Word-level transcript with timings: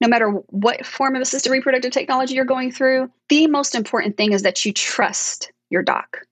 no 0.00 0.08
matter 0.08 0.30
what 0.48 0.86
form 0.86 1.14
of 1.14 1.20
assisted 1.20 1.52
reproductive 1.52 1.92
technology 1.92 2.34
you're 2.34 2.46
going 2.46 2.72
through, 2.72 3.10
the 3.28 3.46
most 3.46 3.74
important 3.74 4.16
thing 4.16 4.32
is 4.32 4.42
that 4.42 4.64
you 4.64 4.72
trust 4.72 5.52
your 5.68 5.82
doc. 5.82 6.22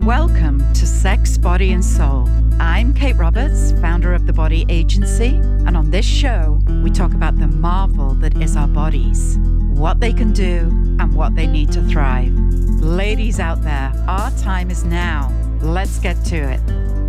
Welcome 0.00 0.58
to 0.74 0.86
Sex, 0.86 1.38
Body, 1.38 1.72
and 1.72 1.82
Soul. 1.82 2.28
I'm 2.60 2.92
Kate 2.92 3.16
Roberts, 3.16 3.72
founder 3.80 4.12
of 4.12 4.26
The 4.26 4.34
Body 4.34 4.66
Agency, 4.68 5.36
and 5.66 5.78
on 5.78 5.90
this 5.90 6.04
show, 6.04 6.60
we 6.84 6.90
talk 6.90 7.14
about 7.14 7.38
the 7.38 7.46
marvel 7.46 8.10
that 8.16 8.36
is 8.42 8.54
our 8.54 8.68
bodies, 8.68 9.38
what 9.72 9.98
they 10.00 10.12
can 10.12 10.34
do, 10.34 10.68
and 11.00 11.14
what 11.14 11.34
they 11.34 11.46
need 11.46 11.72
to 11.72 11.82
thrive. 11.84 12.34
Ladies 12.80 13.40
out 13.40 13.62
there, 13.62 13.92
our 14.06 14.30
time 14.32 14.70
is 14.70 14.84
now. 14.84 15.32
Let's 15.62 15.98
get 15.98 16.22
to 16.26 16.36
it. 16.36 17.05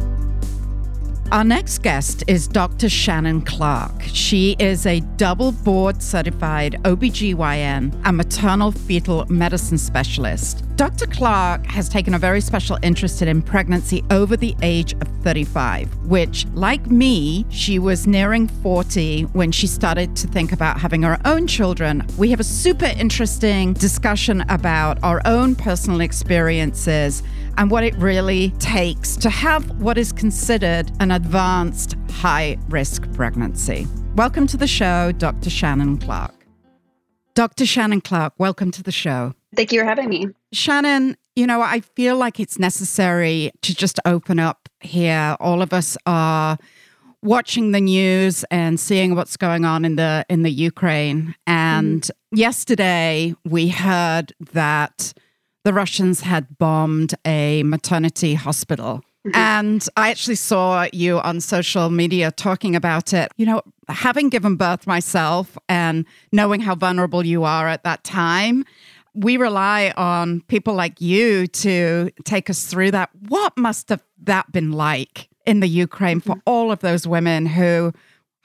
Our 1.29 1.43
next 1.43 1.79
guest 1.79 2.23
is 2.27 2.47
Dr. 2.47 2.87
Shannon 2.87 3.41
Clark. 3.41 4.01
She 4.01 4.55
is 4.59 4.85
a 4.85 5.01
double 5.17 5.51
board 5.51 6.01
certified 6.01 6.81
OBGYN 6.83 8.01
and 8.05 8.17
maternal 8.17 8.71
fetal 8.71 9.25
medicine 9.25 9.77
specialist. 9.77 10.63
Dr. 10.77 11.05
Clark 11.05 11.65
has 11.65 11.89
taken 11.89 12.13
a 12.13 12.19
very 12.19 12.39
special 12.39 12.77
interest 12.81 13.21
in 13.21 13.41
pregnancy 13.41 14.05
over 14.09 14.37
the 14.37 14.55
age 14.61 14.93
of 14.93 15.07
35, 15.23 15.93
which, 16.05 16.45
like 16.53 16.85
me, 16.87 17.45
she 17.49 17.77
was 17.77 18.07
nearing 18.07 18.47
40 18.47 19.23
when 19.33 19.51
she 19.51 19.67
started 19.67 20.15
to 20.15 20.27
think 20.27 20.53
about 20.53 20.79
having 20.79 21.03
her 21.03 21.19
own 21.25 21.45
children. 21.45 22.05
We 22.17 22.29
have 22.29 22.39
a 22.39 22.45
super 22.45 22.85
interesting 22.85 23.73
discussion 23.73 24.45
about 24.47 25.03
our 25.03 25.21
own 25.25 25.55
personal 25.55 25.99
experiences 25.99 27.21
and 27.57 27.71
what 27.71 27.83
it 27.83 27.95
really 27.95 28.51
takes 28.59 29.15
to 29.17 29.29
have 29.29 29.69
what 29.81 29.97
is 29.97 30.11
considered 30.11 30.91
an 30.99 31.11
advanced 31.11 31.95
high 32.11 32.57
risk 32.69 33.11
pregnancy. 33.13 33.87
Welcome 34.15 34.47
to 34.47 34.57
the 34.57 34.67
show, 34.67 35.11
Dr. 35.11 35.49
Shannon 35.49 35.97
Clark. 35.97 36.33
Dr. 37.33 37.65
Shannon 37.65 38.01
Clark, 38.01 38.33
welcome 38.37 38.71
to 38.71 38.83
the 38.83 38.91
show. 38.91 39.33
Thank 39.55 39.71
you 39.71 39.81
for 39.81 39.85
having 39.85 40.09
me. 40.09 40.27
Shannon, 40.53 41.17
you 41.35 41.45
know, 41.45 41.61
I 41.61 41.81
feel 41.81 42.15
like 42.15 42.39
it's 42.39 42.57
necessary 42.57 43.51
to 43.61 43.75
just 43.75 43.99
open 44.05 44.39
up 44.39 44.69
here. 44.79 45.35
All 45.39 45.61
of 45.61 45.73
us 45.73 45.97
are 46.05 46.57
watching 47.23 47.71
the 47.71 47.81
news 47.81 48.45
and 48.51 48.79
seeing 48.79 49.15
what's 49.15 49.37
going 49.37 49.65
on 49.65 49.83
in 49.83 49.95
the 49.95 50.25
in 50.29 50.43
the 50.43 50.51
Ukraine. 50.51 51.35
And 51.45 52.01
mm. 52.01 52.11
yesterday 52.31 53.35
we 53.45 53.69
heard 53.69 54.33
that 54.51 55.13
the 55.67 55.73
Russians 55.73 56.21
had 56.21 56.57
bombed 56.57 57.13
a 57.25 57.61
maternity 57.63 58.35
hospital. 58.35 59.01
Mm-hmm. 59.27 59.35
And 59.35 59.85
I 59.97 60.09
actually 60.11 60.35
saw 60.35 60.87
you 60.93 61.19
on 61.19 61.41
social 61.41 61.89
media 61.89 62.31
talking 62.31 62.73
about 62.73 63.11
it. 63.11 63.33
You 63.35 63.47
know, 63.47 63.61
having 63.89 64.29
given 64.29 64.55
birth 64.55 64.87
myself 64.87 65.57
and 65.67 66.05
knowing 66.31 66.61
how 66.61 66.73
vulnerable 66.75 67.25
you 67.25 67.43
are 67.43 67.67
at 67.67 67.83
that 67.83 68.05
time, 68.05 68.63
we 69.13 69.35
rely 69.35 69.91
on 69.97 70.39
people 70.47 70.73
like 70.73 71.01
you 71.01 71.47
to 71.47 72.11
take 72.23 72.49
us 72.49 72.65
through 72.65 72.91
that. 72.91 73.09
What 73.27 73.57
must 73.57 73.89
have 73.89 74.01
that 74.23 74.49
been 74.53 74.71
like 74.71 75.27
in 75.45 75.59
the 75.59 75.67
Ukraine 75.67 76.21
for 76.21 76.35
mm-hmm. 76.35 76.49
all 76.53 76.71
of 76.71 76.79
those 76.79 77.05
women 77.05 77.45
who 77.45 77.91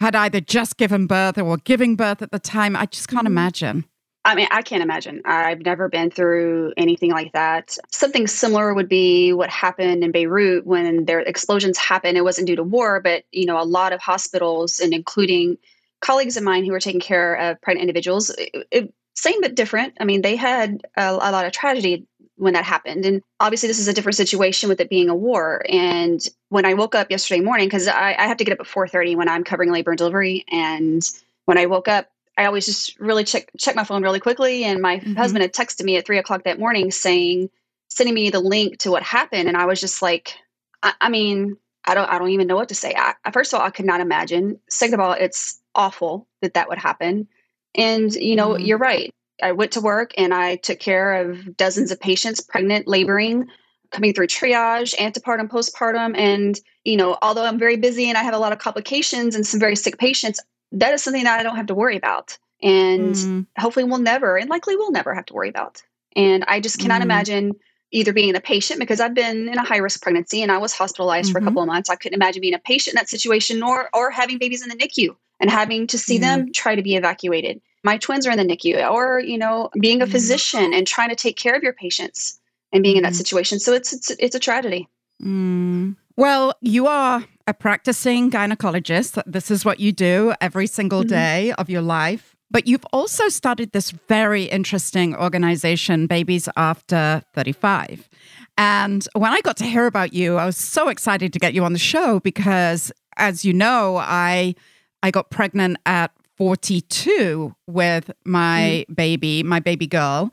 had 0.00 0.16
either 0.16 0.40
just 0.40 0.76
given 0.76 1.06
birth 1.06 1.38
or 1.38 1.44
were 1.44 1.58
giving 1.58 1.94
birth 1.94 2.20
at 2.20 2.32
the 2.32 2.40
time? 2.40 2.74
I 2.74 2.86
just 2.86 3.06
can't 3.06 3.20
mm-hmm. 3.20 3.38
imagine. 3.38 3.84
I 4.24 4.36
mean, 4.36 4.46
I 4.50 4.62
can't 4.62 4.82
imagine. 4.82 5.22
I've 5.24 5.60
never 5.60 5.88
been 5.88 6.10
through 6.10 6.74
anything 6.76 7.10
like 7.10 7.32
that. 7.32 7.76
Something 7.90 8.28
similar 8.28 8.72
would 8.72 8.88
be 8.88 9.32
what 9.32 9.50
happened 9.50 10.04
in 10.04 10.12
Beirut 10.12 10.64
when 10.64 11.06
their 11.06 11.20
explosions 11.20 11.76
happened. 11.76 12.16
It 12.16 12.22
wasn't 12.22 12.46
due 12.46 12.56
to 12.56 12.62
war, 12.62 13.00
but 13.00 13.24
you 13.32 13.46
know, 13.46 13.60
a 13.60 13.64
lot 13.64 13.92
of 13.92 14.00
hospitals 14.00 14.78
and 14.78 14.94
including 14.94 15.58
colleagues 16.00 16.36
of 16.36 16.44
mine 16.44 16.64
who 16.64 16.70
were 16.70 16.80
taking 16.80 17.00
care 17.00 17.34
of 17.34 17.60
pregnant 17.62 17.82
individuals, 17.82 18.30
it, 18.30 18.66
it, 18.70 18.94
same 19.14 19.40
but 19.40 19.56
different. 19.56 19.94
I 20.00 20.04
mean, 20.04 20.22
they 20.22 20.36
had 20.36 20.86
a, 20.96 21.10
a 21.10 21.32
lot 21.32 21.44
of 21.44 21.52
tragedy 21.52 22.06
when 22.36 22.54
that 22.54 22.64
happened. 22.64 23.04
And 23.04 23.22
obviously, 23.40 23.68
this 23.68 23.78
is 23.78 23.88
a 23.88 23.92
different 23.92 24.16
situation 24.16 24.68
with 24.68 24.80
it 24.80 24.88
being 24.88 25.08
a 25.08 25.14
war. 25.14 25.64
And 25.68 26.20
when 26.48 26.64
I 26.64 26.74
woke 26.74 26.94
up 26.94 27.10
yesterday 27.10 27.40
morning, 27.40 27.66
because 27.66 27.88
I, 27.88 28.14
I 28.18 28.26
have 28.26 28.36
to 28.36 28.44
get 28.44 28.52
up 28.52 28.60
at 28.60 28.66
4:30 28.66 29.16
when 29.16 29.28
I'm 29.28 29.44
covering 29.44 29.70
labor 29.70 29.90
and 29.90 29.98
delivery, 29.98 30.44
and 30.48 31.08
when 31.44 31.58
I 31.58 31.66
woke 31.66 31.88
up, 31.88 32.08
I 32.36 32.46
always 32.46 32.66
just 32.66 32.98
really 32.98 33.24
check 33.24 33.50
check 33.58 33.76
my 33.76 33.84
phone 33.84 34.02
really 34.02 34.20
quickly. 34.20 34.64
And 34.64 34.80
my 34.80 34.98
mm-hmm. 34.98 35.14
husband 35.14 35.42
had 35.42 35.52
texted 35.52 35.84
me 35.84 35.96
at 35.96 36.06
three 36.06 36.18
o'clock 36.18 36.44
that 36.44 36.58
morning 36.58 36.90
saying, 36.90 37.50
sending 37.88 38.14
me 38.14 38.30
the 38.30 38.40
link 38.40 38.78
to 38.78 38.90
what 38.90 39.02
happened. 39.02 39.48
And 39.48 39.56
I 39.56 39.66
was 39.66 39.80
just 39.80 40.02
like, 40.02 40.34
I, 40.82 40.94
I 41.00 41.08
mean, 41.08 41.56
I 41.84 41.94
don't 41.94 42.08
I 42.08 42.18
don't 42.18 42.30
even 42.30 42.46
know 42.46 42.56
what 42.56 42.68
to 42.70 42.74
say. 42.74 42.94
I, 42.96 43.14
first 43.32 43.52
of 43.52 43.60
all, 43.60 43.66
I 43.66 43.70
could 43.70 43.84
not 43.84 44.00
imagine. 44.00 44.58
Second 44.68 44.94
of 44.94 45.00
all, 45.00 45.12
it's 45.12 45.60
awful 45.74 46.26
that 46.40 46.54
that 46.54 46.68
would 46.68 46.78
happen. 46.78 47.28
And 47.74 48.12
you 48.14 48.36
know, 48.36 48.50
mm-hmm. 48.50 48.64
you're 48.64 48.78
right. 48.78 49.12
I 49.42 49.52
went 49.52 49.72
to 49.72 49.80
work 49.80 50.12
and 50.16 50.32
I 50.32 50.56
took 50.56 50.78
care 50.78 51.14
of 51.14 51.56
dozens 51.56 51.90
of 51.90 52.00
patients, 52.00 52.40
pregnant, 52.40 52.86
laboring, 52.86 53.48
coming 53.90 54.12
through 54.12 54.28
triage, 54.28 54.94
antepartum, 54.96 55.48
postpartum. 55.48 56.16
And, 56.16 56.58
you 56.84 56.96
know, 56.96 57.18
although 57.22 57.44
I'm 57.44 57.58
very 57.58 57.76
busy 57.76 58.08
and 58.08 58.16
I 58.16 58.22
have 58.22 58.34
a 58.34 58.38
lot 58.38 58.52
of 58.52 58.58
complications 58.58 59.34
and 59.34 59.46
some 59.46 59.60
very 59.60 59.76
sick 59.76 59.98
patients, 59.98 60.40
that 60.72 60.92
is 60.92 61.02
something 61.02 61.24
that 61.24 61.38
I 61.38 61.42
don't 61.42 61.56
have 61.56 61.66
to 61.66 61.74
worry 61.74 61.96
about. 61.96 62.38
And 62.62 63.14
mm. 63.14 63.46
hopefully 63.58 63.84
we'll 63.84 63.98
never, 63.98 64.36
and 64.36 64.48
likely 64.48 64.76
we'll 64.76 64.92
never 64.92 65.14
have 65.14 65.26
to 65.26 65.34
worry 65.34 65.48
about. 65.48 65.82
And 66.14 66.44
I 66.46 66.60
just 66.60 66.78
cannot 66.78 67.00
mm. 67.00 67.04
imagine 67.04 67.52
either 67.90 68.12
being 68.12 68.34
a 68.34 68.40
patient 68.40 68.80
because 68.80 69.00
I've 69.00 69.14
been 69.14 69.48
in 69.48 69.58
a 69.58 69.64
high 69.64 69.78
risk 69.78 70.02
pregnancy 70.02 70.42
and 70.42 70.50
I 70.50 70.58
was 70.58 70.72
hospitalized 70.72 71.28
mm-hmm. 71.28 71.32
for 71.32 71.38
a 71.38 71.42
couple 71.42 71.62
mm-hmm. 71.62 71.70
of 71.70 71.74
months. 71.74 71.90
I 71.90 71.96
couldn't 71.96 72.16
imagine 72.16 72.40
being 72.40 72.54
a 72.54 72.58
patient 72.58 72.94
in 72.94 72.96
that 72.98 73.08
situation 73.08 73.58
nor 73.58 73.90
or 73.92 74.10
having 74.10 74.38
babies 74.38 74.62
in 74.62 74.68
the 74.68 74.76
NICU 74.76 75.14
and 75.40 75.50
having 75.50 75.86
to 75.88 75.98
see 75.98 76.18
them 76.18 76.52
try 76.52 76.74
to 76.74 76.82
be 76.82 76.96
evacuated. 76.96 77.60
My 77.84 77.98
twins 77.98 78.26
are 78.26 78.30
in 78.30 78.38
the 78.38 78.44
NICU 78.44 78.90
or, 78.90 79.20
you 79.20 79.36
know, 79.36 79.68
being 79.80 80.00
a 80.00 80.06
mm. 80.06 80.10
physician 80.10 80.72
and 80.72 80.86
trying 80.86 81.10
to 81.10 81.16
take 81.16 81.36
care 81.36 81.54
of 81.54 81.62
your 81.62 81.72
patients 81.72 82.40
and 82.72 82.82
being 82.82 82.96
in 82.96 83.02
that 83.02 83.14
situation. 83.14 83.58
So 83.58 83.72
it's 83.72 83.92
it's 83.92 84.10
it's 84.18 84.34
a 84.34 84.40
tragedy. 84.40 84.88
Mm. 85.22 85.96
Well, 86.16 86.54
you 86.60 86.86
are 86.86 87.24
a 87.52 87.54
practicing 87.54 88.30
gynecologist. 88.30 89.22
This 89.26 89.50
is 89.50 89.62
what 89.62 89.78
you 89.78 89.92
do 89.92 90.32
every 90.40 90.66
single 90.66 91.00
mm-hmm. 91.00 91.08
day 91.08 91.52
of 91.58 91.68
your 91.68 91.82
life. 91.82 92.34
But 92.50 92.66
you've 92.66 92.86
also 92.94 93.28
started 93.28 93.72
this 93.72 93.90
very 94.08 94.44
interesting 94.44 95.14
organization, 95.14 96.06
Babies 96.06 96.48
After 96.56 97.22
35. 97.34 98.08
And 98.56 99.06
when 99.14 99.32
I 99.32 99.40
got 99.42 99.58
to 99.58 99.64
hear 99.64 99.86
about 99.86 100.14
you, 100.14 100.38
I 100.38 100.46
was 100.46 100.56
so 100.56 100.88
excited 100.88 101.34
to 101.34 101.38
get 101.38 101.52
you 101.52 101.62
on 101.64 101.74
the 101.74 101.78
show 101.78 102.20
because, 102.20 102.90
as 103.18 103.44
you 103.44 103.52
know, 103.52 103.98
I 103.98 104.54
I 105.02 105.10
got 105.10 105.30
pregnant 105.30 105.76
at 105.84 106.10
42 106.38 107.54
with 107.66 108.10
my 108.24 108.86
mm. 108.88 108.96
baby, 108.96 109.42
my 109.42 109.60
baby 109.60 109.86
girl. 109.86 110.32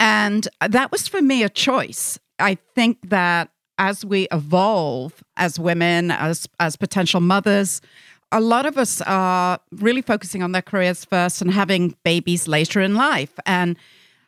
And 0.00 0.48
that 0.66 0.90
was 0.90 1.06
for 1.06 1.22
me 1.22 1.44
a 1.44 1.48
choice. 1.48 2.18
I 2.40 2.58
think 2.74 3.10
that 3.10 3.50
as 3.78 4.04
we 4.04 4.28
evolve 4.32 5.22
as 5.36 5.58
women, 5.58 6.10
as 6.10 6.48
as 6.60 6.76
potential 6.76 7.20
mothers, 7.20 7.80
a 8.32 8.40
lot 8.40 8.66
of 8.66 8.76
us 8.76 9.00
are 9.02 9.58
really 9.72 10.02
focusing 10.02 10.42
on 10.42 10.52
their 10.52 10.62
careers 10.62 11.04
first 11.04 11.40
and 11.40 11.50
having 11.50 11.96
babies 12.04 12.48
later 12.48 12.80
in 12.80 12.94
life. 12.94 13.38
And 13.46 13.76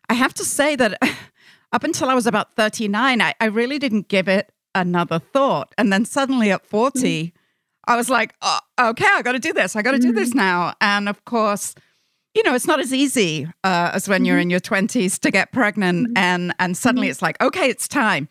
I 0.09 0.15
have 0.15 0.35
to 0.35 0.45
say 0.45 0.77
that 0.77 1.01
up 1.73 1.85
until 1.85 2.09
I 2.09 2.15
was 2.15 2.27
about 2.27 2.55
39, 2.55 3.21
I, 3.21 3.35
I 3.41 3.47
really 3.47 3.79
didn't 3.79 4.09
give 4.09 4.29
it 4.29 4.53
another 4.75 5.19
thought. 5.19 5.75
And 5.77 5.93
then 5.93 6.05
suddenly 6.05 6.51
at 6.51 6.65
40, 6.65 6.99
mm-hmm. 6.99 7.37
I 7.91 7.97
was 7.97 8.09
like, 8.09 8.35
oh, 8.43 8.61
okay, 8.81 9.09
I 9.11 9.23
got 9.23 9.33
to 9.33 9.39
do 9.39 9.53
this. 9.53 9.75
I 9.75 9.83
got 9.83 9.93
to 9.93 9.99
mm-hmm. 9.99 10.09
do 10.09 10.15
this 10.15 10.31
mm-hmm. 10.31 10.39
now. 10.39 10.75
And 10.81 11.09
of 11.09 11.25
course, 11.25 11.75
you 12.35 12.43
know, 12.45 12.55
it's 12.55 12.67
not 12.67 12.79
as 12.79 12.93
easy 12.95 13.47
uh, 13.65 13.91
as 13.95 14.09
when 14.09 14.19
mm-hmm. 14.19 14.27
you're 14.27 14.39
in 14.39 14.51
your 14.51 14.61
20s 14.61 15.19
to 15.21 15.31
get 15.31 15.53
pregnant. 15.53 16.09
Mm-hmm. 16.09 16.19
And, 16.19 16.55
and 16.59 16.77
suddenly 16.77 17.07
mm-hmm. 17.07 17.13
it's 17.13 17.23
like, 17.23 17.41
okay, 17.43 17.69
it's 17.69 17.89
time. 17.89 18.29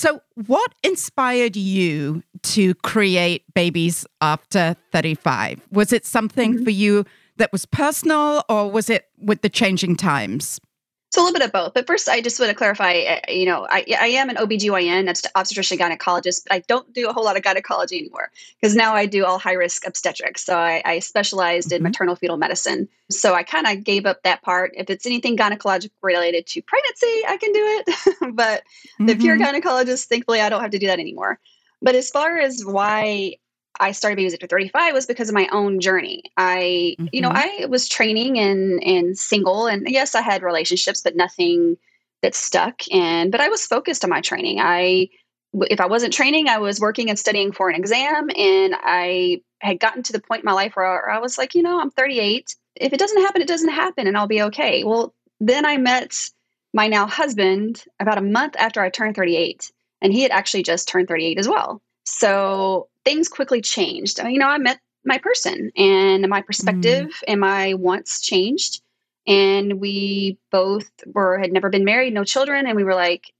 So, 0.00 0.22
what 0.46 0.74
inspired 0.82 1.56
you 1.56 2.22
to 2.44 2.74
create 2.76 3.44
Babies 3.52 4.06
After 4.22 4.74
35? 4.92 5.60
Was 5.72 5.92
it 5.92 6.06
something 6.06 6.54
mm-hmm. 6.54 6.64
for 6.64 6.70
you 6.70 7.04
that 7.36 7.52
was 7.52 7.66
personal 7.66 8.42
or 8.48 8.70
was 8.70 8.88
it 8.88 9.10
with 9.18 9.42
the 9.42 9.50
changing 9.50 9.96
times? 9.96 10.58
So 11.10 11.20
a 11.20 11.24
little 11.24 11.40
bit 11.40 11.44
of 11.44 11.52
both. 11.52 11.74
But 11.74 11.88
first, 11.88 12.08
I 12.08 12.20
just 12.20 12.38
want 12.38 12.50
to 12.50 12.56
clarify, 12.56 13.00
uh, 13.00 13.32
you 13.32 13.44
know, 13.44 13.66
I, 13.68 13.84
I 14.00 14.06
am 14.06 14.30
an 14.30 14.36
OBGYN, 14.36 15.06
that's 15.06 15.26
obstetrician 15.34 15.76
gynecologist, 15.76 16.44
but 16.44 16.54
I 16.54 16.60
don't 16.68 16.92
do 16.92 17.08
a 17.08 17.12
whole 17.12 17.24
lot 17.24 17.36
of 17.36 17.42
gynecology 17.42 17.98
anymore 17.98 18.30
because 18.60 18.76
now 18.76 18.94
I 18.94 19.06
do 19.06 19.24
all 19.24 19.38
high 19.40 19.54
risk 19.54 19.84
obstetrics. 19.86 20.44
So 20.44 20.56
I, 20.56 20.80
I 20.84 20.98
specialized 21.00 21.68
mm-hmm. 21.68 21.76
in 21.76 21.82
maternal 21.82 22.14
fetal 22.14 22.36
medicine. 22.36 22.88
So 23.10 23.34
I 23.34 23.42
kind 23.42 23.66
of 23.66 23.82
gave 23.82 24.06
up 24.06 24.22
that 24.22 24.42
part. 24.42 24.72
If 24.76 24.88
it's 24.88 25.04
anything 25.04 25.36
gynecologic 25.36 25.90
related 26.00 26.46
to 26.46 26.62
pregnancy, 26.62 27.22
I 27.26 27.36
can 27.38 27.52
do 27.52 27.60
it. 27.64 28.34
but 28.36 28.62
mm-hmm. 28.62 29.06
the 29.06 29.16
pure 29.16 29.36
mm-hmm. 29.36 29.56
gynecologist, 29.56 30.04
thankfully, 30.04 30.40
I 30.40 30.48
don't 30.48 30.62
have 30.62 30.70
to 30.70 30.78
do 30.78 30.86
that 30.86 31.00
anymore. 31.00 31.40
But 31.82 31.96
as 31.96 32.10
far 32.10 32.38
as 32.38 32.64
why 32.64 33.34
I 33.80 33.92
started 33.92 34.16
Babies 34.16 34.34
After 34.34 34.46
35 34.46 34.94
was 34.94 35.06
because 35.06 35.28
of 35.28 35.34
my 35.34 35.48
own 35.50 35.80
journey. 35.80 36.22
I, 36.36 36.96
mm-hmm. 36.98 37.06
you 37.12 37.20
know, 37.20 37.30
mm-hmm. 37.30 37.64
I 37.64 37.66
was 37.66 37.88
training 37.88 38.38
and 38.38 38.82
and 38.84 39.18
single, 39.18 39.66
and 39.66 39.88
yes, 39.88 40.14
I 40.14 40.20
had 40.20 40.42
relationships, 40.42 41.00
but 41.00 41.16
nothing 41.16 41.76
that 42.22 42.34
stuck. 42.34 42.82
And 42.92 43.32
but 43.32 43.40
I 43.40 43.48
was 43.48 43.66
focused 43.66 44.04
on 44.04 44.10
my 44.10 44.20
training. 44.20 44.60
I, 44.60 45.08
if 45.54 45.80
I 45.80 45.86
wasn't 45.86 46.12
training, 46.12 46.48
I 46.48 46.58
was 46.58 46.78
working 46.78 47.08
and 47.08 47.18
studying 47.18 47.50
for 47.50 47.68
an 47.68 47.76
exam, 47.76 48.30
and 48.36 48.76
I 48.78 49.40
had 49.60 49.80
gotten 49.80 50.02
to 50.04 50.12
the 50.12 50.20
point 50.20 50.42
in 50.42 50.46
my 50.46 50.52
life 50.52 50.76
where 50.76 51.10
I 51.10 51.18
was 51.18 51.38
like, 51.38 51.54
you 51.54 51.62
know, 51.62 51.80
I'm 51.80 51.90
38. 51.90 52.54
if 52.76 52.92
it 52.92 52.98
doesn't 52.98 53.22
happen, 53.22 53.42
it 53.42 53.48
doesn't 53.48 53.70
happen 53.70 54.06
and 54.06 54.16
I'll 54.16 54.26
be 54.26 54.42
okay. 54.42 54.84
Well, 54.84 55.14
then 55.38 55.66
I 55.66 55.76
met 55.76 56.14
my 56.72 56.86
now 56.86 57.06
husband 57.06 57.84
about 57.98 58.16
a 58.18 58.22
month 58.22 58.56
after 58.58 58.80
I 58.80 58.90
turned 58.90 59.16
38, 59.16 59.70
and 60.02 60.12
he 60.12 60.22
had 60.22 60.30
actually 60.30 60.62
just 60.62 60.88
turned 60.88 61.08
38 61.08 61.38
as 61.38 61.48
well. 61.48 61.82
So 62.04 62.88
things 63.04 63.28
quickly 63.28 63.60
changed. 63.60 64.18
You 64.18 64.38
know, 64.38 64.48
I 64.48 64.58
met 64.58 64.80
my 65.04 65.18
person 65.18 65.70
and 65.76 66.28
my 66.28 66.42
perspective 66.42 67.06
mm. 67.06 67.22
and 67.28 67.40
my 67.40 67.74
wants 67.74 68.20
changed. 68.20 68.82
And 69.26 69.80
we 69.80 70.38
both 70.50 70.90
were 71.06 71.38
had 71.38 71.52
never 71.52 71.68
been 71.68 71.84
married, 71.84 72.14
no 72.14 72.24
children, 72.24 72.66
and 72.66 72.76
we 72.76 72.84
were 72.84 72.94
like, 72.94 73.32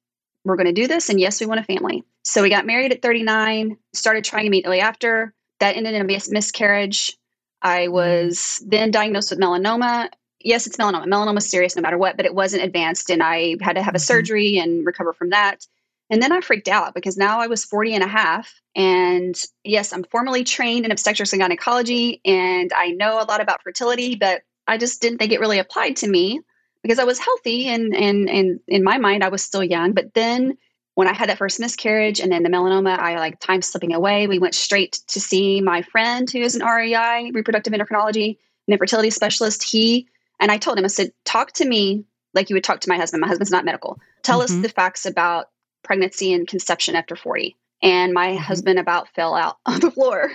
we're 0.45 0.57
going 0.57 0.67
to 0.67 0.73
do 0.73 0.87
this. 0.87 1.09
And 1.09 1.19
yes, 1.19 1.41
we 1.41 1.47
want 1.47 1.61
a 1.61 1.65
family. 1.65 2.05
So 2.25 2.43
we 2.43 2.51
got 2.51 2.67
married 2.67 2.93
at 2.93 3.03
39, 3.03 3.77
started 3.93 4.25
trying 4.25 4.47
immediately 4.47 4.81
after. 4.81 5.35
That 5.59 5.77
ended 5.77 5.95
in 5.95 6.03
a 6.03 6.05
mis- 6.05 6.31
miscarriage. 6.31 7.17
I 7.63 7.87
mm. 7.87 7.93
was 7.93 8.63
then 8.67 8.91
diagnosed 8.91 9.31
with 9.31 9.41
melanoma. 9.41 10.11
Yes, 10.41 10.67
it's 10.67 10.77
melanoma. 10.77 11.07
Melanoma 11.07 11.39
is 11.39 11.51
serious 11.51 11.77
no 11.77 11.83
matter 11.83 11.99
what, 11.99 12.17
but 12.17 12.27
it 12.27 12.35
wasn't 12.35 12.63
advanced. 12.63 13.11
And 13.11 13.23
I 13.23 13.57
had 13.61 13.77
to 13.77 13.83
have 13.83 13.95
a 13.95 13.99
mm-hmm. 13.99 14.05
surgery 14.05 14.59
and 14.59 14.87
recover 14.87 15.13
from 15.13 15.31
that. 15.31 15.67
And 16.11 16.21
then 16.21 16.33
I 16.33 16.41
freaked 16.41 16.69
out 16.69 16.95
because 16.95 17.17
now 17.17 17.41
I 17.41 17.47
was 17.47 17.65
40 17.65 17.95
and 17.95 18.05
a 18.05 18.09
half. 18.09 18.61
And 18.75 19.41
yes, 19.65 19.93
I'm 19.93 20.05
formally 20.05 20.45
trained 20.45 20.85
in 20.85 20.91
obstetrics 20.91 21.33
and 21.33 21.41
gynecology, 21.41 22.21
and 22.25 22.73
I 22.75 22.89
know 22.91 23.21
a 23.21 23.25
lot 23.25 23.41
about 23.41 23.63
fertility, 23.63 24.17
but 24.17 24.43
I 24.67 24.77
just 24.77 25.01
didn't 25.01 25.19
think 25.19 25.33
it 25.33 25.41
really 25.41 25.59
applied 25.59 25.97
to 25.97 26.09
me 26.09 26.41
because 26.83 26.99
I 26.99 27.05
was 27.05 27.19
healthy 27.19 27.69
and 27.69 27.95
and 27.95 28.31
and 28.31 28.61
in 28.69 28.85
my 28.85 28.99
mind 28.99 29.25
I 29.25 29.29
was 29.29 29.43
still 29.43 29.65
young. 29.65 29.93
But 29.93 30.15
then 30.15 30.57
when 30.95 31.09
I 31.09 31.13
had 31.13 31.29
that 31.29 31.39
first 31.39 31.61
miscarriage 31.61 32.21
and 32.21 32.31
then 32.31 32.43
the 32.43 32.49
melanoma, 32.49 32.99
I 32.99 33.17
like 33.17 33.41
time 33.41 33.63
slipping 33.63 33.95
away. 33.95 34.27
We 34.27 34.39
went 34.39 34.55
straight 34.55 35.01
to 35.09 35.21
see 35.21 35.61
my 35.61 35.83
friend 35.83 36.31
who 36.31 36.41
is 36.41 36.55
an 36.55 36.67
REI, 36.67 37.31
reproductive 37.33 37.73
endocrinology 37.73 38.37
and 38.67 38.73
infertility 38.73 39.11
specialist. 39.11 39.63
He 39.63 40.09
and 40.41 40.51
I 40.51 40.59
told 40.59 40.79
him, 40.79 40.85
I 40.85 40.89
said, 40.89 41.13
talk 41.25 41.53
to 41.53 41.65
me 41.67 42.05
like 42.35 42.49
you 42.49 42.55
would 42.55 42.65
talk 42.65 42.81
to 42.81 42.89
my 42.89 42.97
husband. 42.97 43.21
My 43.21 43.29
husband's 43.29 43.51
not 43.51 43.65
medical. 43.65 43.99
Tell 44.23 44.41
mm-hmm. 44.41 44.57
us 44.57 44.63
the 44.63 44.69
facts 44.69 45.07
about 45.07 45.49
pregnancy 45.83 46.33
and 46.33 46.47
conception 46.47 46.97
after 46.97 47.17
40. 47.17 47.57
And 47.83 48.13
my 48.13 48.29
mm-hmm. 48.29 48.39
husband 48.39 48.79
about 48.79 49.09
fell 49.15 49.35
out 49.35 49.59
on 49.67 49.81
the 49.81 49.91
floor. 49.91 50.31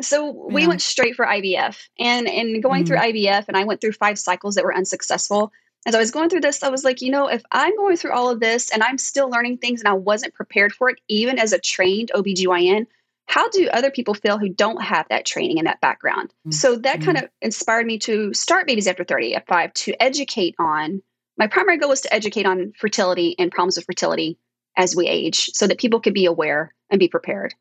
So 0.00 0.30
we 0.30 0.62
yeah. 0.62 0.68
went 0.68 0.82
straight 0.82 1.16
for 1.16 1.24
IVF 1.24 1.88
and 1.98 2.28
and 2.28 2.62
going 2.62 2.84
mm-hmm. 2.84 2.88
through 2.88 2.98
IVF 2.98 3.46
and 3.48 3.56
I 3.56 3.64
went 3.64 3.80
through 3.80 3.92
five 3.92 4.18
cycles 4.18 4.54
that 4.54 4.64
were 4.64 4.74
unsuccessful. 4.74 5.52
As 5.86 5.94
I 5.94 5.98
was 5.98 6.10
going 6.10 6.28
through 6.28 6.40
this, 6.40 6.62
I 6.62 6.68
was 6.68 6.84
like, 6.84 7.00
you 7.00 7.10
know, 7.10 7.28
if 7.28 7.42
I'm 7.52 7.76
going 7.76 7.96
through 7.96 8.12
all 8.12 8.28
of 8.28 8.40
this 8.40 8.70
and 8.70 8.82
I'm 8.82 8.98
still 8.98 9.30
learning 9.30 9.58
things 9.58 9.80
and 9.80 9.88
I 9.88 9.94
wasn't 9.94 10.34
prepared 10.34 10.72
for 10.72 10.90
it, 10.90 10.98
even 11.08 11.38
as 11.38 11.52
a 11.52 11.60
trained 11.60 12.10
OBGYN, 12.14 12.86
how 13.26 13.48
do 13.50 13.68
other 13.68 13.90
people 13.90 14.12
feel 14.12 14.36
who 14.36 14.48
don't 14.48 14.82
have 14.82 15.06
that 15.08 15.24
training 15.24 15.58
and 15.58 15.66
that 15.66 15.80
background? 15.80 16.30
Mm-hmm. 16.40 16.50
So 16.50 16.76
that 16.76 17.00
kind 17.02 17.18
of 17.18 17.28
inspired 17.40 17.86
me 17.86 17.98
to 18.00 18.34
start 18.34 18.66
Babies 18.66 18.88
After 18.88 19.04
35 19.04 19.72
to 19.74 20.02
educate 20.02 20.56
on 20.58 21.02
my 21.38 21.46
primary 21.46 21.76
goal 21.76 21.90
was 21.90 22.00
to 22.02 22.14
educate 22.14 22.46
on 22.46 22.72
fertility 22.78 23.36
and 23.38 23.50
problems 23.50 23.76
of 23.76 23.84
fertility 23.84 24.38
as 24.76 24.94
we 24.94 25.06
age 25.08 25.50
so 25.52 25.66
that 25.66 25.78
people 25.78 26.00
could 26.00 26.14
be 26.14 26.26
aware 26.26 26.72
and 26.90 26.98
be 26.98 27.08
prepared. 27.08 27.54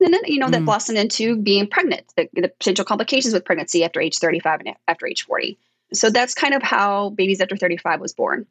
And 0.00 0.12
then, 0.12 0.20
you 0.26 0.38
know, 0.38 0.50
that 0.50 0.62
mm. 0.62 0.66
blossomed 0.66 0.98
into 0.98 1.36
being 1.36 1.66
pregnant, 1.66 2.04
the, 2.16 2.28
the, 2.34 2.48
potential 2.48 2.84
complications 2.84 3.32
with 3.32 3.44
pregnancy 3.44 3.82
after 3.82 4.00
age 4.00 4.18
35 4.18 4.60
and 4.60 4.76
after 4.88 5.06
age 5.06 5.24
40. 5.24 5.58
So 5.94 6.10
that's 6.10 6.34
kind 6.34 6.52
of 6.52 6.62
how 6.62 7.10
Babies 7.10 7.40
After 7.40 7.56
35 7.56 8.00
was 8.00 8.12
born. 8.12 8.46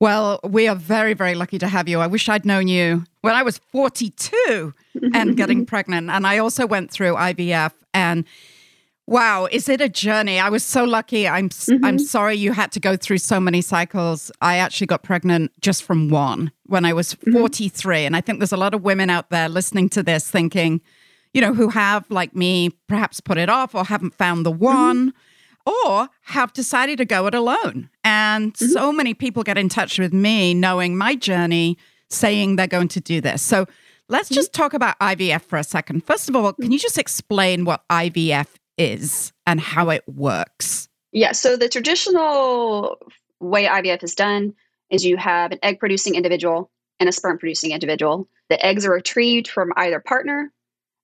Well, 0.00 0.40
we 0.42 0.66
are 0.66 0.74
very, 0.74 1.12
very 1.12 1.34
lucky 1.34 1.58
to 1.58 1.68
have 1.68 1.86
you. 1.86 2.00
I 2.00 2.06
wish 2.06 2.28
I'd 2.28 2.46
known 2.46 2.68
you 2.68 3.04
when 3.20 3.34
I 3.34 3.42
was 3.42 3.58
42 3.58 4.72
and 5.12 5.36
getting 5.36 5.66
pregnant. 5.66 6.10
And 6.10 6.26
I 6.26 6.38
also 6.38 6.66
went 6.66 6.90
through 6.90 7.14
IVF 7.14 7.72
and 7.92 8.24
Wow, 9.10 9.48
is 9.50 9.68
it 9.68 9.80
a 9.80 9.88
journey? 9.88 10.38
I 10.38 10.50
was 10.50 10.62
so 10.62 10.84
lucky. 10.84 11.26
I'm 11.26 11.48
mm-hmm. 11.48 11.84
I'm 11.84 11.98
sorry 11.98 12.36
you 12.36 12.52
had 12.52 12.70
to 12.70 12.78
go 12.78 12.96
through 12.96 13.18
so 13.18 13.40
many 13.40 13.60
cycles. 13.60 14.30
I 14.40 14.58
actually 14.58 14.86
got 14.86 15.02
pregnant 15.02 15.50
just 15.60 15.82
from 15.82 16.10
one 16.10 16.52
when 16.66 16.84
I 16.84 16.92
was 16.92 17.16
mm-hmm. 17.16 17.32
43 17.32 18.04
and 18.04 18.14
I 18.14 18.20
think 18.20 18.38
there's 18.38 18.52
a 18.52 18.56
lot 18.56 18.72
of 18.72 18.84
women 18.84 19.10
out 19.10 19.30
there 19.30 19.48
listening 19.48 19.88
to 19.90 20.04
this 20.04 20.30
thinking, 20.30 20.80
you 21.34 21.40
know, 21.40 21.52
who 21.52 21.70
have 21.70 22.08
like 22.08 22.36
me 22.36 22.70
perhaps 22.86 23.18
put 23.18 23.36
it 23.36 23.48
off 23.48 23.74
or 23.74 23.84
haven't 23.84 24.14
found 24.14 24.46
the 24.46 24.52
mm-hmm. 24.52 24.64
one 24.64 25.10
mm-hmm. 25.10 25.88
or 25.88 26.08
have 26.26 26.52
decided 26.52 26.98
to 26.98 27.04
go 27.04 27.26
it 27.26 27.34
alone. 27.34 27.90
And 28.04 28.54
mm-hmm. 28.54 28.66
so 28.66 28.92
many 28.92 29.12
people 29.12 29.42
get 29.42 29.58
in 29.58 29.68
touch 29.68 29.98
with 29.98 30.12
me 30.12 30.54
knowing 30.54 30.96
my 30.96 31.16
journey 31.16 31.78
saying 32.10 32.54
they're 32.54 32.68
going 32.68 32.86
to 32.86 33.00
do 33.00 33.20
this. 33.20 33.42
So 33.42 33.66
Let's 34.10 34.28
mm-hmm. 34.28 34.34
just 34.34 34.52
talk 34.52 34.74
about 34.74 34.98
IVF 34.98 35.42
for 35.42 35.56
a 35.56 35.62
second. 35.62 36.04
First 36.04 36.28
of 36.28 36.34
all, 36.34 36.52
can 36.52 36.72
you 36.72 36.80
just 36.80 36.98
explain 36.98 37.64
what 37.64 37.86
IVF 37.88 38.48
is 38.80 39.32
and 39.46 39.60
how 39.60 39.90
it 39.90 40.02
works. 40.08 40.88
Yeah, 41.12 41.32
so 41.32 41.56
the 41.56 41.68
traditional 41.68 42.98
way 43.38 43.66
IVF 43.66 44.02
is 44.02 44.14
done 44.14 44.54
is 44.90 45.04
you 45.04 45.16
have 45.16 45.52
an 45.52 45.58
egg 45.62 45.78
producing 45.78 46.14
individual 46.14 46.70
and 46.98 47.08
a 47.08 47.12
sperm 47.12 47.38
producing 47.38 47.72
individual. 47.72 48.28
The 48.48 48.64
eggs 48.64 48.84
are 48.86 48.92
retrieved 48.92 49.48
from 49.48 49.72
either 49.76 50.00
partner 50.00 50.52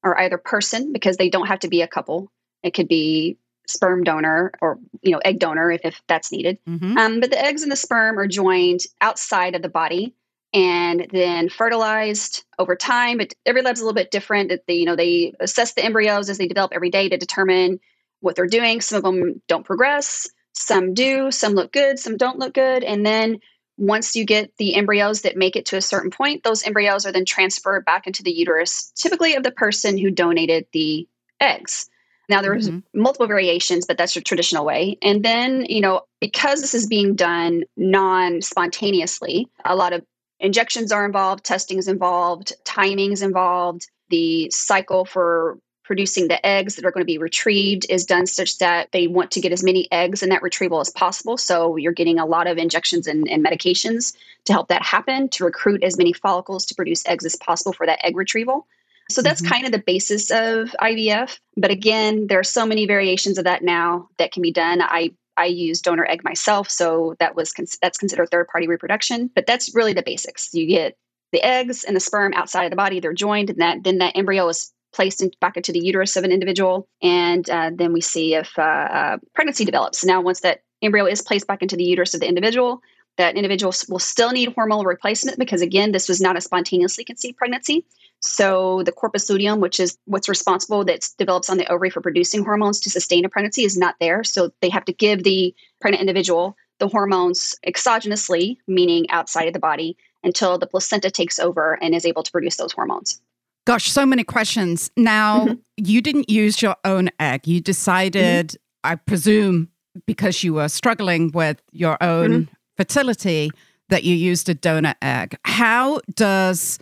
or 0.02 0.18
either 0.18 0.38
person 0.38 0.92
because 0.92 1.16
they 1.16 1.28
don't 1.28 1.46
have 1.46 1.60
to 1.60 1.68
be 1.68 1.82
a 1.82 1.88
couple. 1.88 2.30
It 2.62 2.74
could 2.74 2.88
be 2.88 3.38
sperm 3.68 4.04
donor 4.04 4.52
or 4.60 4.78
you 5.02 5.10
know 5.10 5.18
egg 5.18 5.40
donor 5.40 5.70
if, 5.70 5.80
if 5.84 6.00
that's 6.06 6.32
needed. 6.32 6.58
Mm-hmm. 6.68 6.96
Um, 6.96 7.20
but 7.20 7.30
the 7.30 7.42
eggs 7.42 7.62
and 7.62 7.72
the 7.72 7.76
sperm 7.76 8.18
are 8.18 8.28
joined 8.28 8.80
outside 9.00 9.54
of 9.54 9.62
the 9.62 9.68
body 9.68 10.14
and 10.52 11.06
then 11.10 11.48
fertilized 11.48 12.44
over 12.58 12.76
time. 12.76 13.18
But 13.18 13.34
every 13.44 13.62
lab's 13.62 13.80
a 13.80 13.84
little 13.84 13.94
bit 13.94 14.10
different. 14.10 14.52
They, 14.66 14.74
you 14.74 14.84
know, 14.84 14.96
they 14.96 15.34
assess 15.40 15.74
the 15.74 15.84
embryos 15.84 16.30
as 16.30 16.38
they 16.38 16.48
develop 16.48 16.72
every 16.74 16.90
day 16.90 17.08
to 17.08 17.16
determine 17.16 17.80
what 18.20 18.36
they're 18.36 18.46
doing. 18.46 18.80
Some 18.80 18.98
of 18.98 19.02
them 19.02 19.42
don't 19.48 19.66
progress, 19.66 20.28
some 20.52 20.94
do, 20.94 21.30
some 21.30 21.52
look 21.52 21.72
good, 21.72 21.98
some 21.98 22.16
don't 22.16 22.38
look 22.38 22.54
good. 22.54 22.82
And 22.82 23.04
then 23.04 23.40
once 23.76 24.16
you 24.16 24.24
get 24.24 24.56
the 24.56 24.74
embryos 24.74 25.20
that 25.22 25.36
make 25.36 25.54
it 25.54 25.66
to 25.66 25.76
a 25.76 25.82
certain 25.82 26.10
point, 26.10 26.42
those 26.42 26.66
embryos 26.66 27.04
are 27.04 27.12
then 27.12 27.26
transferred 27.26 27.84
back 27.84 28.06
into 28.06 28.22
the 28.22 28.32
uterus, 28.32 28.90
typically 28.96 29.34
of 29.34 29.42
the 29.42 29.50
person 29.50 29.98
who 29.98 30.10
donated 30.10 30.66
the 30.72 31.06
eggs. 31.40 31.90
Now 32.28 32.40
there's 32.40 32.70
mm-hmm. 32.70 33.00
multiple 33.00 33.26
variations, 33.26 33.84
but 33.86 33.98
that's 33.98 34.14
the 34.14 34.22
traditional 34.22 34.64
way. 34.64 34.96
And 35.02 35.22
then, 35.22 35.66
you 35.68 35.80
know, 35.80 36.02
because 36.20 36.60
this 36.60 36.74
is 36.74 36.86
being 36.86 37.14
done 37.14 37.64
non-spontaneously, 37.76 39.48
a 39.64 39.76
lot 39.76 39.92
of 39.92 40.04
injections 40.40 40.92
are 40.92 41.04
involved, 41.04 41.44
testing 41.44 41.78
is 41.78 41.88
involved, 41.88 42.52
timing 42.64 43.12
is 43.12 43.22
involved. 43.22 43.88
The 44.08 44.50
cycle 44.50 45.04
for 45.04 45.58
producing 45.86 46.26
the 46.26 46.44
eggs 46.44 46.74
that 46.74 46.84
are 46.84 46.90
going 46.90 47.02
to 47.02 47.06
be 47.06 47.18
retrieved 47.18 47.86
is 47.88 48.04
done 48.04 48.26
such 48.26 48.58
that 48.58 48.90
they 48.90 49.06
want 49.06 49.30
to 49.30 49.40
get 49.40 49.52
as 49.52 49.62
many 49.62 49.86
eggs 49.92 50.22
in 50.22 50.30
that 50.30 50.42
retrieval 50.42 50.80
as 50.80 50.90
possible. 50.90 51.36
So 51.36 51.76
you're 51.76 51.92
getting 51.92 52.18
a 52.18 52.26
lot 52.26 52.48
of 52.48 52.58
injections 52.58 53.06
and, 53.06 53.28
and, 53.28 53.44
medications 53.44 54.16
to 54.46 54.52
help 54.52 54.68
that 54.68 54.82
happen, 54.82 55.28
to 55.30 55.44
recruit 55.44 55.84
as 55.84 55.96
many 55.96 56.12
follicles 56.12 56.66
to 56.66 56.74
produce 56.74 57.06
eggs 57.06 57.24
as 57.24 57.36
possible 57.36 57.72
for 57.72 57.86
that 57.86 58.04
egg 58.04 58.16
retrieval. 58.16 58.66
So 59.08 59.22
that's 59.22 59.40
mm-hmm. 59.40 59.52
kind 59.52 59.66
of 59.66 59.72
the 59.72 59.78
basis 59.78 60.32
of 60.32 60.74
IVF. 60.82 61.38
But 61.56 61.70
again, 61.70 62.26
there 62.26 62.40
are 62.40 62.44
so 62.44 62.66
many 62.66 62.86
variations 62.86 63.38
of 63.38 63.44
that 63.44 63.62
now 63.62 64.08
that 64.18 64.32
can 64.32 64.42
be 64.42 64.50
done. 64.50 64.82
I 64.82 65.12
I 65.36 65.46
use 65.46 65.80
donor 65.80 66.06
egg 66.06 66.24
myself, 66.24 66.70
so 66.70 67.14
that 67.18 67.34
was 67.34 67.52
that's 67.82 67.98
considered 67.98 68.30
third 68.30 68.48
party 68.48 68.66
reproduction. 68.66 69.30
But 69.34 69.46
that's 69.46 69.74
really 69.74 69.92
the 69.92 70.02
basics. 70.02 70.52
You 70.52 70.66
get 70.66 70.96
the 71.32 71.42
eggs 71.42 71.84
and 71.84 71.94
the 71.94 72.00
sperm 72.00 72.32
outside 72.34 72.64
of 72.64 72.70
the 72.70 72.76
body; 72.76 73.00
they're 73.00 73.12
joined, 73.12 73.50
and 73.50 73.60
that 73.60 73.84
then 73.84 73.98
that 73.98 74.16
embryo 74.16 74.48
is 74.48 74.72
placed 74.92 75.22
in, 75.22 75.30
back 75.40 75.56
into 75.56 75.72
the 75.72 75.80
uterus 75.80 76.16
of 76.16 76.24
an 76.24 76.32
individual, 76.32 76.88
and 77.02 77.48
uh, 77.50 77.70
then 77.74 77.92
we 77.92 78.00
see 78.00 78.34
if 78.34 78.58
uh, 78.58 78.62
uh, 78.62 79.16
pregnancy 79.34 79.64
develops. 79.64 80.04
Now, 80.04 80.20
once 80.20 80.40
that 80.40 80.62
embryo 80.82 81.06
is 81.06 81.22
placed 81.22 81.46
back 81.46 81.62
into 81.62 81.76
the 81.76 81.84
uterus 81.84 82.14
of 82.14 82.20
the 82.20 82.28
individual, 82.28 82.80
that 83.18 83.36
individual 83.36 83.74
will 83.88 83.98
still 83.98 84.32
need 84.32 84.54
hormonal 84.54 84.84
replacement 84.84 85.38
because 85.38 85.62
again, 85.62 85.92
this 85.92 86.08
was 86.08 86.20
not 86.20 86.36
a 86.36 86.40
spontaneously 86.40 87.04
conceived 87.04 87.36
pregnancy. 87.36 87.84
So 88.26 88.82
the 88.82 88.92
corpus 88.92 89.30
luteum, 89.30 89.60
which 89.60 89.78
is 89.78 89.96
what's 90.04 90.28
responsible 90.28 90.84
that 90.84 91.08
develops 91.16 91.48
on 91.48 91.58
the 91.58 91.70
ovary 91.70 91.90
for 91.90 92.00
producing 92.00 92.44
hormones 92.44 92.80
to 92.80 92.90
sustain 92.90 93.24
a 93.24 93.28
pregnancy, 93.28 93.64
is 93.64 93.76
not 93.76 93.94
there. 94.00 94.24
So 94.24 94.50
they 94.60 94.68
have 94.68 94.84
to 94.86 94.92
give 94.92 95.22
the 95.22 95.54
pregnant 95.80 96.00
individual 96.00 96.56
the 96.78 96.88
hormones 96.88 97.54
exogenously, 97.66 98.58
meaning 98.66 99.08
outside 99.10 99.46
of 99.46 99.54
the 99.54 99.58
body, 99.58 99.96
until 100.22 100.58
the 100.58 100.66
placenta 100.66 101.10
takes 101.10 101.38
over 101.38 101.78
and 101.80 101.94
is 101.94 102.04
able 102.04 102.22
to 102.22 102.30
produce 102.30 102.56
those 102.56 102.72
hormones. 102.72 103.20
Gosh, 103.64 103.90
so 103.90 104.04
many 104.04 104.24
questions. 104.24 104.90
Now, 104.96 105.46
mm-hmm. 105.46 105.54
you 105.76 106.02
didn't 106.02 106.28
use 106.28 106.60
your 106.60 106.76
own 106.84 107.10
egg. 107.18 107.46
You 107.46 107.60
decided, 107.60 108.48
mm-hmm. 108.48 108.92
I 108.92 108.96
presume, 108.96 109.70
because 110.06 110.44
you 110.44 110.54
were 110.54 110.68
struggling 110.68 111.32
with 111.32 111.62
your 111.72 111.96
own 112.02 112.30
mm-hmm. 112.30 112.54
fertility, 112.76 113.50
that 113.88 114.04
you 114.04 114.14
used 114.14 114.48
a 114.48 114.54
donor 114.54 114.96
egg. 115.00 115.36
How 115.44 116.00
does 116.14 116.78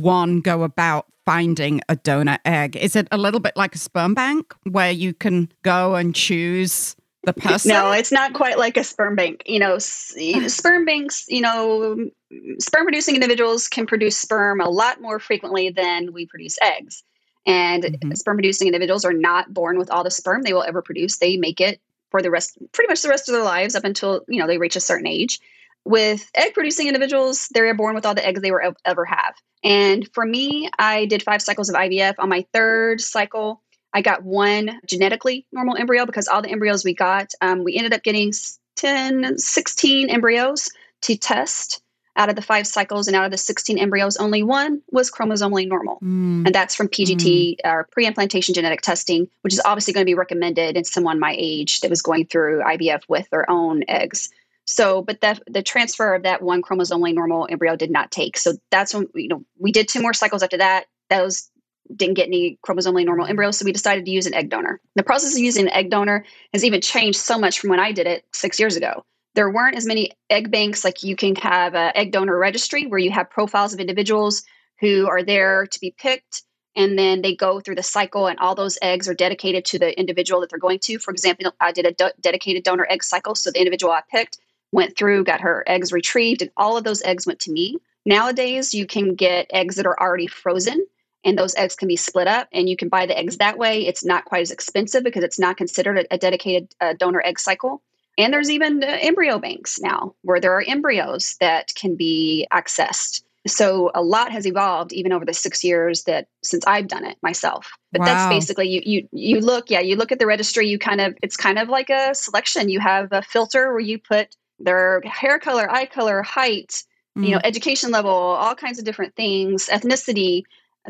one 0.00 0.40
go 0.40 0.62
about 0.62 1.06
finding 1.24 1.80
a 1.88 1.96
donor 1.96 2.38
egg? 2.44 2.76
Is 2.76 2.96
it 2.96 3.08
a 3.10 3.18
little 3.18 3.40
bit 3.40 3.56
like 3.56 3.74
a 3.74 3.78
sperm 3.78 4.14
bank 4.14 4.54
where 4.64 4.90
you 4.90 5.14
can 5.14 5.50
go 5.62 5.94
and 5.94 6.14
choose 6.14 6.96
the 7.24 7.32
person? 7.32 7.70
No, 7.70 7.92
it's 7.92 8.12
not 8.12 8.34
quite 8.34 8.58
like 8.58 8.76
a 8.76 8.84
sperm 8.84 9.16
bank. 9.16 9.42
You 9.46 9.60
know, 9.60 9.78
sperm 9.78 10.84
banks, 10.84 11.24
you 11.28 11.40
know, 11.40 12.10
sperm 12.58 12.84
producing 12.84 13.14
individuals 13.14 13.68
can 13.68 13.86
produce 13.86 14.16
sperm 14.16 14.60
a 14.60 14.68
lot 14.68 15.00
more 15.00 15.18
frequently 15.18 15.70
than 15.70 16.12
we 16.12 16.26
produce 16.26 16.58
eggs. 16.62 17.02
And 17.46 17.84
mm-hmm. 17.84 18.12
sperm 18.12 18.36
producing 18.36 18.68
individuals 18.68 19.04
are 19.04 19.12
not 19.12 19.52
born 19.52 19.78
with 19.78 19.90
all 19.90 20.04
the 20.04 20.10
sperm 20.10 20.42
they 20.42 20.52
will 20.52 20.62
ever 20.62 20.80
produce. 20.80 21.18
They 21.18 21.36
make 21.36 21.60
it 21.60 21.80
for 22.10 22.22
the 22.22 22.30
rest, 22.30 22.56
pretty 22.72 22.88
much 22.88 23.02
the 23.02 23.08
rest 23.08 23.28
of 23.28 23.32
their 23.32 23.42
lives 23.42 23.74
up 23.74 23.84
until 23.84 24.24
you 24.28 24.38
know 24.38 24.46
they 24.46 24.58
reach 24.58 24.76
a 24.76 24.80
certain 24.80 25.06
age. 25.06 25.40
With 25.84 26.30
egg 26.34 26.54
producing 26.54 26.86
individuals, 26.86 27.48
they're 27.52 27.74
born 27.74 27.94
with 27.94 28.06
all 28.06 28.14
the 28.14 28.26
eggs 28.26 28.40
they 28.40 28.50
will 28.50 28.74
ever 28.84 29.04
have. 29.04 29.34
And 29.64 30.08
for 30.12 30.24
me, 30.24 30.68
I 30.78 31.06
did 31.06 31.22
five 31.22 31.42
cycles 31.42 31.68
of 31.68 31.74
IVF. 31.74 32.14
On 32.18 32.28
my 32.28 32.46
third 32.52 33.00
cycle, 33.00 33.62
I 33.92 34.00
got 34.00 34.22
one 34.22 34.80
genetically 34.86 35.46
normal 35.52 35.76
embryo 35.76 36.06
because 36.06 36.28
all 36.28 36.42
the 36.42 36.50
embryos 36.50 36.84
we 36.84 36.94
got, 36.94 37.32
um, 37.40 37.64
we 37.64 37.76
ended 37.76 37.92
up 37.92 38.02
getting 38.02 38.32
10, 38.76 39.38
16 39.38 40.10
embryos 40.10 40.70
to 41.02 41.16
test 41.16 41.82
out 42.16 42.28
of 42.28 42.36
the 42.36 42.42
five 42.42 42.66
cycles 42.66 43.06
and 43.06 43.16
out 43.16 43.24
of 43.24 43.30
the 43.30 43.38
16 43.38 43.78
embryos, 43.78 44.16
only 44.18 44.42
one 44.42 44.82
was 44.90 45.10
chromosomally 45.10 45.66
normal. 45.66 45.96
Mm. 45.96 46.46
And 46.46 46.54
that's 46.54 46.74
from 46.74 46.88
PGT, 46.88 47.56
mm. 47.56 47.56
or 47.64 47.88
pre 47.90 48.06
implantation 48.06 48.54
genetic 48.54 48.82
testing, 48.82 49.28
which 49.40 49.54
is 49.54 49.62
obviously 49.64 49.94
going 49.94 50.04
to 50.04 50.10
be 50.10 50.14
recommended 50.14 50.76
in 50.76 50.84
someone 50.84 51.18
my 51.18 51.34
age 51.38 51.80
that 51.80 51.90
was 51.90 52.02
going 52.02 52.26
through 52.26 52.62
IVF 52.62 53.02
with 53.08 53.28
their 53.30 53.50
own 53.50 53.82
eggs. 53.88 54.30
So, 54.64 55.02
but 55.02 55.20
the, 55.20 55.40
the 55.48 55.62
transfer 55.62 56.14
of 56.14 56.22
that 56.22 56.42
one 56.42 56.62
chromosomally 56.62 57.14
normal 57.14 57.46
embryo 57.50 57.76
did 57.76 57.90
not 57.90 58.10
take. 58.10 58.36
So 58.36 58.54
that's 58.70 58.94
when, 58.94 59.08
you 59.14 59.28
know, 59.28 59.44
we 59.58 59.72
did 59.72 59.88
two 59.88 60.00
more 60.00 60.14
cycles 60.14 60.42
after 60.42 60.58
that. 60.58 60.86
Those 61.10 61.50
didn't 61.94 62.14
get 62.14 62.28
any 62.28 62.58
chromosomally 62.66 63.04
normal 63.04 63.26
embryos. 63.26 63.58
So 63.58 63.64
we 63.64 63.72
decided 63.72 64.04
to 64.04 64.10
use 64.10 64.26
an 64.26 64.34
egg 64.34 64.50
donor. 64.50 64.80
The 64.94 65.02
process 65.02 65.34
of 65.34 65.40
using 65.40 65.66
an 65.66 65.72
egg 65.72 65.90
donor 65.90 66.24
has 66.52 66.64
even 66.64 66.80
changed 66.80 67.18
so 67.18 67.38
much 67.38 67.58
from 67.58 67.70
when 67.70 67.80
I 67.80 67.92
did 67.92 68.06
it 68.06 68.24
six 68.32 68.60
years 68.60 68.76
ago 68.76 69.04
there 69.34 69.50
weren't 69.50 69.76
as 69.76 69.86
many 69.86 70.12
egg 70.30 70.50
banks 70.50 70.84
like 70.84 71.02
you 71.02 71.16
can 71.16 71.34
have 71.36 71.74
an 71.74 71.92
egg 71.94 72.12
donor 72.12 72.38
registry 72.38 72.86
where 72.86 72.98
you 72.98 73.10
have 73.10 73.30
profiles 73.30 73.72
of 73.72 73.80
individuals 73.80 74.42
who 74.80 75.08
are 75.08 75.22
there 75.22 75.66
to 75.66 75.80
be 75.80 75.94
picked 75.96 76.42
and 76.74 76.98
then 76.98 77.22
they 77.22 77.34
go 77.34 77.60
through 77.60 77.74
the 77.74 77.82
cycle 77.82 78.26
and 78.26 78.38
all 78.38 78.54
those 78.54 78.78
eggs 78.82 79.08
are 79.08 79.14
dedicated 79.14 79.64
to 79.64 79.78
the 79.78 79.98
individual 79.98 80.40
that 80.40 80.50
they're 80.50 80.58
going 80.58 80.78
to 80.78 80.98
for 80.98 81.10
example 81.10 81.52
i 81.60 81.72
did 81.72 81.86
a 81.86 81.92
do- 81.92 82.10
dedicated 82.20 82.62
donor 82.62 82.86
egg 82.90 83.02
cycle 83.02 83.34
so 83.34 83.50
the 83.50 83.58
individual 83.58 83.92
i 83.92 84.02
picked 84.10 84.38
went 84.72 84.96
through 84.96 85.24
got 85.24 85.40
her 85.40 85.64
eggs 85.66 85.92
retrieved 85.92 86.42
and 86.42 86.50
all 86.56 86.76
of 86.76 86.84
those 86.84 87.02
eggs 87.02 87.26
went 87.26 87.40
to 87.40 87.52
me 87.52 87.76
nowadays 88.04 88.74
you 88.74 88.86
can 88.86 89.14
get 89.14 89.46
eggs 89.52 89.76
that 89.76 89.86
are 89.86 89.98
already 90.00 90.26
frozen 90.26 90.84
and 91.24 91.38
those 91.38 91.54
eggs 91.54 91.76
can 91.76 91.86
be 91.86 91.96
split 91.96 92.26
up 92.26 92.48
and 92.52 92.68
you 92.68 92.76
can 92.76 92.88
buy 92.88 93.06
the 93.06 93.16
eggs 93.16 93.36
that 93.36 93.58
way 93.58 93.86
it's 93.86 94.04
not 94.04 94.24
quite 94.24 94.42
as 94.42 94.50
expensive 94.50 95.04
because 95.04 95.22
it's 95.22 95.38
not 95.38 95.56
considered 95.56 95.98
a, 95.98 96.14
a 96.14 96.18
dedicated 96.18 96.74
uh, 96.80 96.94
donor 96.94 97.22
egg 97.24 97.38
cycle 97.38 97.82
and 98.18 98.32
there's 98.32 98.50
even 98.50 98.82
embryo 98.82 99.38
banks 99.38 99.80
now 99.80 100.14
where 100.22 100.40
there 100.40 100.52
are 100.52 100.64
embryos 100.66 101.36
that 101.40 101.74
can 101.74 101.96
be 101.96 102.46
accessed. 102.52 103.22
So 103.46 103.90
a 103.94 104.02
lot 104.02 104.30
has 104.30 104.46
evolved 104.46 104.92
even 104.92 105.12
over 105.12 105.24
the 105.24 105.34
six 105.34 105.64
years 105.64 106.04
that 106.04 106.28
since 106.42 106.64
I've 106.66 106.86
done 106.86 107.04
it 107.04 107.16
myself. 107.22 107.72
But 107.90 108.00
wow. 108.00 108.06
that's 108.06 108.28
basically 108.28 108.68
you 108.68 108.82
you 108.84 109.08
you 109.12 109.40
look, 109.40 109.70
yeah, 109.70 109.80
you 109.80 109.96
look 109.96 110.12
at 110.12 110.18
the 110.18 110.26
registry, 110.26 110.68
you 110.68 110.78
kind 110.78 111.00
of 111.00 111.16
it's 111.22 111.36
kind 111.36 111.58
of 111.58 111.68
like 111.68 111.90
a 111.90 112.14
selection. 112.14 112.68
You 112.68 112.80
have 112.80 113.08
a 113.10 113.22
filter 113.22 113.72
where 113.72 113.80
you 113.80 113.98
put 113.98 114.36
their 114.62 115.00
hair 115.04 115.38
color, 115.38 115.70
eye 115.70 115.86
color, 115.86 116.22
height, 116.22 116.84
mm. 117.16 117.24
you 117.24 117.30
know, 117.32 117.38
mm. 117.38 117.44
education 117.46 117.90
level, 117.90 118.10
all 118.10 118.54
kinds 118.54 118.78
of 118.78 118.84
different 118.84 119.14
things, 119.16 119.68
ethnicity, 119.68 120.42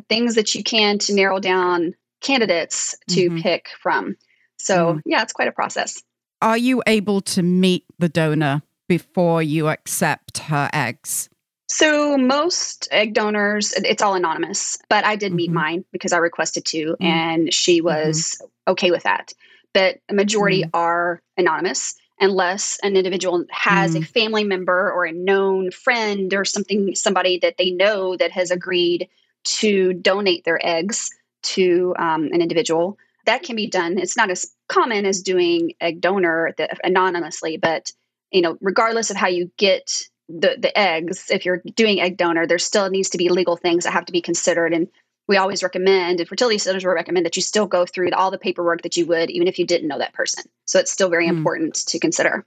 things 0.09 0.35
that 0.35 0.55
you 0.55 0.62
can 0.62 0.99
to 0.99 1.14
narrow 1.14 1.41
down 1.41 1.95
candidates 2.21 2.97
to 3.09 3.29
mm-hmm. 3.29 3.41
pick 3.41 3.69
from. 3.81 4.17
So, 4.57 4.95
mm. 4.95 5.02
yeah, 5.05 5.23
it's 5.23 5.33
quite 5.33 5.49
a 5.49 5.52
process 5.52 6.02
are 6.43 6.59
you 6.59 6.83
able 6.87 7.21
to 7.21 7.43
meet 7.43 7.87
the 7.99 8.09
donor 8.09 8.62
before 8.88 9.43
you 9.43 9.69
accept 9.69 10.38
her 10.38 10.69
eggs? 10.73 11.31
So 11.69 12.19
most 12.19 12.88
egg 12.91 13.14
donors, 13.14 13.73
it's 13.73 14.02
all 14.02 14.14
anonymous, 14.14 14.76
but 14.91 15.07
I 15.07 15.17
did 15.17 15.29
mm-hmm. 15.29 15.37
meet 15.37 15.52
mine 15.52 15.85
because 15.93 16.12
I 16.12 16.19
requested 16.19 16.67
to, 16.67 16.97
mm-hmm. 17.00 17.05
and 17.05 17.55
she 17.55 17.81
was 17.81 18.37
mm-hmm. 18.37 18.73
okay 18.73 18.91
with 18.91 19.05
that. 19.05 19.33
But 19.73 20.00
a 20.11 20.14
majority 20.14 20.62
mm-hmm. 20.62 20.76
are 20.76 21.23
anonymous 21.38 21.95
unless 22.23 22.79
an 22.83 22.97
individual 22.97 23.45
has 23.50 23.95
a 23.95 24.00
mm. 24.00 24.07
family 24.07 24.45
member 24.45 24.91
or 24.93 25.05
a 25.05 25.12
known 25.12 25.71
friend 25.71 26.33
or 26.33 26.45
something, 26.45 26.95
somebody 26.95 27.38
that 27.38 27.57
they 27.59 27.71
know 27.71 28.17
that 28.17 28.31
has 28.31 28.50
agreed 28.50 29.09
to 29.45 29.93
donate 29.93 30.45
their 30.45 30.64
eggs 30.64 31.11
to 31.43 31.95
um, 31.99 32.31
an 32.33 32.41
individual 32.41 32.97
that 33.25 33.43
can 33.43 33.57
be 33.57 33.69
done. 33.69 33.99
It's 33.99 34.17
not 34.17 34.31
as 34.31 34.52
common 34.69 35.07
as 35.07 35.23
doing 35.23 35.75
egg 35.81 36.00
donor 36.00 36.55
anonymously, 36.83 37.57
but 37.57 37.93
you 38.31 38.41
know, 38.41 38.57
regardless 38.61 39.11
of 39.11 39.17
how 39.17 39.29
you 39.29 39.50
get 39.59 40.02
the 40.29 40.57
the 40.59 40.76
eggs, 40.79 41.29
if 41.31 41.45
you're 41.45 41.62
doing 41.75 42.00
egg 42.00 42.17
donor, 42.17 42.47
there 42.47 42.59
still 42.59 42.88
needs 42.88 43.11
to 43.11 43.19
be 43.19 43.29
legal 43.29 43.57
things 43.57 43.85
that 43.85 43.93
have 43.93 44.07
to 44.07 44.12
be 44.12 44.23
considered. 44.23 44.73
And 44.73 44.88
we 45.33 45.39
always 45.39 45.62
recommend, 45.62 46.21
and 46.21 46.29
fertility 46.29 46.59
centers 46.59 46.85
will 46.85 46.93
recommend 46.93 47.25
that 47.25 47.37
you 47.37 47.41
still 47.43 47.67
go 47.67 47.87
through 47.87 48.11
all 48.11 48.31
the 48.31 48.37
paperwork 48.37 48.83
that 48.83 48.99
you 48.99 49.07
would, 49.07 49.31
even 49.31 49.49
if 49.49 49.59
you 49.59 49.67
didn't 49.67 49.89
know 49.89 49.97
that 49.97 50.12
person. 50.12 50.45
So 50.67 50.79
it's 50.79 50.93
still 50.93 51.09
very 51.09 51.25
mm. 51.25 51.31
important 51.31 51.75
to 51.87 51.99
consider. 51.99 52.45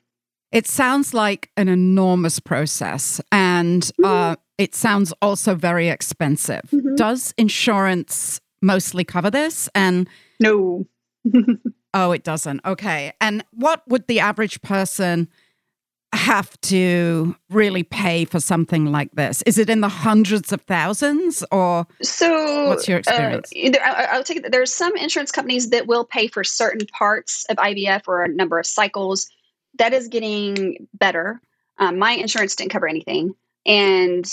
It 0.51 0.67
sounds 0.67 1.11
like 1.11 1.49
an 1.57 1.67
enormous 1.67 2.39
process, 2.39 3.19
and 3.31 3.81
mm-hmm. 3.81 4.05
uh, 4.05 4.35
it 4.59 4.75
sounds 4.75 5.11
also 5.19 5.55
very 5.55 5.89
expensive. 5.89 6.61
Mm-hmm. 6.71 6.93
Does 6.93 7.33
insurance 7.39 8.39
mostly 8.61 9.03
cover 9.03 9.31
this? 9.31 9.67
And 9.73 10.07
no. 10.39 10.85
oh, 11.95 12.11
it 12.11 12.23
doesn't. 12.23 12.61
Okay. 12.65 13.13
And 13.19 13.43
what 13.51 13.81
would 13.87 14.05
the 14.05 14.19
average 14.19 14.61
person 14.61 15.27
have 16.15 16.59
to 16.61 17.35
really 17.49 17.83
pay 17.83 18.25
for 18.25 18.39
something 18.39 18.91
like 18.91 19.11
this? 19.13 19.41
Is 19.45 19.57
it 19.57 19.69
in 19.69 19.81
the 19.81 19.89
hundreds 19.89 20.51
of 20.51 20.61
thousands 20.61 21.43
or 21.51 21.85
so 22.01 22.69
what's 22.69 22.87
your 22.87 22.97
uh, 22.97 22.99
experience? 22.99 23.51
Uh, 23.55 23.79
I, 23.79 24.17
will 24.17 24.23
take 24.23 24.37
it. 24.37 24.51
There's 24.51 24.73
some 24.73 24.95
insurance 24.97 25.31
companies 25.31 25.69
that 25.69 25.87
will 25.87 26.05
pay 26.05 26.27
for 26.27 26.43
certain 26.43 26.85
parts 26.87 27.45
of 27.49 27.57
IVF 27.57 28.03
or 28.07 28.23
a 28.23 28.29
number 28.29 28.59
of 28.59 28.65
cycles. 28.65 29.27
That 29.77 29.93
is 29.93 30.07
getting 30.07 30.87
better. 30.93 31.41
Um, 31.77 31.99
my 31.99 32.11
insurance 32.11 32.55
didn't 32.55 32.71
cover 32.71 32.87
anything. 32.87 33.35
And 33.65 34.25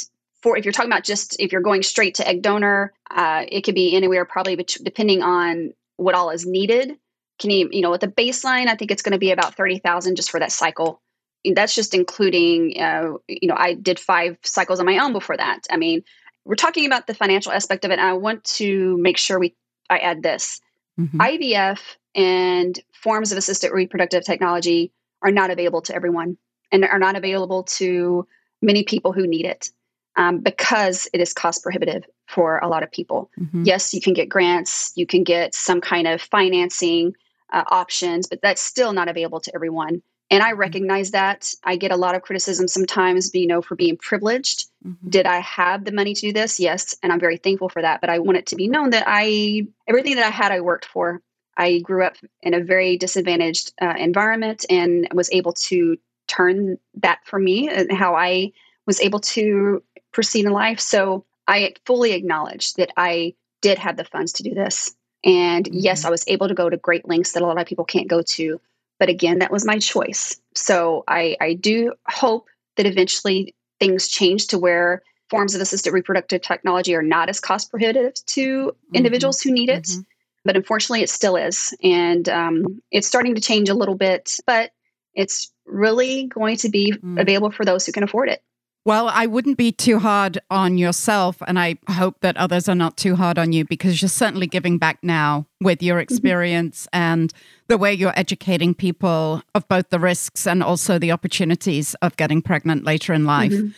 for 0.43 0.57
if 0.57 0.65
you're 0.65 0.73
talking 0.73 0.91
about 0.91 1.05
just 1.05 1.39
if 1.41 1.53
you're 1.53 1.61
going 1.61 1.83
straight 1.83 2.15
to 2.17 2.29
egg 2.29 2.43
donor, 2.43 2.93
uh, 3.11 3.45
it 3.49 3.63
could 3.63 3.75
be 3.75 3.95
anywhere 3.95 4.25
probably 4.25 4.57
bet- 4.57 4.77
depending 4.83 5.23
on 5.23 5.73
what 5.97 6.15
all 6.15 6.31
is 6.31 6.47
needed. 6.47 6.97
Can 7.39 7.51
you, 7.51 7.69
you 7.73 7.81
know, 7.81 7.91
with 7.91 8.03
the 8.03 8.09
baseline, 8.09 8.69
I 8.69 8.77
think 8.77 8.91
it's 8.91 9.03
going 9.03 9.13
to 9.13 9.19
be 9.19 9.31
about 9.31 9.57
30,000 9.57 10.17
just 10.17 10.31
for 10.31 10.39
that 10.41 10.53
cycle. 10.53 11.01
That's 11.45 11.75
just 11.75 11.95
including, 11.95 12.81
uh, 12.81 13.15
you 13.29 13.49
know, 13.49 13.57
I 13.57 13.75
did 13.75 13.99
five 13.99 14.37
cycles 14.43 14.81
on 14.81 14.87
my 14.87 14.99
own 14.99 15.13
before 15.13 15.37
that. 15.37 15.67
I 15.71 15.77
mean, 15.77 16.05
we're 16.45 16.55
talking 16.55 16.87
about 16.87 17.07
the 17.07 17.15
financial 17.15 17.53
aspect 17.53 17.85
of 17.85 17.91
it. 17.91 17.99
And 17.99 18.09
I 18.09 18.13
want 18.15 18.45
to 18.45 18.97
make 18.99 19.17
sure 19.17 19.39
we, 19.39 19.55
I 19.91 19.99
add 19.99 20.23
this 20.23 20.61
mm-hmm. 20.99 21.21
IVF 21.21 21.81
and 22.15 22.79
forms 22.93 23.33
of 23.33 23.39
assisted 23.39 23.73
reproductive 23.73 24.25
technology 24.25 24.93
are 25.23 25.31
not 25.31 25.51
available 25.51 25.83
to 25.83 25.95
everyone 25.95 26.37
and 26.71 26.85
are 26.85 26.99
not 26.99 27.17
available 27.17 27.63
to 27.65 28.27
many 28.61 28.83
people 28.85 29.13
who 29.13 29.27
need 29.27 29.47
it 29.47 29.71
um, 30.17 30.39
because 30.39 31.09
it 31.13 31.21
is 31.21 31.33
cost 31.33 31.63
prohibitive 31.63 32.05
for 32.29 32.59
a 32.59 32.69
lot 32.69 32.83
of 32.83 32.91
people. 32.91 33.31
Mm-hmm. 33.39 33.65
Yes, 33.65 33.95
you 33.95 34.01
can 34.01 34.15
get 34.15 34.29
grants, 34.29 34.93
you 34.97 35.07
can 35.07 35.25
get 35.25 35.55
some 35.55 35.81
kind 35.81 36.07
of 36.07 36.21
financing 36.21 37.15
uh, 37.53 37.65
options, 37.71 38.27
but 38.27 38.41
that's 38.43 38.63
still 38.63 38.93
not 38.93 39.09
available 39.09 39.41
to 39.41 39.55
everyone. 39.55 40.03
And 40.33 40.43
I 40.43 40.53
recognize 40.53 41.11
that. 41.11 41.55
I 41.63 41.77
get 41.77 41.93
a 41.93 41.97
lot 41.97 42.15
of 42.15 42.23
criticism 42.23 42.67
sometimes, 42.67 43.35
you 43.35 43.47
know, 43.47 43.61
for 43.61 43.77
being 43.77 43.99
privileged. 43.99 44.67
Mm-hmm. 44.85 45.09
Did 45.11 45.27
I 45.27 45.41
have 45.41 45.85
the 45.85 45.93
money 45.93 46.15
to 46.15 46.21
do 46.21 46.33
this? 46.33 46.59
Yes, 46.59 46.97
and 47.03 47.13
I'm 47.13 47.21
very 47.21 47.37
thankful 47.37 47.69
for 47.69 47.83
that. 47.83 48.01
But 48.01 48.11
I 48.11 48.19
want 48.19 48.39
it 48.39 48.47
to 48.47 48.57
be 48.57 48.67
known 48.67 48.91
that 48.91 49.05
I 49.07 49.67
everything 49.87 50.17
that 50.17 50.27
I 50.27 50.31
had, 50.31 50.51
I 50.51 50.61
worked 50.61 50.87
for. 50.87 51.21
I 51.57 51.81
grew 51.81 52.03
up 52.03 52.17
in 52.41 52.55
a 52.55 52.65
very 52.65 52.97
disadvantaged 52.97 53.75
uh, 53.83 53.95
environment 53.99 54.65
and 54.71 55.07
was 55.13 55.31
able 55.33 55.53
to 55.53 55.99
turn 56.27 56.79
that 56.95 57.19
for 57.25 57.39
me 57.39 57.69
and 57.69 57.93
how 57.93 58.15
I 58.15 58.53
was 58.87 59.01
able 59.01 59.21
to 59.21 59.83
proceed 60.13 60.47
in 60.47 60.53
life. 60.53 60.81
So 60.81 61.27
I 61.47 61.75
fully 61.85 62.13
acknowledge 62.13 62.73
that 62.75 62.91
I 62.97 63.35
did 63.61 63.79
have 63.79 63.99
the 63.99 64.05
funds 64.05 64.33
to 64.35 64.43
do 64.43 64.55
this. 64.55 64.95
And 65.25 65.67
mm-hmm. 65.67 65.79
yes, 65.79 66.07
I 66.07 66.11
was 66.11 66.25
able 66.27 66.49
to 66.49 66.55
go 66.55 66.71
to 66.71 66.77
great 66.79 67.07
lengths 67.07 67.33
that 67.33 67.43
a 67.43 67.47
lot 67.47 67.61
of 67.61 67.67
people 67.67 67.85
can't 67.85 68.09
go 68.09 68.23
to. 68.23 68.61
But 69.03 69.09
again, 69.09 69.41
that 69.41 69.51
was 69.51 69.65
my 69.65 69.81
choice. 69.81 70.41
So 70.55 71.03
I, 71.09 71.37
I 71.41 71.55
do 71.55 71.93
hope 72.07 72.47
that 72.77 72.87
eventually 72.87 73.53
things 73.81 74.07
change 74.07 74.47
to 74.47 74.61
where 74.61 75.03
forms 75.29 75.57
of 75.57 75.61
assisted 75.61 75.93
reproductive 75.93 76.41
technology 76.41 76.95
are 76.95 77.03
not 77.03 77.29
as 77.29 77.41
cost 77.41 77.69
prohibitive 77.69 78.15
to 78.27 78.67
mm-hmm. 78.67 78.95
individuals 78.95 79.41
who 79.41 79.51
need 79.51 79.71
it. 79.71 79.83
Mm-hmm. 79.83 80.03
But 80.45 80.55
unfortunately, 80.55 81.03
it 81.03 81.11
still 81.11 81.35
is. 81.35 81.75
And 81.83 82.29
um, 82.29 82.81
it's 82.93 83.09
starting 83.09 83.35
to 83.35 83.41
change 83.41 83.69
a 83.69 83.75
little 83.75 83.97
bit, 83.97 84.39
but 84.47 84.71
it's 85.15 85.53
really 85.67 86.29
going 86.29 86.59
to 86.59 86.69
be 86.69 86.93
mm. 86.93 87.21
available 87.21 87.51
for 87.51 87.65
those 87.65 87.85
who 87.85 87.91
can 87.91 88.05
afford 88.05 88.29
it. 88.29 88.41
Well, 88.85 89.09
I 89.09 89.27
wouldn't 89.27 89.59
be 89.59 89.71
too 89.71 90.01
hard 90.01 90.41
on 90.51 90.77
yourself, 90.77 91.37
and 91.47 91.57
I 91.57 91.77
hope 91.89 92.21
that 92.21 92.37
others 92.37 92.69
are 92.69 92.75
not 92.75 92.97
too 92.97 93.15
hard 93.15 93.39
on 93.39 93.53
you 93.53 93.65
because 93.65 94.03
you're 94.03 94.09
certainly 94.09 94.49
giving 94.49 94.79
back 94.79 94.99
now 95.03 95.47
with 95.61 95.83
your 95.85 95.97
mm-hmm. 95.97 96.03
experience 96.13 96.89
mm-hmm. 96.93 97.03
and 97.03 97.33
the 97.73 97.79
way 97.79 97.95
you're 97.95 98.13
educating 98.17 98.75
people 98.75 99.43
of 99.55 99.67
both 99.67 99.89
the 99.89 99.99
risks 99.99 100.47
and 100.47 100.63
also 100.63 100.99
the 100.99 101.11
opportunities 101.11 101.95
of 102.03 102.15
getting 102.19 102.43
pregnant 102.43 102.85
later 102.85 103.15
in 103.15 103.25
life. 103.25 103.51
Mm-hmm. 103.51 103.69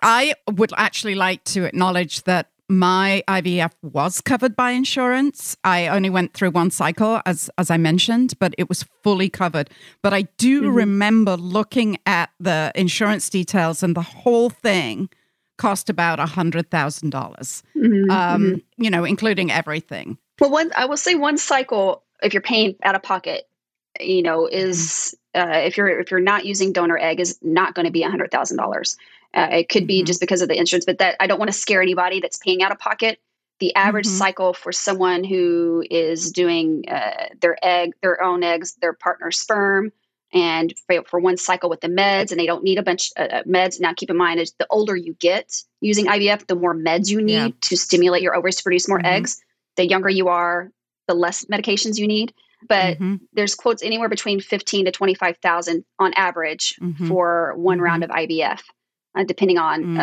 I 0.00 0.32
would 0.50 0.72
actually 0.78 1.16
like 1.16 1.44
to 1.44 1.64
acknowledge 1.64 2.22
that 2.22 2.48
my 2.70 3.22
IVF 3.28 3.72
was 3.82 4.22
covered 4.22 4.56
by 4.56 4.70
insurance. 4.70 5.54
I 5.64 5.88
only 5.88 6.08
went 6.08 6.32
through 6.32 6.52
one 6.52 6.70
cycle, 6.70 7.20
as 7.26 7.50
as 7.58 7.70
I 7.70 7.76
mentioned, 7.76 8.32
but 8.38 8.54
it 8.56 8.70
was 8.70 8.86
fully 9.02 9.28
covered. 9.28 9.68
But 10.02 10.14
I 10.14 10.22
do 10.38 10.62
mm-hmm. 10.62 10.74
remember 10.74 11.36
looking 11.36 11.98
at 12.06 12.30
the 12.40 12.72
insurance 12.74 13.28
details, 13.28 13.82
and 13.82 13.94
the 13.94 14.00
whole 14.00 14.48
thing 14.48 15.10
cost 15.58 15.90
about 15.90 16.20
a 16.20 16.26
hundred 16.26 16.70
thousand 16.70 17.10
dollars. 17.10 17.62
Mm-hmm. 17.76 18.10
Um, 18.10 18.42
mm-hmm. 18.42 18.82
You 18.82 18.88
know, 18.88 19.04
including 19.04 19.50
everything. 19.52 20.16
Well, 20.40 20.50
one 20.50 20.72
I 20.74 20.86
will 20.86 20.96
say 20.96 21.16
one 21.16 21.36
cycle, 21.36 22.02
if 22.22 22.32
you're 22.32 22.42
paying 22.42 22.76
out 22.82 22.94
of 22.94 23.02
pocket, 23.02 23.48
you 24.00 24.22
know, 24.22 24.46
is 24.46 25.16
mm-hmm. 25.34 25.50
uh, 25.50 25.58
if 25.58 25.76
you're 25.76 26.00
if 26.00 26.10
you're 26.10 26.20
not 26.20 26.44
using 26.44 26.72
donor 26.72 26.98
egg, 26.98 27.20
is 27.20 27.38
not 27.42 27.74
going 27.74 27.86
to 27.86 27.92
be 27.92 28.02
a 28.02 28.10
hundred 28.10 28.30
thousand 28.30 28.56
dollars. 28.56 28.96
Uh, 29.34 29.48
it 29.50 29.68
could 29.68 29.86
be 29.86 29.98
mm-hmm. 29.98 30.06
just 30.06 30.20
because 30.20 30.42
of 30.42 30.48
the 30.48 30.58
insurance, 30.58 30.84
but 30.84 30.98
that 30.98 31.16
I 31.20 31.26
don't 31.26 31.38
want 31.38 31.50
to 31.50 31.56
scare 31.56 31.82
anybody 31.82 32.20
that's 32.20 32.38
paying 32.38 32.62
out 32.62 32.72
of 32.72 32.78
pocket. 32.78 33.20
The 33.60 33.74
average 33.74 34.06
mm-hmm. 34.06 34.16
cycle 34.16 34.54
for 34.54 34.72
someone 34.72 35.24
who 35.24 35.84
is 35.90 36.32
doing 36.32 36.84
uh, 36.88 37.28
their 37.40 37.56
egg, 37.62 37.92
their 38.02 38.22
own 38.22 38.42
eggs, 38.42 38.74
their 38.80 38.92
partner's 38.92 39.38
sperm, 39.38 39.92
and 40.32 40.74
for, 40.86 41.04
for, 41.04 41.20
one 41.20 41.36
cycle 41.36 41.70
with 41.70 41.80
the 41.80 41.88
meds, 41.88 42.30
and 42.30 42.40
they 42.40 42.46
don't 42.46 42.64
need 42.64 42.78
a 42.78 42.82
bunch 42.82 43.12
of 43.16 43.30
uh, 43.30 43.36
uh, 43.36 43.42
meds. 43.44 43.80
Now, 43.80 43.92
keep 43.94 44.10
in 44.10 44.16
mind, 44.16 44.40
is 44.40 44.52
the 44.58 44.66
older 44.70 44.96
you 44.96 45.14
get 45.20 45.62
using 45.80 46.06
IVF, 46.06 46.46
the 46.46 46.56
more 46.56 46.74
meds 46.74 47.08
you 47.08 47.22
need 47.22 47.34
yeah. 47.34 47.48
to 47.60 47.76
stimulate 47.76 48.22
your 48.22 48.34
ovaries 48.34 48.56
to 48.56 48.62
produce 48.62 48.88
more 48.88 48.98
mm-hmm. 48.98 49.06
eggs. 49.06 49.42
The 49.76 49.86
younger 49.86 50.08
you 50.08 50.28
are, 50.28 50.70
the 51.12 51.18
less 51.18 51.44
medications 51.46 51.98
you 51.98 52.06
need. 52.06 52.32
But 52.68 52.94
mm-hmm. 52.94 53.16
there's 53.32 53.54
quotes 53.54 53.82
anywhere 53.82 54.08
between 54.08 54.40
fifteen 54.40 54.84
to 54.84 54.92
twenty 54.92 55.14
five 55.14 55.36
thousand 55.38 55.84
on 55.98 56.14
average 56.14 56.76
mm-hmm. 56.80 57.08
for 57.08 57.54
one 57.56 57.80
round 57.80 58.04
mm-hmm. 58.04 58.12
of 58.12 58.28
IVF 58.28 58.60
uh, 59.14 59.24
depending 59.24 59.58
on 59.58 59.84
mm. 59.84 59.98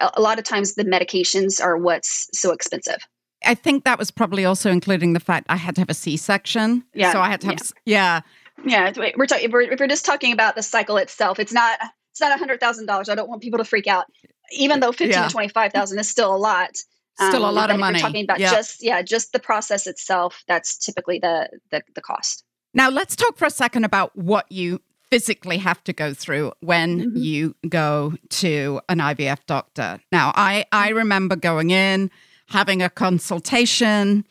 uh, 0.00 0.10
a 0.14 0.20
lot 0.20 0.38
of 0.38 0.44
times 0.44 0.74
the 0.74 0.84
medications 0.84 1.62
are 1.62 1.76
what's 1.76 2.28
so 2.38 2.52
expensive. 2.52 2.98
I 3.44 3.54
think 3.54 3.84
that 3.84 3.98
was 3.98 4.10
probably 4.10 4.44
also 4.44 4.70
including 4.70 5.12
the 5.12 5.20
fact 5.20 5.46
I 5.48 5.56
had 5.56 5.74
to 5.76 5.82
have 5.82 5.90
a 5.90 5.94
C 5.94 6.16
section. 6.16 6.84
Yeah. 6.94 7.12
So 7.12 7.20
I 7.20 7.28
had 7.28 7.40
to 7.42 7.48
have, 7.48 7.58
yeah. 7.84 8.20
Yeah. 8.64 8.92
yeah 8.96 9.10
we're 9.16 9.26
talking, 9.26 9.44
if 9.44 9.80
we're 9.80 9.86
just 9.86 10.06
talking 10.06 10.32
about 10.32 10.56
the 10.56 10.62
cycle 10.62 10.96
itself, 10.96 11.38
it's 11.38 11.52
not, 11.52 11.78
it's 12.10 12.20
not 12.20 12.32
a 12.32 12.38
hundred 12.38 12.60
thousand 12.60 12.86
dollars. 12.86 13.08
I 13.08 13.14
don't 13.14 13.28
want 13.28 13.42
people 13.42 13.58
to 13.58 13.64
freak 13.64 13.86
out, 13.86 14.06
even 14.52 14.80
though 14.80 14.90
fifteen 14.92 15.10
yeah. 15.10 15.26
to 15.26 15.32
twenty 15.32 15.48
five 15.48 15.72
thousand 15.72 15.98
is 15.98 16.08
still 16.08 16.34
a 16.34 16.38
lot. 16.38 16.70
Still 17.16 17.44
um, 17.44 17.50
a 17.50 17.52
lot 17.52 17.70
of 17.70 17.78
money. 17.78 18.00
Talking 18.00 18.24
about 18.24 18.38
just 18.38 18.82
yeah, 18.82 19.02
just 19.02 19.32
the 19.32 19.38
process 19.38 19.86
itself. 19.86 20.44
That's 20.48 20.76
typically 20.76 21.18
the, 21.18 21.48
the 21.70 21.82
the 21.94 22.00
cost. 22.00 22.44
Now 22.74 22.90
let's 22.90 23.16
talk 23.16 23.38
for 23.38 23.46
a 23.46 23.50
second 23.50 23.84
about 23.84 24.14
what 24.16 24.50
you 24.52 24.80
physically 25.10 25.58
have 25.58 25.82
to 25.84 25.92
go 25.92 26.12
through 26.12 26.52
when 26.60 27.00
mm-hmm. 27.00 27.16
you 27.16 27.54
go 27.68 28.14
to 28.28 28.80
an 28.88 28.98
IVF 28.98 29.38
doctor. 29.46 30.00
Now, 30.10 30.32
I, 30.34 30.64
I 30.72 30.90
remember 30.90 31.36
going 31.36 31.70
in, 31.70 32.10
having 32.48 32.82
a 32.82 32.90
consultation, 32.90 34.26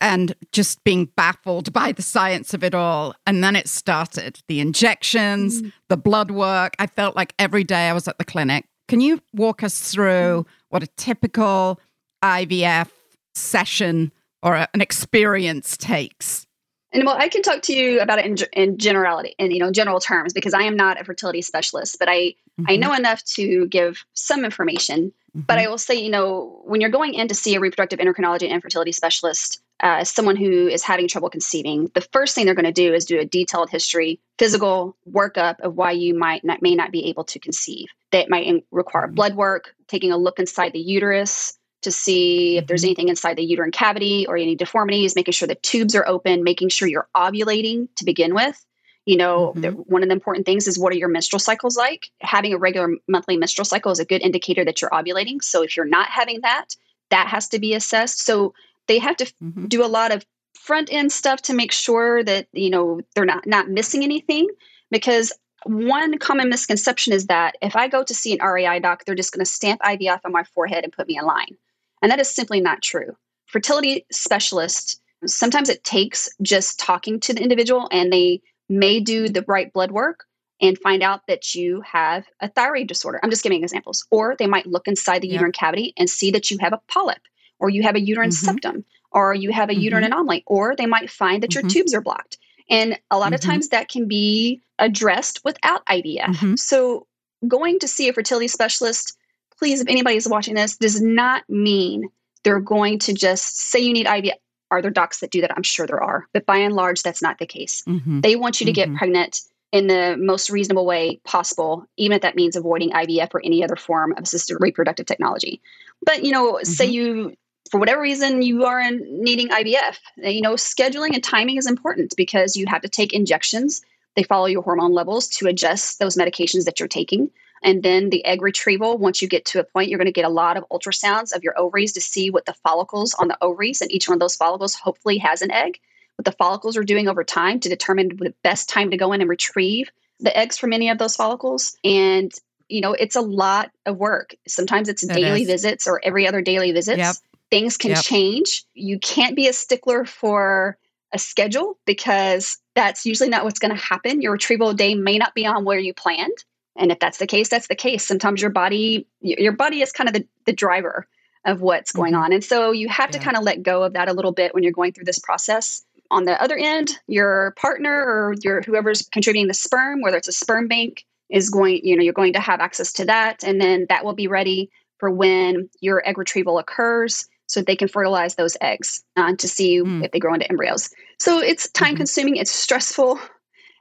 and 0.00 0.34
just 0.52 0.82
being 0.82 1.06
baffled 1.16 1.72
by 1.72 1.92
the 1.92 2.02
science 2.02 2.54
of 2.54 2.64
it 2.64 2.74
all. 2.74 3.14
And 3.26 3.44
then 3.44 3.54
it 3.54 3.68
started 3.68 4.40
the 4.48 4.60
injections, 4.60 5.60
mm. 5.60 5.72
the 5.88 5.96
blood 5.96 6.30
work. 6.30 6.74
I 6.78 6.86
felt 6.86 7.16
like 7.16 7.34
every 7.38 7.64
day 7.64 7.88
I 7.88 7.92
was 7.92 8.08
at 8.08 8.16
the 8.16 8.24
clinic. 8.24 8.64
Can 8.88 9.00
you 9.00 9.20
walk 9.34 9.62
us 9.62 9.92
through 9.92 10.44
mm. 10.44 10.46
what 10.70 10.82
a 10.82 10.86
typical 10.96 11.78
IVF 12.22 12.90
session 13.34 14.12
or 14.42 14.54
a, 14.54 14.68
an 14.74 14.80
experience 14.80 15.76
takes? 15.76 16.46
And 16.92 17.06
well, 17.06 17.16
I 17.16 17.28
can 17.28 17.42
talk 17.42 17.62
to 17.62 17.72
you 17.72 18.00
about 18.00 18.18
it 18.18 18.26
in, 18.26 18.36
in 18.52 18.78
generality, 18.78 19.34
in 19.38 19.50
you 19.52 19.60
know 19.60 19.70
general 19.70 20.00
terms, 20.00 20.32
because 20.32 20.54
I 20.54 20.62
am 20.62 20.76
not 20.76 21.00
a 21.00 21.04
fertility 21.04 21.42
specialist, 21.42 21.98
but 21.98 22.08
I 22.08 22.14
mm-hmm. 22.14 22.64
I 22.68 22.76
know 22.76 22.92
enough 22.92 23.22
to 23.36 23.66
give 23.68 24.04
some 24.14 24.44
information. 24.44 25.12
Mm-hmm. 25.30 25.40
But 25.42 25.58
I 25.58 25.68
will 25.68 25.78
say, 25.78 25.94
you 25.94 26.10
know, 26.10 26.60
when 26.64 26.80
you're 26.80 26.90
going 26.90 27.14
in 27.14 27.28
to 27.28 27.34
see 27.34 27.54
a 27.54 27.60
reproductive 27.60 28.00
endocrinology 28.00 28.42
and 28.42 28.52
infertility 28.52 28.90
specialist, 28.90 29.62
uh, 29.78 30.02
someone 30.02 30.34
who 30.34 30.66
is 30.66 30.82
having 30.82 31.06
trouble 31.06 31.30
conceiving, 31.30 31.88
the 31.94 32.00
first 32.00 32.34
thing 32.34 32.44
they're 32.44 32.54
going 32.56 32.64
to 32.64 32.72
do 32.72 32.92
is 32.92 33.04
do 33.04 33.20
a 33.20 33.24
detailed 33.24 33.70
history, 33.70 34.18
physical 34.38 34.96
workup 35.08 35.60
of 35.60 35.76
why 35.76 35.92
you 35.92 36.18
might 36.18 36.44
not 36.44 36.60
may 36.60 36.74
not 36.74 36.90
be 36.90 37.06
able 37.06 37.22
to 37.22 37.38
conceive. 37.38 37.86
That 38.10 38.28
might 38.28 38.46
in- 38.46 38.64
require 38.72 39.06
mm-hmm. 39.06 39.14
blood 39.14 39.36
work, 39.36 39.76
taking 39.86 40.10
a 40.10 40.16
look 40.16 40.40
inside 40.40 40.72
the 40.72 40.80
uterus, 40.80 41.56
to 41.82 41.90
see 41.90 42.58
if 42.58 42.66
there's 42.66 42.82
mm-hmm. 42.82 42.88
anything 42.88 43.08
inside 43.08 43.36
the 43.36 43.44
uterine 43.44 43.70
cavity 43.70 44.26
or 44.26 44.36
any 44.36 44.54
deformities, 44.54 45.16
making 45.16 45.32
sure 45.32 45.48
the 45.48 45.54
tubes 45.54 45.94
are 45.94 46.06
open, 46.06 46.44
making 46.44 46.68
sure 46.68 46.88
you're 46.88 47.08
ovulating 47.16 47.88
to 47.96 48.04
begin 48.04 48.34
with. 48.34 48.64
You 49.06 49.16
know, 49.16 49.48
mm-hmm. 49.48 49.60
the, 49.60 49.70
one 49.70 50.02
of 50.02 50.08
the 50.08 50.14
important 50.14 50.46
things 50.46 50.68
is 50.68 50.78
what 50.78 50.92
are 50.92 50.96
your 50.96 51.08
menstrual 51.08 51.40
cycles 51.40 51.76
like? 51.76 52.10
Having 52.20 52.54
a 52.54 52.58
regular 52.58 52.90
monthly 53.08 53.36
menstrual 53.36 53.64
cycle 53.64 53.90
is 53.90 53.98
a 53.98 54.04
good 54.04 54.22
indicator 54.22 54.64
that 54.64 54.80
you're 54.80 54.90
ovulating. 54.90 55.42
So 55.42 55.62
if 55.62 55.76
you're 55.76 55.86
not 55.86 56.08
having 56.10 56.42
that, 56.42 56.76
that 57.10 57.26
has 57.28 57.48
to 57.48 57.58
be 57.58 57.74
assessed. 57.74 58.24
So 58.24 58.54
they 58.86 58.98
have 58.98 59.16
to 59.16 59.24
mm-hmm. 59.42 59.66
do 59.66 59.84
a 59.84 59.88
lot 59.88 60.12
of 60.12 60.24
front 60.54 60.92
end 60.92 61.10
stuff 61.10 61.40
to 61.42 61.54
make 61.54 61.72
sure 61.72 62.22
that, 62.22 62.46
you 62.52 62.70
know, 62.70 63.00
they're 63.14 63.24
not 63.24 63.46
not 63.46 63.68
missing 63.68 64.04
anything 64.04 64.46
because 64.90 65.32
one 65.64 66.18
common 66.18 66.48
misconception 66.48 67.12
is 67.12 67.26
that 67.26 67.56
if 67.60 67.76
I 67.76 67.88
go 67.88 68.02
to 68.02 68.14
see 68.14 68.38
an 68.38 68.46
REI 68.46 68.80
doc, 68.80 69.04
they're 69.04 69.14
just 69.14 69.32
going 69.32 69.44
to 69.44 69.50
stamp 69.50 69.80
IVF 69.82 70.20
on 70.24 70.32
my 70.32 70.44
forehead 70.44 70.84
and 70.84 70.92
put 70.92 71.06
me 71.06 71.18
in 71.18 71.24
line. 71.24 71.56
And 72.02 72.10
that 72.10 72.20
is 72.20 72.34
simply 72.34 72.60
not 72.60 72.82
true. 72.82 73.16
Fertility 73.46 74.06
specialists, 74.10 75.00
sometimes 75.26 75.68
it 75.68 75.84
takes 75.84 76.30
just 76.40 76.78
talking 76.78 77.20
to 77.20 77.34
the 77.34 77.42
individual 77.42 77.88
and 77.90 78.12
they 78.12 78.40
may 78.68 79.00
do 79.00 79.28
the 79.28 79.44
right 79.46 79.72
blood 79.72 79.90
work 79.90 80.24
and 80.60 80.78
find 80.78 81.02
out 81.02 81.26
that 81.26 81.54
you 81.54 81.80
have 81.80 82.26
a 82.40 82.48
thyroid 82.48 82.86
disorder. 82.86 83.18
I'm 83.22 83.30
just 83.30 83.42
giving 83.42 83.62
examples. 83.62 84.06
Or 84.10 84.36
they 84.38 84.46
might 84.46 84.66
look 84.66 84.86
inside 84.86 85.22
the 85.22 85.28
yeah. 85.28 85.34
uterine 85.34 85.52
cavity 85.52 85.92
and 85.96 86.08
see 86.08 86.30
that 86.32 86.50
you 86.50 86.58
have 86.60 86.72
a 86.72 86.80
polyp 86.88 87.22
or 87.58 87.70
you 87.70 87.82
have 87.82 87.96
a 87.96 88.00
uterine 88.00 88.30
mm-hmm. 88.30 88.46
septum 88.46 88.84
or 89.10 89.34
you 89.34 89.52
have 89.52 89.68
a 89.68 89.72
mm-hmm. 89.72 89.82
uterine 89.82 90.04
anomaly 90.04 90.44
or 90.46 90.76
they 90.76 90.86
might 90.86 91.10
find 91.10 91.42
that 91.42 91.50
mm-hmm. 91.50 91.66
your 91.66 91.70
tubes 91.70 91.94
are 91.94 92.00
blocked. 92.00 92.38
And 92.68 92.98
a 93.10 93.18
lot 93.18 93.32
of 93.32 93.40
mm-hmm. 93.40 93.50
times 93.50 93.68
that 93.70 93.88
can 93.88 94.06
be 94.06 94.62
addressed 94.78 95.44
without 95.44 95.84
IVF. 95.86 96.20
Mm-hmm. 96.20 96.54
So 96.56 97.06
going 97.48 97.78
to 97.80 97.88
see 97.88 98.08
a 98.08 98.12
fertility 98.12 98.48
specialist 98.48 99.16
please, 99.60 99.80
if 99.80 99.88
anybody 99.88 100.16
is 100.16 100.26
watching 100.26 100.54
this, 100.54 100.76
does 100.76 101.00
not 101.00 101.44
mean 101.48 102.08
they're 102.42 102.60
going 102.60 102.98
to 103.00 103.12
just 103.12 103.58
say 103.58 103.78
you 103.78 103.92
need 103.92 104.06
IVF. 104.06 104.32
Are 104.70 104.80
there 104.80 104.90
docs 104.90 105.20
that 105.20 105.30
do 105.30 105.40
that? 105.42 105.52
I'm 105.56 105.62
sure 105.62 105.86
there 105.86 106.02
are, 106.02 106.26
but 106.32 106.46
by 106.46 106.56
and 106.56 106.74
large, 106.74 107.02
that's 107.02 107.20
not 107.20 107.38
the 107.38 107.46
case. 107.46 107.82
Mm-hmm. 107.86 108.20
They 108.20 108.36
want 108.36 108.60
you 108.60 108.66
to 108.66 108.72
mm-hmm. 108.72 108.92
get 108.92 108.98
pregnant 108.98 109.40
in 109.72 109.86
the 109.88 110.16
most 110.18 110.48
reasonable 110.48 110.86
way 110.86 111.20
possible, 111.24 111.84
even 111.96 112.16
if 112.16 112.22
that 112.22 112.36
means 112.36 112.56
avoiding 112.56 112.90
IVF 112.90 113.34
or 113.34 113.42
any 113.44 113.62
other 113.62 113.76
form 113.76 114.12
of 114.12 114.24
assisted 114.24 114.56
reproductive 114.60 115.06
technology. 115.06 115.60
But 116.04 116.24
you 116.24 116.32
know, 116.32 116.54
mm-hmm. 116.54 116.64
say 116.64 116.86
you 116.86 117.34
for 117.70 117.78
whatever 117.78 118.00
reason 118.00 118.42
you 118.42 118.64
are 118.64 118.80
in 118.80 119.04
needing 119.22 119.48
IVF, 119.48 119.98
you 120.16 120.40
know, 120.40 120.54
scheduling 120.54 121.14
and 121.14 121.22
timing 121.22 121.56
is 121.56 121.66
important 121.66 122.14
because 122.16 122.56
you 122.56 122.66
have 122.66 122.82
to 122.82 122.88
take 122.88 123.12
injections. 123.12 123.82
They 124.16 124.24
follow 124.24 124.46
your 124.46 124.62
hormone 124.62 124.92
levels 124.92 125.28
to 125.28 125.46
adjust 125.46 125.98
those 125.98 126.16
medications 126.16 126.64
that 126.64 126.80
you're 126.80 126.88
taking. 126.88 127.30
And 127.62 127.82
then 127.82 128.10
the 128.10 128.24
egg 128.24 128.42
retrieval, 128.42 128.96
once 128.96 129.20
you 129.20 129.28
get 129.28 129.44
to 129.46 129.60
a 129.60 129.64
point, 129.64 129.90
you're 129.90 129.98
going 129.98 130.06
to 130.06 130.12
get 130.12 130.24
a 130.24 130.30
lot 130.30 130.56
of 130.56 130.64
ultrasounds 130.70 131.34
of 131.34 131.44
your 131.44 131.58
ovaries 131.58 131.92
to 131.92 132.00
see 132.00 132.30
what 132.30 132.46
the 132.46 132.54
follicles 132.54 133.14
on 133.14 133.28
the 133.28 133.38
ovaries, 133.42 133.82
and 133.82 133.92
each 133.92 134.08
one 134.08 134.16
of 134.16 134.20
those 134.20 134.36
follicles 134.36 134.74
hopefully 134.74 135.18
has 135.18 135.42
an 135.42 135.50
egg. 135.50 135.78
What 136.16 136.24
the 136.24 136.32
follicles 136.32 136.76
are 136.76 136.84
doing 136.84 137.08
over 137.08 137.24
time 137.24 137.60
to 137.60 137.68
determine 137.68 138.08
the 138.16 138.34
best 138.42 138.68
time 138.68 138.90
to 138.90 138.96
go 138.96 139.12
in 139.12 139.20
and 139.20 139.30
retrieve 139.30 139.90
the 140.20 140.36
eggs 140.36 140.58
from 140.58 140.72
any 140.72 140.90
of 140.90 140.98
those 140.98 141.16
follicles. 141.16 141.76
And, 141.82 142.32
you 142.68 142.80
know, 142.80 142.92
it's 142.92 143.16
a 143.16 143.22
lot 143.22 143.70
of 143.86 143.96
work. 143.96 144.34
Sometimes 144.46 144.88
it's 144.88 145.02
it 145.02 145.12
daily 145.12 145.42
is. 145.42 145.48
visits 145.48 145.86
or 145.86 146.00
every 146.04 146.28
other 146.28 146.42
daily 146.42 146.72
visits. 146.72 146.98
Yep. 146.98 147.16
Things 147.50 147.76
can 147.76 147.92
yep. 147.92 148.02
change. 148.04 148.64
You 148.74 148.98
can't 148.98 149.34
be 149.34 149.48
a 149.48 149.52
stickler 149.52 150.04
for 150.04 150.76
a 151.12 151.18
schedule 151.18 151.78
because 151.86 152.58
that's 152.74 153.06
usually 153.06 153.30
not 153.30 153.44
what's 153.44 153.58
going 153.58 153.74
to 153.74 153.82
happen. 153.82 154.20
Your 154.20 154.32
retrieval 154.32 154.74
day 154.74 154.94
may 154.94 155.18
not 155.18 155.34
be 155.34 155.46
on 155.46 155.64
where 155.64 155.78
you 155.78 155.94
planned 155.94 156.44
and 156.80 156.90
if 156.90 156.98
that's 156.98 157.18
the 157.18 157.26
case 157.26 157.48
that's 157.48 157.68
the 157.68 157.74
case 157.74 158.04
sometimes 158.04 158.40
your 158.40 158.50
body 158.50 159.06
your 159.20 159.52
body 159.52 159.82
is 159.82 159.92
kind 159.92 160.08
of 160.08 160.14
the, 160.14 160.26
the 160.46 160.52
driver 160.52 161.06
of 161.44 161.60
what's 161.60 161.92
going 161.92 162.12
mm-hmm. 162.12 162.22
on 162.22 162.32
and 162.32 162.42
so 162.42 162.72
you 162.72 162.88
have 162.88 163.10
yeah. 163.12 163.18
to 163.18 163.24
kind 163.24 163.36
of 163.36 163.44
let 163.44 163.62
go 163.62 163.82
of 163.82 163.92
that 163.92 164.08
a 164.08 164.12
little 164.12 164.32
bit 164.32 164.52
when 164.54 164.62
you're 164.62 164.72
going 164.72 164.92
through 164.92 165.04
this 165.04 165.18
process 165.18 165.84
on 166.10 166.24
the 166.24 166.42
other 166.42 166.56
end 166.56 166.98
your 167.06 167.54
partner 167.56 167.92
or 167.92 168.34
your 168.42 168.62
whoever's 168.62 169.02
contributing 169.12 169.46
the 169.46 169.54
sperm 169.54 170.00
whether 170.00 170.16
it's 170.16 170.28
a 170.28 170.32
sperm 170.32 170.66
bank 170.66 171.04
is 171.28 171.48
going 171.48 171.80
you 171.84 171.96
know 171.96 172.02
you're 172.02 172.12
going 172.12 172.32
to 172.32 172.40
have 172.40 172.60
access 172.60 172.92
to 172.92 173.04
that 173.04 173.44
and 173.44 173.60
then 173.60 173.86
that 173.88 174.04
will 174.04 174.14
be 174.14 174.26
ready 174.26 174.70
for 174.98 175.10
when 175.10 175.68
your 175.80 176.06
egg 176.06 176.18
retrieval 176.18 176.58
occurs 176.58 177.26
so 177.46 177.60
they 177.60 177.76
can 177.76 177.88
fertilize 177.88 178.36
those 178.36 178.56
eggs 178.60 179.02
uh, 179.16 179.34
to 179.36 179.48
see 179.48 179.80
mm. 179.80 180.04
if 180.04 180.12
they 180.12 180.18
grow 180.18 180.34
into 180.34 180.48
embryos 180.50 180.90
so 181.18 181.38
it's 181.38 181.70
time 181.70 181.90
mm-hmm. 181.90 181.98
consuming 181.98 182.36
it's 182.36 182.50
stressful 182.50 183.18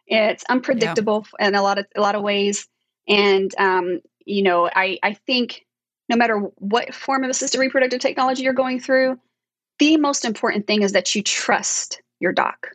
it's 0.07 0.43
unpredictable 0.49 1.25
yeah. 1.39 1.47
in 1.47 1.55
a 1.55 1.61
lot 1.61 1.77
of 1.77 1.85
a 1.95 2.01
lot 2.01 2.15
of 2.15 2.21
ways 2.21 2.67
and, 3.09 3.53
um, 3.57 3.99
you 4.25 4.43
know, 4.43 4.69
I, 4.73 4.99
I 5.03 5.13
think 5.13 5.65
no 6.07 6.15
matter 6.15 6.37
what 6.57 6.93
form 6.93 7.23
of 7.23 7.29
assisted 7.29 7.59
reproductive 7.59 7.99
technology 7.99 8.43
you're 8.43 8.53
going 8.53 8.79
through, 8.79 9.19
the 9.79 9.97
most 9.97 10.25
important 10.25 10.67
thing 10.67 10.81
is 10.81 10.91
that 10.91 11.15
you 11.15 11.23
trust 11.23 12.01
your 12.19 12.31
doc. 12.31 12.69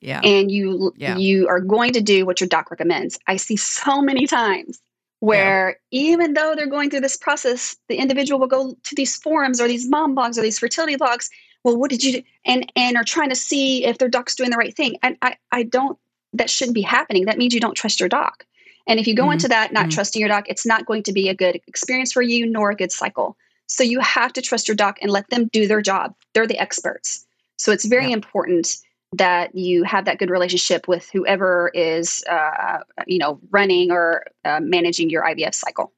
Yeah. 0.00 0.20
And 0.24 0.50
you 0.50 0.92
yeah. 0.96 1.18
you 1.18 1.46
are 1.48 1.60
going 1.60 1.92
to 1.92 2.00
do 2.00 2.24
what 2.24 2.40
your 2.40 2.48
doc 2.48 2.70
recommends. 2.70 3.18
I 3.26 3.36
see 3.36 3.56
so 3.56 4.00
many 4.00 4.26
times 4.26 4.80
where 5.18 5.76
yeah. 5.90 6.00
even 6.00 6.32
though 6.32 6.54
they're 6.56 6.66
going 6.66 6.88
through 6.88 7.00
this 7.00 7.18
process, 7.18 7.76
the 7.90 7.96
individual 7.96 8.40
will 8.40 8.46
go 8.46 8.74
to 8.82 8.94
these 8.94 9.16
forums 9.16 9.60
or 9.60 9.68
these 9.68 9.90
mom 9.90 10.16
blogs 10.16 10.38
or 10.38 10.42
these 10.42 10.58
fertility 10.58 10.96
blogs. 10.96 11.28
Well, 11.64 11.76
what 11.76 11.90
did 11.90 12.02
you 12.02 12.12
do? 12.12 12.22
And 12.46 12.72
and 12.76 12.96
are 12.96 13.04
trying 13.04 13.28
to 13.28 13.36
see 13.36 13.84
if 13.84 13.98
their 13.98 14.08
doc's 14.08 14.34
doing 14.34 14.50
the 14.50 14.56
right 14.56 14.74
thing. 14.74 14.96
And 15.02 15.18
I, 15.20 15.36
I 15.52 15.64
don't 15.64 15.98
that 16.32 16.48
shouldn't 16.48 16.74
be 16.74 16.82
happening. 16.82 17.26
That 17.26 17.36
means 17.36 17.52
you 17.52 17.60
don't 17.60 17.74
trust 17.74 18.00
your 18.00 18.08
doc. 18.08 18.46
And 18.86 18.98
if 18.98 19.06
you 19.06 19.14
go 19.14 19.24
mm-hmm. 19.24 19.32
into 19.32 19.48
that 19.48 19.72
not 19.72 19.82
mm-hmm. 19.82 19.90
trusting 19.90 20.20
your 20.20 20.28
doc, 20.28 20.44
it's 20.48 20.66
not 20.66 20.86
going 20.86 21.02
to 21.04 21.12
be 21.12 21.28
a 21.28 21.34
good 21.34 21.60
experience 21.66 22.12
for 22.12 22.22
you 22.22 22.46
nor 22.46 22.70
a 22.70 22.76
good 22.76 22.92
cycle. 22.92 23.36
So 23.66 23.84
you 23.84 24.00
have 24.00 24.32
to 24.32 24.42
trust 24.42 24.66
your 24.66 24.74
doc 24.74 24.98
and 25.00 25.10
let 25.10 25.28
them 25.30 25.48
do 25.52 25.68
their 25.68 25.80
job. 25.80 26.14
They're 26.34 26.46
the 26.46 26.58
experts. 26.58 27.26
So 27.58 27.72
it's 27.72 27.84
very 27.84 28.08
yeah. 28.08 28.14
important 28.14 28.76
that 29.12 29.54
you 29.54 29.84
have 29.84 30.04
that 30.04 30.18
good 30.18 30.30
relationship 30.30 30.88
with 30.88 31.08
whoever 31.12 31.70
is, 31.74 32.24
uh, 32.28 32.78
you 33.06 33.18
know, 33.18 33.40
running 33.50 33.90
or 33.90 34.24
uh, 34.44 34.60
managing 34.60 35.10
your 35.10 35.22
IVF 35.24 35.54
cycle. 35.54 35.92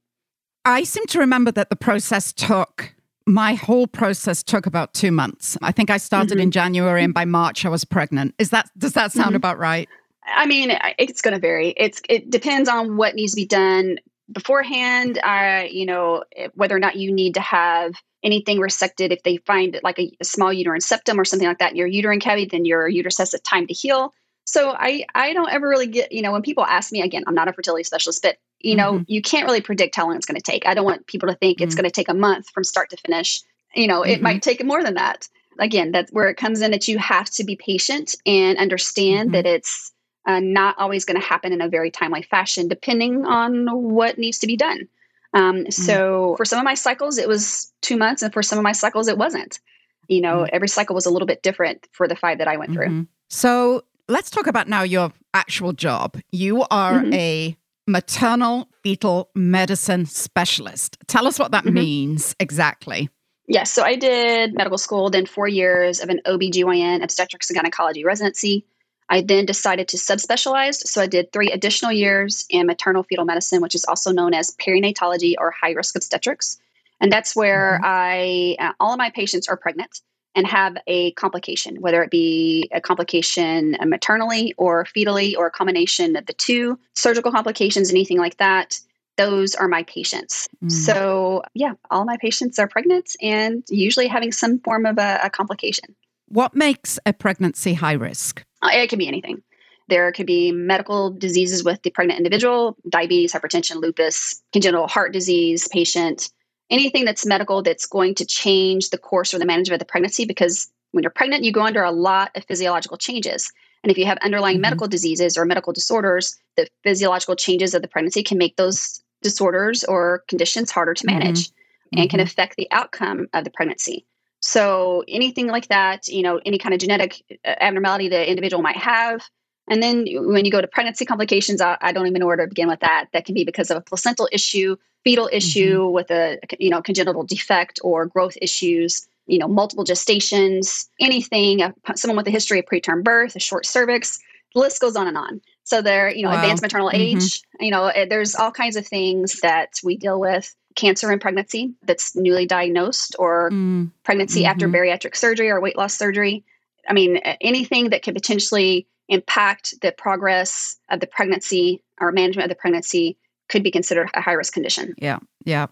I 0.64 0.84
seem 0.84 1.06
to 1.06 1.18
remember 1.18 1.50
that 1.52 1.70
the 1.70 1.76
process 1.76 2.32
took 2.32 2.94
my 3.26 3.54
whole 3.54 3.86
process 3.86 4.42
took 4.42 4.66
about 4.66 4.94
two 4.94 5.12
months. 5.12 5.56
I 5.62 5.72
think 5.72 5.90
I 5.90 5.96
started 5.96 6.32
mm-hmm. 6.32 6.40
in 6.40 6.50
January, 6.50 7.04
and 7.04 7.14
by 7.14 7.24
March 7.24 7.64
I 7.64 7.68
was 7.68 7.84
pregnant. 7.84 8.34
Is 8.38 8.50
that 8.50 8.68
does 8.76 8.94
that 8.94 9.12
sound 9.12 9.28
mm-hmm. 9.28 9.36
about 9.36 9.58
right? 9.58 9.88
I 10.26 10.46
mean, 10.46 10.76
it's 10.98 11.20
going 11.20 11.34
to 11.34 11.40
vary. 11.40 11.74
It's 11.76 12.00
it 12.08 12.30
depends 12.30 12.68
on 12.68 12.96
what 12.96 13.14
needs 13.14 13.32
to 13.32 13.36
be 13.36 13.46
done 13.46 13.98
beforehand. 14.30 15.18
Uh, 15.22 15.64
you 15.68 15.86
know, 15.86 16.24
whether 16.54 16.76
or 16.76 16.80
not 16.80 16.96
you 16.96 17.12
need 17.12 17.34
to 17.34 17.40
have 17.40 17.94
anything 18.22 18.58
resected 18.58 19.10
if 19.10 19.22
they 19.22 19.38
find 19.38 19.78
like 19.82 19.98
a, 19.98 20.10
a, 20.20 20.24
small 20.24 20.52
uterine 20.52 20.80
septum 20.80 21.18
or 21.18 21.24
something 21.24 21.48
like 21.48 21.58
that 21.58 21.72
in 21.72 21.76
your 21.76 21.86
uterine 21.86 22.20
cavity 22.20 22.46
then 22.46 22.64
your 22.64 22.88
uterus 22.88 23.18
has 23.18 23.34
a 23.34 23.38
time 23.40 23.66
to 23.66 23.74
heal 23.74 24.12
so 24.44 24.70
i 24.78 25.04
i 25.14 25.32
don't 25.32 25.52
ever 25.52 25.68
really 25.68 25.86
get 25.86 26.12
you 26.12 26.22
know 26.22 26.32
when 26.32 26.42
people 26.42 26.64
ask 26.64 26.92
me 26.92 27.02
again 27.02 27.24
i'm 27.26 27.34
not 27.34 27.48
a 27.48 27.52
fertility 27.52 27.84
specialist 27.84 28.22
but 28.22 28.36
you 28.60 28.74
know 28.74 28.94
mm-hmm. 28.94 29.04
you 29.06 29.20
can't 29.20 29.46
really 29.46 29.60
predict 29.60 29.96
how 29.96 30.06
long 30.06 30.16
it's 30.16 30.26
going 30.26 30.40
to 30.40 30.50
take 30.50 30.66
i 30.66 30.74
don't 30.74 30.84
want 30.84 31.06
people 31.06 31.28
to 31.28 31.34
think 31.34 31.58
mm-hmm. 31.58 31.64
it's 31.64 31.74
going 31.74 31.84
to 31.84 31.90
take 31.90 32.08
a 32.08 32.14
month 32.14 32.48
from 32.50 32.64
start 32.64 32.90
to 32.90 32.96
finish 32.98 33.42
you 33.74 33.86
know 33.86 34.02
it 34.02 34.14
mm-hmm. 34.14 34.24
might 34.24 34.42
take 34.42 34.64
more 34.64 34.82
than 34.82 34.94
that 34.94 35.28
again 35.58 35.90
that's 35.90 36.12
where 36.12 36.28
it 36.28 36.36
comes 36.36 36.60
in 36.60 36.70
that 36.70 36.88
you 36.88 36.98
have 36.98 37.28
to 37.28 37.44
be 37.44 37.56
patient 37.56 38.14
and 38.26 38.58
understand 38.58 39.28
mm-hmm. 39.28 39.34
that 39.34 39.46
it's 39.46 39.91
uh, 40.26 40.40
not 40.40 40.76
always 40.78 41.04
going 41.04 41.20
to 41.20 41.26
happen 41.26 41.52
in 41.52 41.60
a 41.60 41.68
very 41.68 41.90
timely 41.90 42.22
fashion 42.22 42.68
depending 42.68 43.24
on 43.24 43.66
what 43.66 44.18
needs 44.18 44.38
to 44.38 44.46
be 44.46 44.56
done 44.56 44.88
um, 45.34 45.64
mm. 45.64 45.72
so 45.72 46.34
for 46.36 46.44
some 46.44 46.58
of 46.58 46.64
my 46.64 46.74
cycles, 46.74 47.18
it 47.18 47.28
was 47.28 47.72
two 47.80 47.96
months, 47.96 48.22
and 48.22 48.32
for 48.32 48.42
some 48.42 48.58
of 48.58 48.64
my 48.64 48.72
cycles, 48.72 49.08
it 49.08 49.18
wasn't. 49.18 49.60
You 50.08 50.20
know, 50.20 50.38
mm. 50.38 50.48
every 50.52 50.68
cycle 50.68 50.94
was 50.94 51.06
a 51.06 51.10
little 51.10 51.26
bit 51.26 51.42
different 51.42 51.88
for 51.92 52.06
the 52.06 52.16
five 52.16 52.38
that 52.38 52.48
I 52.48 52.56
went 52.56 52.72
mm-hmm. 52.72 52.88
through. 52.88 53.06
So 53.28 53.84
let's 54.08 54.30
talk 54.30 54.46
about 54.46 54.68
now 54.68 54.82
your 54.82 55.12
actual 55.32 55.72
job. 55.72 56.18
You 56.32 56.64
are 56.70 57.00
mm-hmm. 57.00 57.14
a 57.14 57.56
maternal 57.86 58.68
fetal 58.82 59.30
medicine 59.34 60.06
specialist. 60.06 60.98
Tell 61.06 61.26
us 61.26 61.38
what 61.38 61.52
that 61.52 61.64
mm-hmm. 61.64 61.74
means 61.74 62.36
exactly. 62.38 63.08
Yes, 63.48 63.72
so 63.72 63.82
I 63.82 63.96
did 63.96 64.54
medical 64.54 64.78
school, 64.78 65.10
then 65.10 65.26
four 65.26 65.48
years 65.48 66.00
of 66.00 66.08
an 66.08 66.20
OBGYN 66.26 67.02
obstetrics 67.02 67.50
and 67.50 67.56
gynecology 67.56 68.04
residency. 68.04 68.64
I 69.12 69.20
then 69.20 69.44
decided 69.44 69.88
to 69.88 69.98
subspecialize. 69.98 70.86
So 70.86 71.02
I 71.02 71.06
did 71.06 71.30
three 71.32 71.50
additional 71.50 71.92
years 71.92 72.46
in 72.48 72.66
maternal 72.66 73.02
fetal 73.02 73.26
medicine, 73.26 73.60
which 73.60 73.74
is 73.74 73.84
also 73.84 74.10
known 74.10 74.32
as 74.32 74.56
perinatology 74.56 75.34
or 75.38 75.50
high 75.50 75.72
risk 75.72 75.94
obstetrics. 75.94 76.58
And 76.98 77.12
that's 77.12 77.36
where 77.36 77.74
mm-hmm. 77.74 77.84
I, 77.84 78.56
uh, 78.58 78.72
all 78.80 78.92
of 78.92 78.98
my 78.98 79.10
patients 79.10 79.48
are 79.48 79.56
pregnant 79.56 80.00
and 80.34 80.46
have 80.46 80.78
a 80.86 81.10
complication, 81.12 81.82
whether 81.82 82.02
it 82.02 82.10
be 82.10 82.70
a 82.72 82.80
complication 82.80 83.76
maternally 83.84 84.54
or 84.56 84.86
fetally 84.86 85.36
or 85.36 85.46
a 85.46 85.50
combination 85.50 86.16
of 86.16 86.24
the 86.24 86.32
two, 86.32 86.78
surgical 86.94 87.30
complications, 87.30 87.90
anything 87.90 88.16
like 88.16 88.38
that. 88.38 88.80
Those 89.18 89.54
are 89.54 89.68
my 89.68 89.82
patients. 89.82 90.48
Mm. 90.64 90.72
So, 90.72 91.42
yeah, 91.52 91.74
all 91.90 92.06
my 92.06 92.16
patients 92.16 92.58
are 92.58 92.66
pregnant 92.66 93.14
and 93.20 93.62
usually 93.68 94.06
having 94.06 94.32
some 94.32 94.58
form 94.60 94.86
of 94.86 94.96
a, 94.96 95.20
a 95.22 95.28
complication. 95.28 95.94
What 96.28 96.54
makes 96.54 96.98
a 97.04 97.12
pregnancy 97.12 97.74
high 97.74 97.92
risk? 97.92 98.42
Uh, 98.62 98.70
it 98.72 98.88
could 98.88 98.98
be 98.98 99.08
anything. 99.08 99.42
There 99.88 100.12
could 100.12 100.26
be 100.26 100.52
medical 100.52 101.10
diseases 101.10 101.64
with 101.64 101.82
the 101.82 101.90
pregnant 101.90 102.18
individual, 102.18 102.76
diabetes, 102.88 103.32
hypertension, 103.32 103.76
lupus, 103.76 104.40
congenital 104.52 104.86
heart 104.86 105.12
disease 105.12 105.68
patient, 105.68 106.30
anything 106.70 107.04
that's 107.04 107.26
medical 107.26 107.62
that's 107.62 107.86
going 107.86 108.14
to 108.14 108.24
change 108.24 108.90
the 108.90 108.98
course 108.98 109.34
or 109.34 109.38
the 109.38 109.44
management 109.44 109.80
of 109.80 109.86
the 109.86 109.90
pregnancy 109.90 110.24
because 110.24 110.70
when 110.92 111.02
you're 111.02 111.10
pregnant, 111.10 111.44
you 111.44 111.52
go 111.52 111.62
under 111.62 111.82
a 111.82 111.90
lot 111.90 112.30
of 112.36 112.44
physiological 112.44 112.96
changes. 112.96 113.50
And 113.82 113.90
if 113.90 113.98
you 113.98 114.06
have 114.06 114.18
underlying 114.18 114.56
mm-hmm. 114.56 114.62
medical 114.62 114.86
diseases 114.86 115.36
or 115.36 115.44
medical 115.44 115.72
disorders, 115.72 116.38
the 116.56 116.68
physiological 116.84 117.34
changes 117.34 117.74
of 117.74 117.82
the 117.82 117.88
pregnancy 117.88 118.22
can 118.22 118.38
make 118.38 118.56
those 118.56 119.02
disorders 119.22 119.84
or 119.84 120.24
conditions 120.28 120.70
harder 120.70 120.94
to 120.94 121.06
manage 121.06 121.48
mm-hmm. 121.48 122.00
and 122.00 122.10
can 122.10 122.18
mm-hmm. 122.20 122.26
affect 122.26 122.56
the 122.56 122.68
outcome 122.70 123.26
of 123.32 123.44
the 123.44 123.50
pregnancy. 123.50 124.06
So 124.42 125.04
anything 125.06 125.46
like 125.46 125.68
that, 125.68 126.08
you 126.08 126.22
know, 126.22 126.40
any 126.44 126.58
kind 126.58 126.74
of 126.74 126.80
genetic 126.80 127.22
uh, 127.44 127.54
abnormality 127.60 128.08
the 128.08 128.28
individual 128.28 128.62
might 128.62 128.76
have. 128.76 129.22
And 129.70 129.80
then 129.80 130.04
when 130.10 130.44
you 130.44 130.50
go 130.50 130.60
to 130.60 130.66
pregnancy 130.66 131.04
complications, 131.04 131.60
I, 131.60 131.78
I 131.80 131.92
don't 131.92 132.08
even 132.08 132.18
know 132.18 132.26
where 132.26 132.36
to 132.36 132.48
begin 132.48 132.68
with 132.68 132.80
that. 132.80 133.06
That 133.12 133.24
can 133.24 133.34
be 133.34 133.44
because 133.44 133.70
of 133.70 133.76
a 133.76 133.80
placental 133.80 134.28
issue, 134.32 134.76
fetal 135.04 135.30
issue 135.32 135.84
mm-hmm. 135.84 135.94
with 135.94 136.10
a 136.10 136.38
you 136.58 136.70
know 136.70 136.82
congenital 136.82 137.22
defect 137.22 137.78
or 137.84 138.06
growth 138.06 138.36
issues. 138.42 139.06
You 139.26 139.38
know, 139.38 139.46
multiple 139.46 139.84
gestations, 139.84 140.88
anything. 140.98 141.62
Uh, 141.62 141.70
someone 141.94 142.16
with 142.16 142.26
a 142.26 142.32
history 142.32 142.58
of 142.58 142.64
preterm 142.64 143.04
birth, 143.04 143.36
a 143.36 143.40
short 143.40 143.64
cervix. 143.64 144.18
The 144.54 144.60
list 144.60 144.80
goes 144.80 144.96
on 144.96 145.06
and 145.06 145.16
on. 145.16 145.40
So 145.62 145.80
there, 145.80 146.12
you 146.12 146.24
know, 146.24 146.30
wow. 146.30 146.40
advanced 146.40 146.62
maternal 146.62 146.88
mm-hmm. 146.88 147.16
age. 147.18 147.42
You 147.60 147.70
know, 147.70 147.86
eh, 147.86 148.06
there's 148.06 148.34
all 148.34 148.50
kinds 148.50 148.74
of 148.74 148.84
things 148.84 149.40
that 149.40 149.74
we 149.84 149.96
deal 149.96 150.18
with 150.18 150.52
cancer 150.74 151.12
in 151.12 151.18
pregnancy 151.18 151.72
that's 151.82 152.16
newly 152.16 152.46
diagnosed 152.46 153.16
or 153.18 153.50
mm. 153.50 153.90
pregnancy 154.04 154.40
mm-hmm. 154.40 154.50
after 154.50 154.68
bariatric 154.68 155.16
surgery 155.16 155.50
or 155.50 155.60
weight 155.60 155.76
loss 155.76 155.96
surgery. 155.96 156.44
I 156.88 156.92
mean, 156.92 157.18
anything 157.40 157.90
that 157.90 158.02
could 158.02 158.14
potentially 158.14 158.86
impact 159.08 159.74
the 159.82 159.92
progress 159.92 160.76
of 160.90 161.00
the 161.00 161.06
pregnancy 161.06 161.82
or 162.00 162.12
management 162.12 162.44
of 162.44 162.48
the 162.48 162.60
pregnancy 162.60 163.16
could 163.48 163.62
be 163.62 163.70
considered 163.70 164.08
a 164.14 164.20
high 164.20 164.32
risk 164.32 164.52
condition. 164.52 164.94
Yeah, 164.98 165.18
yeah. 165.44 165.66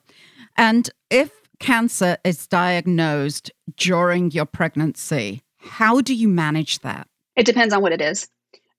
And 0.57 0.91
if 1.11 1.31
cancer 1.59 2.19
is 2.25 2.47
diagnosed 2.47 3.51
during 3.77 4.31
your 4.31 4.47
pregnancy, 4.47 5.43
how 5.59 6.01
do 6.01 6.15
you 6.15 6.29
manage 6.29 6.81
that? 6.81 7.09
It 7.37 7.47
depends 7.47 7.73
on 7.73 7.83
what 7.83 7.93
it 7.93 8.01
is. 8.01 8.29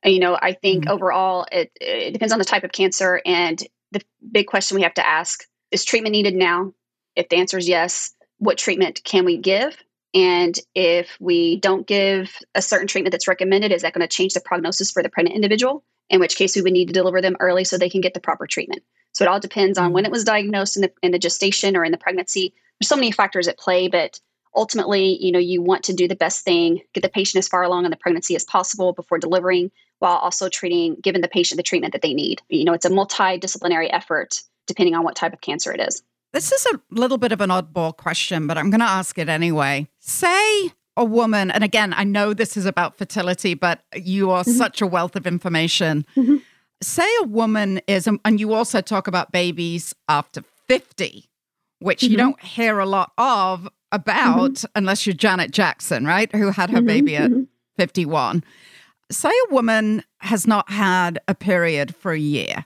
You 0.03 0.19
know, 0.19 0.38
I 0.41 0.53
think 0.53 0.86
mm-hmm. 0.86 0.93
overall 0.93 1.45
it, 1.51 1.71
it 1.79 2.12
depends 2.12 2.34
on 2.34 2.39
the 2.39 2.45
type 2.45 2.63
of 2.63 2.71
cancer 2.71 3.21
and 3.25 3.62
the 3.91 4.01
big 4.31 4.47
question 4.47 4.75
we 4.75 4.84
have 4.84 4.93
to 4.95 5.07
ask 5.07 5.45
is 5.71 5.86
treatment 5.86 6.13
needed 6.13 6.36
now? 6.36 6.73
If 7.15 7.29
the 7.29 7.38
answer 7.38 7.57
is 7.57 7.67
yes, 7.67 8.13
what 8.38 8.57
treatment 8.57 9.01
can 9.03 9.25
we 9.25 9.38
give? 9.38 9.77
And 10.13 10.57
if 10.75 11.15
we 11.19 11.57
don't 11.57 11.88
give 11.88 12.38
a 12.55 12.62
certain 12.62 12.88
treatment 12.88 13.12
that's 13.12 13.27
recommended, 13.27 13.71
is 13.71 13.81
that 13.84 13.93
going 13.93 14.07
to 14.07 14.13
change 14.13 14.34
the 14.34 14.41
prognosis 14.41 14.91
for 14.91 15.01
the 15.01 15.10
pregnant 15.10 15.36
individual? 15.36 15.84
In 16.10 16.19
which 16.19 16.36
case, 16.36 16.55
we 16.55 16.62
would 16.62 16.73
need 16.73 16.88
to 16.88 16.93
deliver 16.93 17.21
them 17.21 17.38
early 17.39 17.63
so 17.63 17.77
they 17.77 17.89
can 17.89 18.01
get 18.01 18.13
the 18.13 18.19
proper 18.19 18.45
treatment. 18.45 18.84
So 19.13 19.23
it 19.23 19.29
all 19.29 19.39
depends 19.39 19.77
on 19.77 19.93
when 19.93 20.03
mm-hmm. 20.03 20.10
it 20.10 20.12
was 20.12 20.23
diagnosed 20.23 20.75
in 20.75 20.81
the, 20.81 20.91
in 21.01 21.12
the 21.12 21.19
gestation 21.19 21.77
or 21.77 21.86
in 21.86 21.91
the 21.91 21.97
pregnancy. 21.97 22.53
There's 22.79 22.89
so 22.89 22.95
many 22.95 23.12
factors 23.12 23.47
at 23.47 23.57
play, 23.57 23.88
but 23.88 24.19
ultimately, 24.55 25.17
you 25.23 25.31
know, 25.31 25.39
you 25.39 25.62
want 25.62 25.84
to 25.84 25.93
do 25.93 26.07
the 26.07 26.15
best 26.15 26.43
thing, 26.43 26.81
get 26.93 27.03
the 27.03 27.10
patient 27.10 27.39
as 27.39 27.47
far 27.47 27.63
along 27.63 27.86
in 27.86 27.91
the 27.91 27.97
pregnancy 27.97 28.36
as 28.36 28.43
possible 28.43 28.91
before 28.91 29.17
delivering, 29.17 29.71
while 29.99 30.17
also 30.17 30.49
treating, 30.49 30.95
giving 31.01 31.21
the 31.21 31.27
patient 31.29 31.57
the 31.57 31.63
treatment 31.63 31.93
that 31.93 32.01
they 32.01 32.13
need. 32.13 32.41
You 32.49 32.65
know, 32.65 32.73
it's 32.73 32.86
a 32.86 32.89
multidisciplinary 32.89 33.89
effort 33.91 34.41
depending 34.67 34.95
on 34.95 35.04
what 35.04 35.15
type 35.15 35.34
of 35.34 35.41
cancer 35.41 35.71
it 35.71 35.80
is. 35.80 36.04
This 36.34 36.52
is 36.52 36.65
a 36.67 36.80
little 36.91 37.17
bit 37.17 37.32
of 37.32 37.41
an 37.41 37.50
oddball 37.50 37.95
question, 37.95 38.47
but 38.47 38.58
I'm 38.58 38.69
going 38.69 38.80
to 38.80 38.86
ask 38.86 39.17
it 39.17 39.28
anyway. 39.28 39.88
Say 40.00 40.71
a 40.95 41.04
woman, 41.04 41.52
and 41.52 41.63
again, 41.63 41.93
I 41.95 42.04
know 42.04 42.34
this 42.34 42.56
is 42.56 42.65
about 42.65 42.97
fertility, 42.97 43.54
but 43.54 43.82
you 43.95 44.32
are 44.32 44.43
mm-hmm. 44.43 44.52
such 44.52 44.82
a 44.82 44.88
wealth 44.88 45.15
of 45.15 45.28
information. 45.28 46.06
Mm-hmm. 46.15 46.38
Say 46.82 47.08
a 47.21 47.26
woman 47.26 47.82
is, 47.88 48.08
and 48.08 48.39
you 48.39 48.54
also 48.54 48.82
talk 48.82 49.08
about 49.08 49.32
babies 49.32 49.93
after 50.08 50.43
50, 50.67 51.30
which 51.80 52.02
mm-hmm. 52.02 52.12
you 52.12 52.17
don't 52.17 52.41
hear 52.41 52.80
a 52.80 52.86
lot 52.86 53.12
of 53.17 53.67
about 53.91 54.54
mm-hmm. 54.54 54.71
unless 54.76 55.06
you're 55.06 55.13
Janet 55.13 55.52
Jackson, 55.52 56.06
right? 56.06 56.34
Who 56.34 56.50
had 56.50 56.69
her 56.69 56.78
mm-hmm. 56.78 56.88
baby 56.88 57.15
at 57.17 57.30
mm-hmm. 57.30 57.43
51. 57.78 58.43
Say 59.12 59.30
a 59.30 59.54
woman 59.54 60.04
has 60.19 60.47
not 60.47 60.69
had 60.69 61.19
a 61.28 61.36
period 61.36 61.93
for 61.95 62.13
a 62.13 62.19
year 62.19 62.65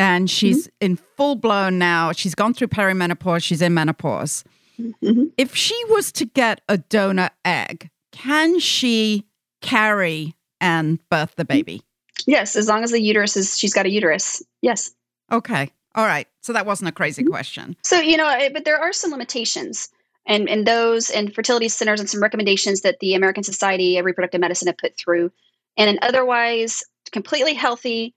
and 0.00 0.30
she's 0.30 0.66
mm-hmm. 0.66 0.86
in 0.86 0.96
full 0.96 1.36
blown 1.36 1.78
now. 1.78 2.12
She's 2.12 2.34
gone 2.34 2.54
through 2.54 2.68
perimenopause, 2.68 3.42
she's 3.42 3.60
in 3.60 3.74
menopause. 3.74 4.44
Mm-hmm. 4.80 5.24
If 5.36 5.54
she 5.54 5.78
was 5.90 6.10
to 6.12 6.24
get 6.24 6.62
a 6.68 6.78
donor 6.78 7.28
egg, 7.44 7.90
can 8.12 8.58
she 8.60 9.26
carry 9.60 10.34
and 10.58 10.98
birth 11.10 11.34
the 11.36 11.44
baby? 11.44 11.82
Yes, 12.26 12.56
as 12.56 12.66
long 12.66 12.82
as 12.82 12.92
the 12.92 13.00
uterus 13.00 13.36
is, 13.36 13.58
she's 13.58 13.74
got 13.74 13.84
a 13.84 13.90
uterus. 13.90 14.42
Yes. 14.62 14.90
Okay. 15.30 15.70
All 15.94 16.06
right. 16.06 16.26
So 16.40 16.54
that 16.54 16.64
wasn't 16.64 16.88
a 16.88 16.92
crazy 16.92 17.22
mm-hmm. 17.22 17.32
question. 17.32 17.76
So, 17.84 18.00
you 18.00 18.16
know, 18.16 18.48
but 18.54 18.64
there 18.64 18.78
are 18.78 18.92
some 18.92 19.10
limitations. 19.10 19.90
And, 20.26 20.48
and 20.48 20.66
those 20.66 21.10
and 21.10 21.34
fertility 21.34 21.68
centers 21.68 21.98
and 21.98 22.08
some 22.08 22.22
recommendations 22.22 22.82
that 22.82 23.00
the 23.00 23.14
American 23.14 23.42
Society 23.42 23.98
of 23.98 24.04
Reproductive 24.04 24.40
Medicine 24.40 24.68
have 24.68 24.78
put 24.78 24.96
through. 24.96 25.32
And 25.76 25.90
an 25.90 25.98
otherwise 26.02 26.84
completely 27.10 27.54
healthy 27.54 28.14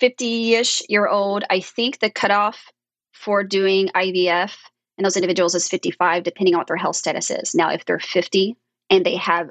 50 0.00 0.54
ish 0.54 0.82
year 0.88 1.06
old, 1.06 1.44
I 1.50 1.60
think 1.60 2.00
the 2.00 2.10
cutoff 2.10 2.70
for 3.12 3.42
doing 3.42 3.88
IVF 3.88 4.56
in 4.98 5.04
those 5.04 5.16
individuals 5.16 5.54
is 5.54 5.68
55, 5.68 6.22
depending 6.22 6.54
on 6.54 6.58
what 6.58 6.66
their 6.66 6.76
health 6.76 6.96
status 6.96 7.30
is. 7.30 7.54
Now, 7.54 7.70
if 7.70 7.84
they're 7.84 7.98
50 7.98 8.56
and 8.90 9.04
they 9.04 9.16
have 9.16 9.50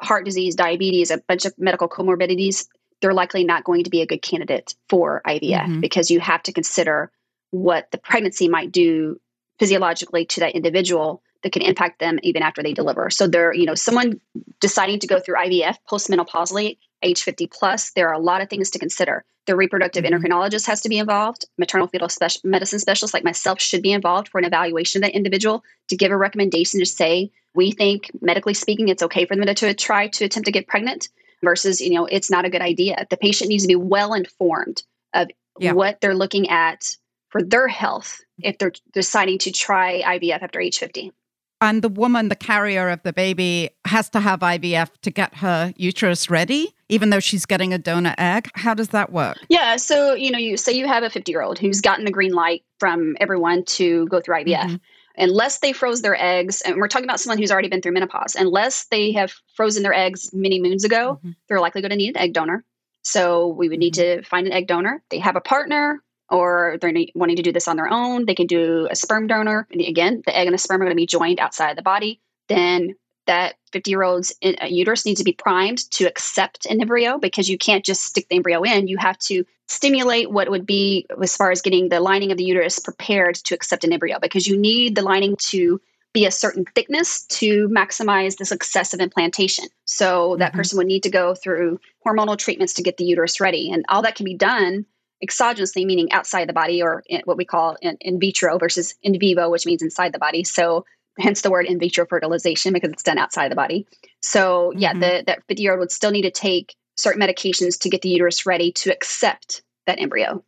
heart 0.00 0.24
disease, 0.24 0.54
diabetes, 0.54 1.10
a 1.10 1.18
bunch 1.28 1.44
of 1.46 1.54
medical 1.58 1.88
comorbidities, 1.88 2.66
they're 3.00 3.12
likely 3.12 3.44
not 3.44 3.64
going 3.64 3.84
to 3.84 3.90
be 3.90 4.02
a 4.02 4.06
good 4.06 4.22
candidate 4.22 4.74
for 4.88 5.22
IVF 5.26 5.40
mm-hmm. 5.40 5.80
because 5.80 6.10
you 6.10 6.20
have 6.20 6.42
to 6.44 6.52
consider 6.52 7.10
what 7.50 7.90
the 7.90 7.98
pregnancy 7.98 8.48
might 8.48 8.72
do 8.72 9.20
physiologically 9.58 10.24
to 10.26 10.40
that 10.40 10.54
individual 10.54 11.22
that 11.44 11.52
can 11.52 11.62
impact 11.62 12.00
them 12.00 12.18
even 12.22 12.42
after 12.42 12.62
they 12.62 12.72
deliver. 12.72 13.10
So 13.10 13.28
they're, 13.28 13.54
you 13.54 13.66
know, 13.66 13.74
someone 13.74 14.20
deciding 14.60 14.98
to 15.00 15.06
go 15.06 15.20
through 15.20 15.36
IVF 15.36 15.76
postmenopausally, 15.88 16.78
age 17.02 17.22
50 17.22 17.46
plus, 17.46 17.92
there 17.92 18.08
are 18.08 18.14
a 18.14 18.18
lot 18.18 18.40
of 18.40 18.50
things 18.50 18.70
to 18.70 18.78
consider. 18.78 19.24
The 19.46 19.54
reproductive 19.54 20.04
mm-hmm. 20.04 20.24
endocrinologist 20.24 20.66
has 20.66 20.80
to 20.80 20.88
be 20.88 20.98
involved. 20.98 21.44
Maternal 21.58 21.86
fetal 21.86 22.08
special, 22.08 22.40
medicine 22.44 22.78
specialists 22.78 23.14
like 23.14 23.24
myself 23.24 23.60
should 23.60 23.82
be 23.82 23.92
involved 23.92 24.28
for 24.28 24.38
an 24.38 24.44
evaluation 24.44 24.98
of 24.98 25.02
that 25.08 25.14
individual 25.14 25.62
to 25.88 25.96
give 25.96 26.10
a 26.10 26.16
recommendation 26.16 26.80
to 26.80 26.86
say, 26.86 27.30
we 27.54 27.70
think 27.70 28.10
medically 28.20 28.54
speaking, 28.54 28.88
it's 28.88 29.02
okay 29.02 29.26
for 29.26 29.36
them 29.36 29.44
to, 29.44 29.54
to 29.54 29.74
try 29.74 30.08
to 30.08 30.24
attempt 30.24 30.46
to 30.46 30.52
get 30.52 30.66
pregnant 30.66 31.08
versus, 31.44 31.80
you 31.80 31.90
know, 31.90 32.06
it's 32.06 32.30
not 32.30 32.46
a 32.46 32.50
good 32.50 32.62
idea. 32.62 33.06
The 33.10 33.18
patient 33.18 33.50
needs 33.50 33.64
to 33.64 33.68
be 33.68 33.76
well 33.76 34.14
informed 34.14 34.82
of 35.12 35.28
yeah. 35.58 35.72
what 35.72 36.00
they're 36.00 36.14
looking 36.14 36.48
at 36.48 36.84
for 37.28 37.42
their 37.42 37.68
health 37.68 38.20
if 38.42 38.56
they're 38.58 38.72
deciding 38.92 39.38
to 39.38 39.52
try 39.52 40.02
IVF 40.02 40.42
after 40.42 40.60
age 40.60 40.78
50. 40.78 41.12
And 41.60 41.82
the 41.82 41.88
woman, 41.88 42.28
the 42.28 42.36
carrier 42.36 42.88
of 42.90 43.02
the 43.04 43.12
baby, 43.12 43.70
has 43.86 44.10
to 44.10 44.20
have 44.20 44.40
IVF 44.40 44.90
to 45.02 45.10
get 45.10 45.36
her 45.36 45.72
uterus 45.76 46.28
ready, 46.28 46.74
even 46.88 47.10
though 47.10 47.20
she's 47.20 47.46
getting 47.46 47.72
a 47.72 47.78
donor 47.78 48.14
egg. 48.18 48.50
How 48.54 48.74
does 48.74 48.88
that 48.88 49.12
work? 49.12 49.38
Yeah. 49.48 49.76
So, 49.76 50.14
you 50.14 50.30
know, 50.30 50.38
you 50.38 50.56
say 50.56 50.72
you 50.72 50.86
have 50.86 51.02
a 51.02 51.10
50 51.10 51.30
year 51.32 51.42
old 51.42 51.58
who's 51.58 51.80
gotten 51.80 52.04
the 52.04 52.10
green 52.10 52.32
light 52.32 52.64
from 52.78 53.16
everyone 53.20 53.64
to 53.64 54.06
go 54.08 54.20
through 54.20 54.36
IVF. 54.36 54.60
Mm-hmm. 54.60 54.76
Unless 55.16 55.60
they 55.60 55.72
froze 55.72 56.02
their 56.02 56.20
eggs, 56.20 56.60
and 56.62 56.76
we're 56.76 56.88
talking 56.88 57.06
about 57.06 57.20
someone 57.20 57.38
who's 57.38 57.52
already 57.52 57.68
been 57.68 57.80
through 57.80 57.92
menopause, 57.92 58.34
unless 58.34 58.86
they 58.86 59.12
have 59.12 59.32
frozen 59.54 59.84
their 59.84 59.94
eggs 59.94 60.30
many 60.32 60.60
moons 60.60 60.82
ago, 60.82 61.14
mm-hmm. 61.14 61.30
they're 61.48 61.60
likely 61.60 61.80
going 61.80 61.90
to 61.90 61.96
need 61.96 62.16
an 62.16 62.16
egg 62.16 62.32
donor. 62.32 62.64
So 63.02 63.46
we 63.48 63.68
would 63.68 63.78
need 63.78 63.94
mm-hmm. 63.94 64.22
to 64.22 64.28
find 64.28 64.46
an 64.46 64.52
egg 64.52 64.66
donor. 64.66 65.02
They 65.10 65.20
have 65.20 65.36
a 65.36 65.40
partner 65.40 66.02
or 66.34 66.78
they're 66.80 66.92
wanting 67.14 67.36
to 67.36 67.42
do 67.42 67.52
this 67.52 67.68
on 67.68 67.76
their 67.76 67.88
own, 67.88 68.26
they 68.26 68.34
can 68.34 68.48
do 68.48 68.88
a 68.90 68.96
sperm 68.96 69.28
donor. 69.28 69.68
And 69.70 69.80
again, 69.80 70.22
the 70.26 70.36
egg 70.36 70.48
and 70.48 70.54
the 70.54 70.58
sperm 70.58 70.82
are 70.82 70.84
going 70.84 70.96
to 70.96 71.00
be 71.00 71.06
joined 71.06 71.38
outside 71.38 71.70
of 71.70 71.76
the 71.76 71.82
body. 71.82 72.20
Then 72.48 72.96
that 73.26 73.54
50 73.72 73.90
year 73.90 74.02
old's 74.02 74.34
uh, 74.42 74.66
uterus 74.66 75.06
needs 75.06 75.20
to 75.20 75.24
be 75.24 75.32
primed 75.32 75.88
to 75.92 76.06
accept 76.06 76.66
an 76.66 76.80
embryo 76.80 77.18
because 77.18 77.48
you 77.48 77.56
can't 77.56 77.84
just 77.84 78.02
stick 78.02 78.28
the 78.28 78.36
embryo 78.36 78.62
in. 78.62 78.88
You 78.88 78.98
have 78.98 79.18
to 79.20 79.44
stimulate 79.68 80.30
what 80.30 80.50
would 80.50 80.66
be, 80.66 81.06
as 81.22 81.36
far 81.36 81.52
as 81.52 81.62
getting 81.62 81.88
the 81.88 82.00
lining 82.00 82.32
of 82.32 82.38
the 82.38 82.44
uterus 82.44 82.80
prepared 82.80 83.36
to 83.36 83.54
accept 83.54 83.84
an 83.84 83.92
embryo, 83.92 84.18
because 84.20 84.46
you 84.46 84.58
need 84.58 84.96
the 84.96 85.02
lining 85.02 85.36
to 85.36 85.80
be 86.12 86.26
a 86.26 86.30
certain 86.30 86.64
thickness 86.74 87.24
to 87.26 87.68
maximize 87.68 88.36
the 88.36 88.44
success 88.44 88.92
of 88.92 89.00
implantation. 89.00 89.66
So 89.84 90.36
that 90.38 90.50
mm-hmm. 90.50 90.58
person 90.58 90.78
would 90.78 90.86
need 90.86 91.02
to 91.04 91.10
go 91.10 91.34
through 91.34 91.80
hormonal 92.06 92.36
treatments 92.36 92.74
to 92.74 92.82
get 92.82 92.98
the 92.98 93.04
uterus 93.04 93.40
ready. 93.40 93.70
And 93.72 93.84
all 93.88 94.02
that 94.02 94.16
can 94.16 94.24
be 94.24 94.36
done 94.36 94.84
exogenously, 95.24 95.84
meaning 95.86 96.10
outside 96.12 96.48
the 96.48 96.52
body, 96.52 96.82
or 96.82 97.02
in, 97.06 97.22
what 97.24 97.36
we 97.36 97.44
call 97.44 97.76
in, 97.80 97.96
in 98.00 98.18
vitro 98.18 98.58
versus 98.58 98.94
in 99.02 99.18
vivo, 99.18 99.50
which 99.50 99.66
means 99.66 99.82
inside 99.82 100.12
the 100.12 100.18
body. 100.18 100.44
So 100.44 100.84
hence 101.18 101.42
the 101.42 101.50
word 101.50 101.66
in 101.66 101.78
vitro 101.78 102.06
fertilization 102.06 102.72
because 102.72 102.90
it's 102.90 103.02
done 103.02 103.18
outside 103.18 103.50
the 103.50 103.56
body. 103.56 103.86
So 104.22 104.72
yeah, 104.76 104.90
mm-hmm. 104.90 105.00
the, 105.00 105.24
that 105.26 105.44
50 105.48 105.62
year 105.62 105.72
old 105.72 105.80
would 105.80 105.92
still 105.92 106.10
need 106.10 106.22
to 106.22 106.30
take 106.30 106.74
certain 106.96 107.20
medications 107.20 107.78
to 107.80 107.90
get 107.90 108.02
the 108.02 108.08
uterus 108.08 108.46
ready 108.46 108.72
to 108.72 108.90
accept 108.90 109.62
that 109.86 110.00
embryo. 110.00 110.42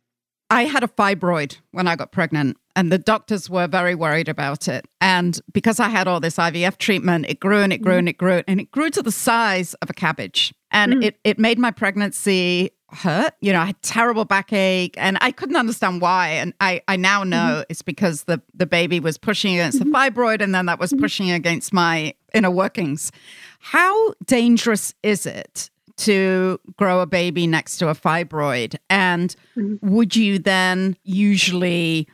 I 0.49 0.63
had 0.63 0.83
a 0.83 0.87
fibroid 0.87 1.57
when 1.71 1.87
I 1.87 1.97
got 1.97 2.13
pregnant, 2.13 2.57
and 2.75 2.89
the 2.89 2.97
doctors 2.97 3.49
were 3.49 3.67
very 3.67 3.95
worried 3.95 4.29
about 4.29 4.69
it. 4.69 4.87
And 5.01 5.39
because 5.51 5.79
I 5.79 5.89
had 5.89 6.07
all 6.07 6.21
this 6.21 6.37
IVF 6.37 6.77
treatment, 6.77 7.25
it 7.27 7.41
grew 7.41 7.59
and 7.59 7.73
it 7.73 7.81
grew 7.81 7.93
mm-hmm. 7.93 7.99
and 7.99 8.09
it 8.09 8.17
grew, 8.17 8.43
and 8.47 8.61
it 8.61 8.71
grew 8.71 8.89
to 8.91 9.01
the 9.01 9.11
size 9.11 9.73
of 9.75 9.89
a 9.89 9.93
cabbage. 9.93 10.53
And 10.71 10.93
mm-hmm. 10.93 11.03
it, 11.03 11.19
it 11.25 11.39
made 11.39 11.59
my 11.59 11.71
pregnancy 11.71 12.71
hurt. 12.89 13.33
You 13.41 13.53
know, 13.53 13.59
I 13.59 13.65
had 13.65 13.81
terrible 13.81 14.25
backache 14.25 14.95
and 14.97 15.17
I 15.21 15.31
couldn't 15.31 15.55
understand 15.55 16.01
why. 16.01 16.29
And 16.29 16.53
I, 16.61 16.81
I 16.87 16.95
now 16.95 17.23
know 17.23 17.37
mm-hmm. 17.37 17.69
it's 17.69 17.81
because 17.81 18.23
the, 18.23 18.41
the 18.53 18.65
baby 18.65 18.99
was 18.99 19.17
pushing 19.17 19.53
against 19.53 19.79
mm-hmm. 19.79 19.91
the 19.91 19.97
fibroid 19.97 20.41
and 20.41 20.53
then 20.55 20.67
that 20.67 20.79
was 20.79 20.91
mm-hmm. 20.91 21.01
pushing 21.01 21.31
against 21.31 21.73
my 21.73 22.13
inner 22.33 22.51
workings. 22.51 23.11
How 23.59 24.13
dangerous 24.25 24.93
is 25.03 25.25
it 25.25 25.69
to 25.97 26.59
grow 26.77 27.01
a 27.01 27.05
baby 27.05 27.47
next 27.47 27.77
to 27.77 27.89
a 27.89 27.95
fibroid? 27.95 28.75
And 28.89 29.35
mm-hmm. 29.55 29.95
would 29.95 30.15
you 30.15 30.39
then 30.39 30.95
usually 31.03 32.07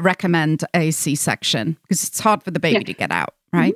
recommend 0.00 0.64
a 0.74 0.90
C 0.90 1.14
section? 1.14 1.76
Because 1.82 2.04
it's 2.04 2.20
hard 2.20 2.42
for 2.42 2.50
the 2.50 2.60
baby 2.60 2.78
yeah. 2.78 2.84
to 2.84 2.92
get 2.94 3.10
out, 3.10 3.34
right? 3.52 3.74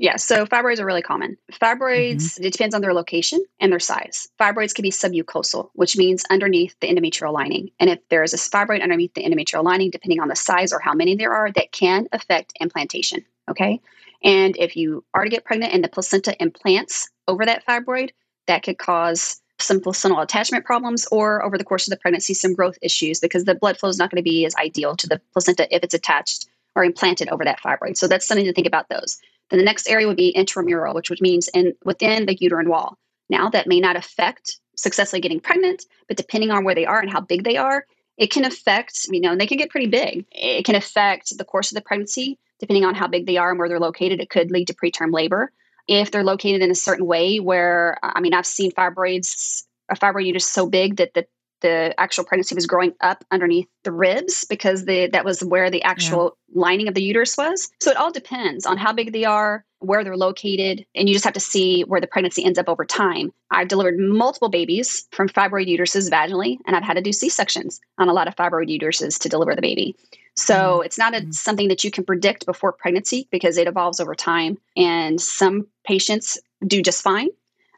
Yeah, 0.00 0.14
so 0.14 0.46
fibroids 0.46 0.78
are 0.78 0.86
really 0.86 1.02
common. 1.02 1.36
Fibroids, 1.52 2.22
mm-hmm. 2.22 2.44
it 2.44 2.52
depends 2.52 2.72
on 2.72 2.80
their 2.80 2.94
location 2.94 3.44
and 3.58 3.72
their 3.72 3.80
size. 3.80 4.28
Fibroids 4.40 4.72
can 4.72 4.84
be 4.84 4.92
submucosal, 4.92 5.70
which 5.72 5.96
means 5.96 6.24
underneath 6.30 6.76
the 6.80 6.86
endometrial 6.86 7.32
lining. 7.32 7.72
And 7.80 7.90
if 7.90 7.98
there 8.08 8.22
is 8.22 8.32
a 8.32 8.36
fibroid 8.36 8.80
underneath 8.80 9.12
the 9.14 9.24
endometrial 9.24 9.64
lining, 9.64 9.90
depending 9.90 10.20
on 10.20 10.28
the 10.28 10.36
size 10.36 10.72
or 10.72 10.78
how 10.78 10.94
many 10.94 11.16
there 11.16 11.32
are, 11.32 11.50
that 11.50 11.72
can 11.72 12.06
affect 12.12 12.52
implantation. 12.60 13.24
Okay. 13.50 13.80
And 14.22 14.56
if 14.56 14.76
you 14.76 15.04
are 15.14 15.24
to 15.24 15.30
get 15.30 15.44
pregnant 15.44 15.74
and 15.74 15.82
the 15.82 15.88
placenta 15.88 16.40
implants 16.40 17.08
over 17.26 17.44
that 17.44 17.66
fibroid, 17.66 18.10
that 18.46 18.62
could 18.62 18.78
cause 18.78 19.40
some 19.58 19.80
placental 19.80 20.20
attachment 20.20 20.64
problems 20.64 21.08
or 21.10 21.44
over 21.44 21.58
the 21.58 21.64
course 21.64 21.88
of 21.88 21.90
the 21.90 21.96
pregnancy, 21.96 22.34
some 22.34 22.54
growth 22.54 22.78
issues 22.82 23.18
because 23.18 23.44
the 23.46 23.54
blood 23.56 23.76
flow 23.76 23.88
is 23.88 23.98
not 23.98 24.12
going 24.12 24.22
to 24.22 24.30
be 24.30 24.46
as 24.46 24.54
ideal 24.54 24.94
to 24.94 25.08
the 25.08 25.20
placenta 25.32 25.66
if 25.74 25.82
it's 25.82 25.94
attached 25.94 26.46
or 26.76 26.84
implanted 26.84 27.28
over 27.30 27.44
that 27.44 27.60
fibroid. 27.60 27.96
So 27.96 28.06
that's 28.06 28.26
something 28.26 28.46
to 28.46 28.52
think 28.52 28.68
about 28.68 28.88
those. 28.88 29.20
Then 29.50 29.58
the 29.58 29.64
next 29.64 29.88
area 29.88 30.06
would 30.06 30.16
be 30.16 30.30
intramural, 30.30 30.94
which 30.94 31.20
means 31.20 31.48
in 31.48 31.74
within 31.84 32.26
the 32.26 32.36
uterine 32.40 32.68
wall. 32.68 32.98
Now 33.30 33.48
that 33.50 33.66
may 33.66 33.80
not 33.80 33.96
affect 33.96 34.58
successfully 34.76 35.20
getting 35.20 35.40
pregnant, 35.40 35.84
but 36.06 36.16
depending 36.16 36.50
on 36.50 36.64
where 36.64 36.74
they 36.74 36.86
are 36.86 37.00
and 37.00 37.10
how 37.10 37.20
big 37.20 37.44
they 37.44 37.56
are, 37.56 37.84
it 38.16 38.30
can 38.30 38.44
affect, 38.44 39.06
you 39.10 39.20
know, 39.20 39.32
and 39.32 39.40
they 39.40 39.46
can 39.46 39.58
get 39.58 39.70
pretty 39.70 39.86
big. 39.86 40.24
It 40.32 40.64
can 40.64 40.74
affect 40.74 41.36
the 41.36 41.44
course 41.44 41.70
of 41.70 41.76
the 41.76 41.82
pregnancy, 41.82 42.38
depending 42.58 42.84
on 42.84 42.94
how 42.94 43.06
big 43.06 43.26
they 43.26 43.36
are 43.36 43.50
and 43.50 43.58
where 43.58 43.68
they're 43.68 43.78
located. 43.78 44.20
It 44.20 44.30
could 44.30 44.50
lead 44.50 44.66
to 44.66 44.74
preterm 44.74 45.12
labor. 45.12 45.52
If 45.86 46.10
they're 46.10 46.24
located 46.24 46.60
in 46.60 46.70
a 46.70 46.74
certain 46.74 47.06
way 47.06 47.38
where, 47.38 47.96
I 48.02 48.20
mean, 48.20 48.34
I've 48.34 48.46
seen 48.46 48.72
fibroids, 48.72 49.64
a 49.88 49.94
fibroid 49.94 50.26
uterus 50.26 50.46
so 50.46 50.66
big 50.66 50.96
that 50.96 51.14
the 51.14 51.26
the 51.60 51.94
actual 51.98 52.24
pregnancy 52.24 52.54
was 52.54 52.66
growing 52.66 52.94
up 53.00 53.24
underneath 53.30 53.68
the 53.84 53.92
ribs 53.92 54.44
because 54.44 54.84
the, 54.84 55.08
that 55.08 55.24
was 55.24 55.42
where 55.42 55.70
the 55.70 55.82
actual 55.82 56.36
yeah. 56.48 56.60
lining 56.60 56.88
of 56.88 56.94
the 56.94 57.02
uterus 57.02 57.36
was. 57.36 57.68
So 57.80 57.90
it 57.90 57.96
all 57.96 58.12
depends 58.12 58.66
on 58.66 58.76
how 58.76 58.92
big 58.92 59.12
they 59.12 59.24
are, 59.24 59.64
where 59.80 60.02
they're 60.02 60.16
located, 60.16 60.84
and 60.94 61.08
you 61.08 61.14
just 61.14 61.24
have 61.24 61.34
to 61.34 61.40
see 61.40 61.82
where 61.82 62.00
the 62.00 62.06
pregnancy 62.06 62.44
ends 62.44 62.58
up 62.58 62.68
over 62.68 62.84
time. 62.84 63.32
I've 63.50 63.68
delivered 63.68 63.98
multiple 63.98 64.48
babies 64.48 65.06
from 65.12 65.28
fibroid 65.28 65.68
uteruses 65.68 66.10
vaginally, 66.10 66.58
and 66.66 66.74
I've 66.74 66.82
had 66.82 66.94
to 66.94 67.02
do 67.02 67.12
C 67.12 67.28
sections 67.28 67.80
on 67.98 68.08
a 68.08 68.12
lot 68.12 68.28
of 68.28 68.34
fibroid 68.34 68.68
uteruses 68.68 69.18
to 69.20 69.28
deliver 69.28 69.54
the 69.54 69.62
baby. 69.62 69.94
So 70.36 70.54
mm-hmm. 70.54 70.86
it's 70.86 70.98
not 70.98 71.14
a, 71.14 71.18
mm-hmm. 71.18 71.30
something 71.32 71.68
that 71.68 71.84
you 71.84 71.90
can 71.90 72.04
predict 72.04 72.46
before 72.46 72.72
pregnancy 72.72 73.28
because 73.30 73.56
it 73.56 73.68
evolves 73.68 74.00
over 74.00 74.14
time. 74.14 74.58
And 74.76 75.20
some 75.20 75.66
patients 75.84 76.38
do 76.66 76.82
just 76.82 77.02
fine 77.02 77.28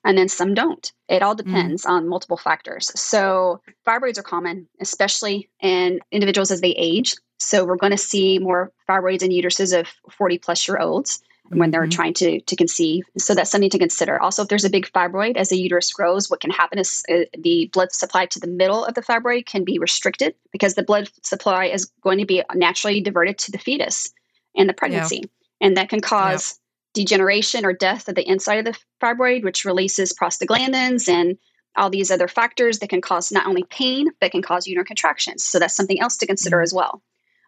and 0.04 0.16
then 0.16 0.28
some 0.28 0.54
don't. 0.54 0.92
It 1.08 1.22
all 1.22 1.34
mm. 1.34 1.44
depends 1.44 1.84
mm. 1.84 1.90
on 1.90 2.08
multiple 2.08 2.36
factors. 2.36 2.90
So, 2.98 3.60
fibroids 3.86 4.18
are 4.18 4.22
common, 4.22 4.68
especially 4.80 5.48
in 5.60 6.00
individuals 6.10 6.50
as 6.50 6.60
they 6.60 6.70
age. 6.70 7.14
So, 7.38 7.64
we're 7.64 7.76
going 7.76 7.92
to 7.92 7.98
see 7.98 8.38
more 8.38 8.72
fibroids 8.88 9.22
in 9.22 9.30
uteruses 9.30 9.78
of 9.78 9.88
40 10.10 10.38
plus 10.38 10.66
year 10.66 10.78
olds 10.78 11.22
when 11.48 11.72
they're 11.72 11.82
mm-hmm. 11.82 11.90
trying 11.90 12.14
to, 12.14 12.40
to 12.40 12.56
conceive. 12.56 13.04
So, 13.18 13.34
that's 13.34 13.50
something 13.50 13.70
to 13.70 13.78
consider. 13.78 14.20
Also, 14.20 14.42
if 14.42 14.48
there's 14.48 14.64
a 14.64 14.70
big 14.70 14.90
fibroid 14.92 15.36
as 15.36 15.50
the 15.50 15.58
uterus 15.58 15.92
grows, 15.92 16.30
what 16.30 16.40
can 16.40 16.50
happen 16.50 16.78
is 16.78 17.04
uh, 17.12 17.24
the 17.36 17.68
blood 17.72 17.92
supply 17.92 18.26
to 18.26 18.40
the 18.40 18.46
middle 18.46 18.84
of 18.84 18.94
the 18.94 19.02
fibroid 19.02 19.46
can 19.46 19.64
be 19.64 19.78
restricted 19.78 20.34
because 20.52 20.74
the 20.74 20.82
blood 20.82 21.10
supply 21.22 21.66
is 21.66 21.86
going 22.02 22.18
to 22.18 22.26
be 22.26 22.42
naturally 22.54 23.00
diverted 23.00 23.38
to 23.38 23.52
the 23.52 23.58
fetus 23.58 24.12
and 24.56 24.68
the 24.68 24.74
pregnancy. 24.74 25.16
Yeah. 25.16 25.66
And 25.66 25.76
that 25.76 25.90
can 25.90 26.00
cause 26.00 26.58
degeneration 26.94 27.64
or 27.64 27.72
death 27.72 28.08
of 28.08 28.14
the 28.14 28.28
inside 28.28 28.66
of 28.66 28.74
the 28.74 28.78
fibroid, 29.02 29.44
which 29.44 29.64
releases 29.64 30.12
prostaglandins 30.12 31.08
and 31.08 31.38
all 31.76 31.90
these 31.90 32.10
other 32.10 32.28
factors 32.28 32.80
that 32.80 32.90
can 32.90 33.00
cause 33.00 33.30
not 33.30 33.46
only 33.46 33.62
pain, 33.64 34.08
but 34.20 34.32
can 34.32 34.42
cause 34.42 34.66
uterine 34.66 34.86
contractions. 34.86 35.44
So 35.44 35.58
that's 35.58 35.74
something 35.74 36.00
else 36.00 36.16
to 36.18 36.26
consider 36.26 36.56
mm-hmm. 36.56 36.64
as 36.64 36.74
well. 36.74 37.02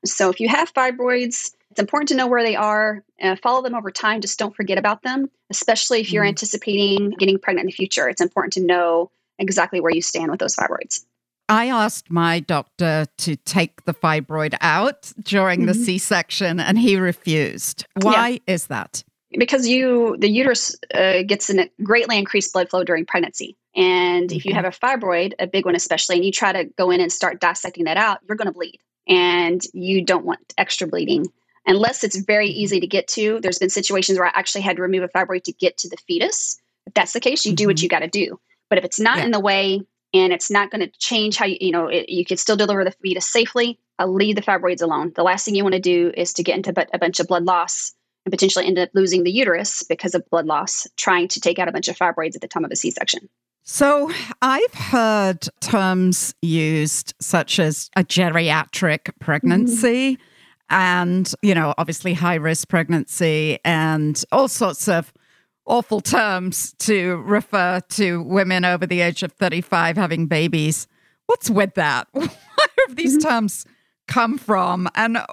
So 0.04 0.30
if 0.30 0.40
you 0.40 0.48
have 0.48 0.72
fibroids, 0.72 1.54
it's 1.70 1.80
important 1.80 2.08
to 2.08 2.14
know 2.14 2.26
where 2.26 2.42
they 2.42 2.56
are, 2.56 3.02
and 3.18 3.38
follow 3.40 3.62
them 3.62 3.74
over 3.74 3.90
time. 3.90 4.20
Just 4.20 4.38
don't 4.38 4.54
forget 4.54 4.78
about 4.78 5.02
them, 5.02 5.30
especially 5.50 6.00
if 6.00 6.12
you're 6.12 6.22
mm-hmm. 6.22 6.28
anticipating 6.28 7.10
getting 7.10 7.38
pregnant 7.38 7.64
in 7.64 7.66
the 7.68 7.72
future. 7.72 8.08
It's 8.08 8.20
important 8.20 8.52
to 8.54 8.60
know 8.60 9.10
exactly 9.38 9.80
where 9.80 9.92
you 9.92 10.02
stand 10.02 10.30
with 10.30 10.40
those 10.40 10.54
fibroids. 10.54 11.04
I 11.48 11.66
asked 11.66 12.10
my 12.10 12.40
doctor 12.40 13.06
to 13.18 13.36
take 13.36 13.84
the 13.84 13.94
fibroid 13.94 14.56
out 14.60 15.12
during 15.22 15.60
mm-hmm. 15.60 15.68
the 15.68 15.74
C 15.74 15.98
section 15.98 16.60
and 16.60 16.78
he 16.78 16.96
refused. 16.96 17.86
Why 18.00 18.40
yeah. 18.46 18.54
is 18.54 18.66
that? 18.68 19.04
Because 19.38 19.66
you 19.68 20.16
the 20.18 20.28
uterus 20.30 20.76
uh, 20.94 21.22
gets 21.22 21.50
a 21.50 21.70
greatly 21.82 22.18
increased 22.18 22.52
blood 22.52 22.70
flow 22.70 22.84
during 22.84 23.06
pregnancy 23.06 23.56
and 23.76 24.32
if 24.32 24.44
you 24.46 24.54
have 24.54 24.64
a 24.66 24.70
fibroid 24.70 25.34
a 25.38 25.46
big 25.46 25.64
one 25.66 25.74
especially 25.76 26.16
and 26.16 26.24
you 26.24 26.32
try 26.32 26.52
to 26.52 26.64
go 26.78 26.90
in 26.90 27.00
and 27.00 27.12
start 27.12 27.40
dissecting 27.40 27.84
that 27.84 27.96
out 27.98 28.18
you're 28.28 28.36
going 28.36 28.46
to 28.48 28.52
bleed 28.52 28.78
and 29.08 29.62
you 29.74 30.04
don't 30.04 30.24
want 30.26 30.54
extra 30.58 30.86
bleeding 30.86 31.26
unless 31.66 32.04
it's 32.04 32.16
very 32.16 32.48
Mm-hmm. 32.48 32.58
easy 32.58 32.80
to 32.80 32.86
get 32.86 33.08
to. 33.08 33.40
There's 33.40 33.58
been 33.58 33.70
situations 33.70 34.18
where 34.18 34.26
I 34.28 34.32
actually 34.34 34.62
had 34.62 34.76
to 34.76 34.82
remove 34.82 35.02
a 35.04 35.08
fibroid 35.08 35.44
to 35.44 35.52
get 35.52 35.78
to 35.78 35.88
the 35.88 35.96
fetus. 36.08 36.60
If 36.86 36.94
that's 36.94 37.12
the 37.12 37.20
case, 37.20 37.46
you 37.46 37.54
do 37.54 37.68
what 37.68 37.76
Mhm. 37.76 37.82
you 37.82 37.88
got 37.88 38.00
to 38.00 38.08
do. 38.08 38.40
But 38.68 38.78
if 38.78 38.84
it's 38.84 39.00
not 39.00 39.18
Yeah. 39.18 39.24
in 39.24 39.30
the 39.30 39.40
way 39.40 39.82
and 40.14 40.32
it's 40.32 40.50
not 40.50 40.70
going 40.70 40.80
to 40.80 40.92
change 40.98 41.36
how 41.36 41.46
you, 41.46 41.56
you 41.60 41.72
know, 41.72 41.86
it, 41.88 42.08
you 42.08 42.24
can 42.24 42.36
still 42.36 42.56
deliver 42.56 42.84
the 42.84 42.90
fetus 42.92 43.26
safely, 43.26 43.78
uh, 43.98 44.06
leave 44.06 44.36
the 44.36 44.42
fibroids 44.42 44.82
alone. 44.82 45.12
The 45.14 45.22
last 45.22 45.44
thing 45.44 45.54
you 45.54 45.62
want 45.64 45.74
to 45.74 45.80
do 45.80 46.12
is 46.16 46.32
to 46.34 46.42
get 46.42 46.56
into 46.56 46.74
a 46.92 46.98
bunch 46.98 47.20
of 47.20 47.28
blood 47.28 47.44
loss 47.44 47.92
and 48.24 48.32
potentially 48.32 48.66
end 48.66 48.78
up 48.78 48.90
losing 48.94 49.24
the 49.24 49.30
uterus 49.30 49.82
because 49.82 50.14
of 50.14 50.28
blood 50.30 50.46
loss, 50.46 50.86
trying 50.96 51.28
to 51.28 51.40
take 51.40 51.58
out 51.58 51.68
a 51.68 51.72
bunch 51.72 51.88
of 51.88 51.96
fibroids 51.96 52.34
at 52.34 52.40
the 52.40 52.48
time 52.48 52.64
of 52.64 52.70
a 52.70 52.76
C 52.76 52.90
section. 52.90 53.28
So 53.64 54.10
I've 54.40 54.74
heard 54.74 55.48
terms 55.60 56.34
used 56.42 57.14
such 57.20 57.58
as 57.60 57.90
a 57.96 58.02
geriatric 58.02 59.10
pregnancy 59.20 60.18
and, 60.68 61.32
you 61.42 61.54
know, 61.54 61.74
obviously 61.78 62.14
high 62.14 62.34
risk 62.36 62.68
pregnancy 62.68 63.58
and 63.64 64.22
all 64.32 64.48
sorts 64.48 64.88
of 64.88 65.12
awful 65.64 66.00
terms 66.00 66.74
to 66.80 67.16
refer 67.18 67.80
to 67.90 68.22
women 68.24 68.64
over 68.64 68.86
the 68.86 69.00
age 69.00 69.22
of 69.22 69.32
35 69.32 69.96
having 69.96 70.26
babies. 70.26 70.88
What's 71.26 71.48
with 71.48 71.74
that? 71.74 72.08
Where 72.12 72.28
have 72.88 72.96
these 72.96 73.22
terms 73.22 73.64
come 74.08 74.38
from? 74.38 74.88
And 74.96 75.18
uh, 75.18 75.26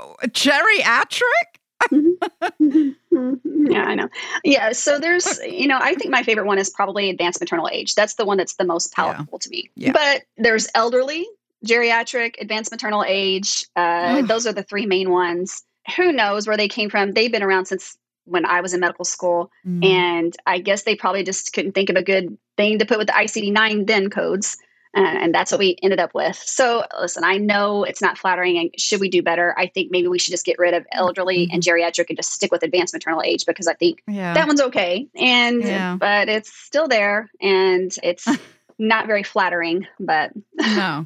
geriatric? 1.91 2.95
yeah, 3.71 3.83
I 3.83 3.95
know. 3.95 4.09
Yeah, 4.43 4.71
so 4.71 4.99
there's, 4.99 5.39
you 5.45 5.67
know, 5.67 5.79
I 5.81 5.95
think 5.95 6.11
my 6.11 6.23
favorite 6.23 6.45
one 6.45 6.59
is 6.59 6.69
probably 6.69 7.09
advanced 7.09 7.39
maternal 7.39 7.69
age. 7.71 7.95
That's 7.95 8.15
the 8.15 8.25
one 8.25 8.37
that's 8.37 8.55
the 8.55 8.65
most 8.65 8.93
Yeah. 8.97 9.03
palatable 9.03 9.39
to 9.39 9.49
me. 9.49 9.69
Yeah. 9.75 9.91
But 9.91 10.23
there's 10.37 10.67
elderly, 10.75 11.27
geriatric, 11.65 12.35
advanced 12.39 12.71
maternal 12.71 13.03
age. 13.07 13.65
Uh, 13.75 14.21
those 14.23 14.47
are 14.47 14.53
the 14.53 14.63
three 14.63 14.85
main 14.85 15.09
ones. 15.11 15.63
Who 15.97 16.11
knows 16.11 16.47
where 16.47 16.57
they 16.57 16.67
came 16.67 16.89
from? 16.89 17.13
They've 17.13 17.31
been 17.31 17.43
around 17.43 17.65
since 17.65 17.97
when 18.25 18.45
I 18.45 18.61
was 18.61 18.73
in 18.73 18.79
medical 18.79 19.05
school. 19.05 19.51
Mm. 19.65 19.85
And 19.85 20.37
I 20.45 20.59
guess 20.59 20.83
they 20.83 20.95
probably 20.95 21.23
just 21.23 21.51
couldn't 21.51 21.71
think 21.73 21.89
of 21.89 21.95
a 21.95 22.03
good 22.03 22.37
thing 22.57 22.79
to 22.79 22.85
put 22.85 22.97
with 22.97 23.07
the 23.07 23.13
ICD 23.13 23.51
9 23.51 23.85
then 23.85 24.09
codes. 24.09 24.57
Uh, 24.95 25.01
and 25.01 25.35
that's 25.35 25.51
what 25.51 25.59
we 25.59 25.77
ended 25.83 25.99
up 25.99 26.13
with. 26.15 26.35
So, 26.35 26.83
listen, 26.99 27.23
I 27.23 27.37
know 27.37 27.83
it's 27.83 28.01
not 28.01 28.17
flattering. 28.17 28.57
And 28.57 28.71
should 28.79 28.99
we 28.99 29.09
do 29.09 29.21
better? 29.21 29.53
I 29.57 29.67
think 29.67 29.91
maybe 29.91 30.07
we 30.07 30.17
should 30.17 30.31
just 30.31 30.45
get 30.45 30.57
rid 30.57 30.73
of 30.73 30.85
elderly 30.91 31.47
and 31.51 31.61
geriatric 31.61 32.07
and 32.09 32.17
just 32.17 32.33
stick 32.33 32.51
with 32.51 32.63
advanced 32.63 32.93
maternal 32.93 33.21
age 33.21 33.45
because 33.45 33.67
I 33.67 33.73
think 33.75 34.01
yeah. 34.07 34.33
that 34.33 34.47
one's 34.47 34.61
okay. 34.61 35.07
And, 35.15 35.61
Yeah. 35.61 35.95
but 35.99 36.27
it's 36.27 36.51
still 36.51 36.87
there 36.87 37.29
and 37.39 37.95
it's 38.01 38.27
not 38.79 39.05
very 39.05 39.23
flattering. 39.23 39.85
But 39.99 40.31
no 40.57 41.05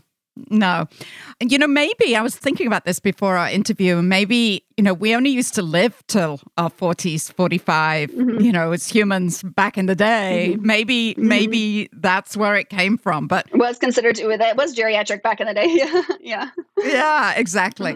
no 0.50 0.88
And, 1.40 1.52
you 1.52 1.58
know 1.58 1.68
maybe 1.68 2.16
i 2.16 2.22
was 2.22 2.36
thinking 2.36 2.68
about 2.68 2.86
this 2.86 3.00
before 3.00 3.38
our 3.38 3.50
interview 3.50 4.02
maybe 4.02 4.64
you 4.78 4.84
know 4.84 4.94
we 4.94 5.16
only 5.16 5.30
used 5.30 5.54
to 5.56 5.62
live 5.62 6.02
till 6.08 6.40
our 6.58 6.70
40s 6.72 7.32
45 7.34 8.10
Mhm. 8.12 8.44
you 8.44 8.52
know 8.52 8.72
as 8.72 8.88
humans 8.88 9.44
back 9.44 9.78
in 9.78 9.86
the 9.86 9.96
day 9.96 10.56
Mhm. 10.58 10.62
maybe 10.64 11.14
Mhm. 11.16 11.24
maybe 11.24 11.90
that's 11.94 12.36
where 12.36 12.56
it 12.56 12.70
came 12.70 12.98
from 12.98 13.28
but 13.28 13.46
was 13.54 13.78
considered 13.78 14.18
it 14.20 14.58
was 14.58 14.76
geriatric 14.76 15.22
back 15.22 15.40
in 15.40 15.48
the 15.48 15.54
day. 15.54 15.68
yeah. 15.82 16.02
yeah. 16.20 16.50
yeah 16.84 17.34
exactly 17.36 17.96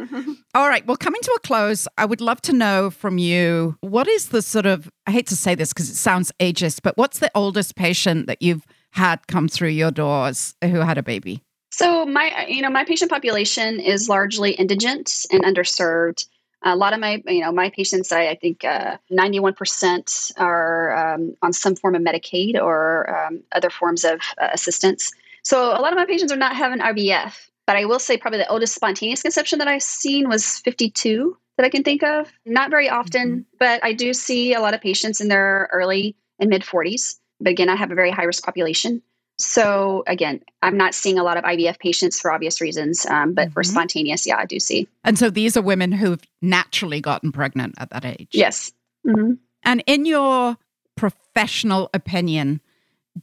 all 0.54 0.67
right 0.69 0.86
well 0.86 0.97
coming 0.97 1.21
to 1.23 1.32
a 1.36 1.39
close 1.39 1.88
i 1.97 2.06
would 2.06 2.21
love 2.21 2.39
to 2.41 2.54
know 2.54 2.89
from 2.91 3.17
you 3.17 3.76
what 3.82 4.08
is 4.08 4.30
the 4.30 4.41
sort 4.43 4.65
of 4.67 4.89
i 5.08 5.12
hate 5.12 5.26
to 5.28 5.36
say 5.36 5.56
this 5.56 5.73
because 5.73 5.89
it 5.89 5.95
sounds 5.95 6.32
ageist 6.39 6.82
but 6.84 6.95
what's 6.97 7.19
the 7.19 7.32
oldest 7.34 7.76
patient 7.76 8.28
that 8.28 8.41
you've 8.41 8.63
had 8.91 9.26
come 9.28 9.47
through 9.47 9.69
your 9.69 9.91
doors 9.91 10.56
who 10.63 10.80
had 10.80 10.97
a 10.97 11.04
baby 11.04 11.41
So 11.77 12.07
my, 12.07 12.47
you 12.47 12.63
know, 12.63 12.71
my 12.71 12.83
patient 12.83 13.11
population 13.11 13.79
is 13.79 14.09
largely 14.09 14.53
indigent 14.53 15.27
and 15.31 15.43
underserved. 15.43 16.25
A 16.63 16.75
lot 16.75 16.93
of 16.93 16.99
my, 16.99 17.21
you 17.27 17.41
know, 17.41 17.51
my 17.51 17.69
patients, 17.69 18.11
I, 18.11 18.29
I 18.29 18.35
think 18.35 18.65
uh, 18.65 18.97
91% 19.11 20.31
are 20.37 21.13
um, 21.13 21.35
on 21.43 21.53
some 21.53 21.75
form 21.75 21.93
of 21.93 22.01
Medicaid 22.01 22.59
or 22.59 23.07
um, 23.15 23.43
other 23.51 23.69
forms 23.69 24.03
of 24.03 24.21
uh, 24.41 24.47
assistance. 24.51 25.11
So 25.43 25.69
a 25.69 25.79
lot 25.79 25.93
of 25.93 25.97
my 25.97 26.05
patients 26.05 26.31
are 26.31 26.37
not 26.37 26.55
having 26.55 26.79
IVF. 26.79 27.47
But 27.67 27.75
I 27.75 27.85
will 27.85 27.99
say 27.99 28.17
probably 28.17 28.39
the 28.39 28.49
oldest 28.49 28.73
spontaneous 28.73 29.21
conception 29.21 29.59
that 29.59 29.67
I've 29.67 29.83
seen 29.83 30.29
was 30.29 30.57
52 30.59 31.37
that 31.57 31.65
I 31.65 31.69
can 31.69 31.83
think 31.83 32.01
of. 32.01 32.31
Not 32.45 32.71
very 32.71 32.89
often, 32.89 33.45
but 33.59 33.83
I 33.83 33.93
do 33.93 34.15
see 34.15 34.53
a 34.55 34.61
lot 34.61 34.73
of 34.73 34.81
patients 34.81 35.21
in 35.21 35.27
their 35.27 35.69
early 35.71 36.15
and 36.39 36.49
mid 36.49 36.63
40s. 36.63 37.19
But 37.39 37.51
again, 37.51 37.69
I 37.69 37.75
have 37.75 37.91
a 37.91 37.95
very 37.95 38.09
high 38.09 38.23
risk 38.23 38.43
population. 38.43 39.03
So 39.38 40.04
again, 40.08 40.41
I'm 40.63 40.78
not 40.78 40.95
seeing 40.95 41.19
a 41.19 41.23
lot 41.23 41.38
of 41.38 41.43
IVF 41.43 41.78
patients 41.80 42.19
for 42.19 42.32
obvious 42.32 42.60
reasons, 42.60 43.06
um, 43.06 43.34
but 43.34 43.52
for 43.52 43.62
Mhm. 43.63 43.67
spontaneous, 43.67 44.26
yeah, 44.26 44.38
I 44.38 44.45
do 44.45 44.60
see. 44.60 44.88
and 45.04 45.17
so 45.17 45.30
these 45.30 45.56
are 45.56 45.62
women 45.62 45.91
who've 45.91 46.21
naturally 46.41 47.00
gotten 47.00 47.32
pregnant 47.32 47.76
at 47.78 47.89
that 47.91 48.04
age 48.04 48.30
Yes. 48.34 48.71
hmm 49.06 49.34
And 49.63 49.84
in 49.86 50.06
your 50.06 50.58
professional 50.95 51.89
opinion, 51.93 52.62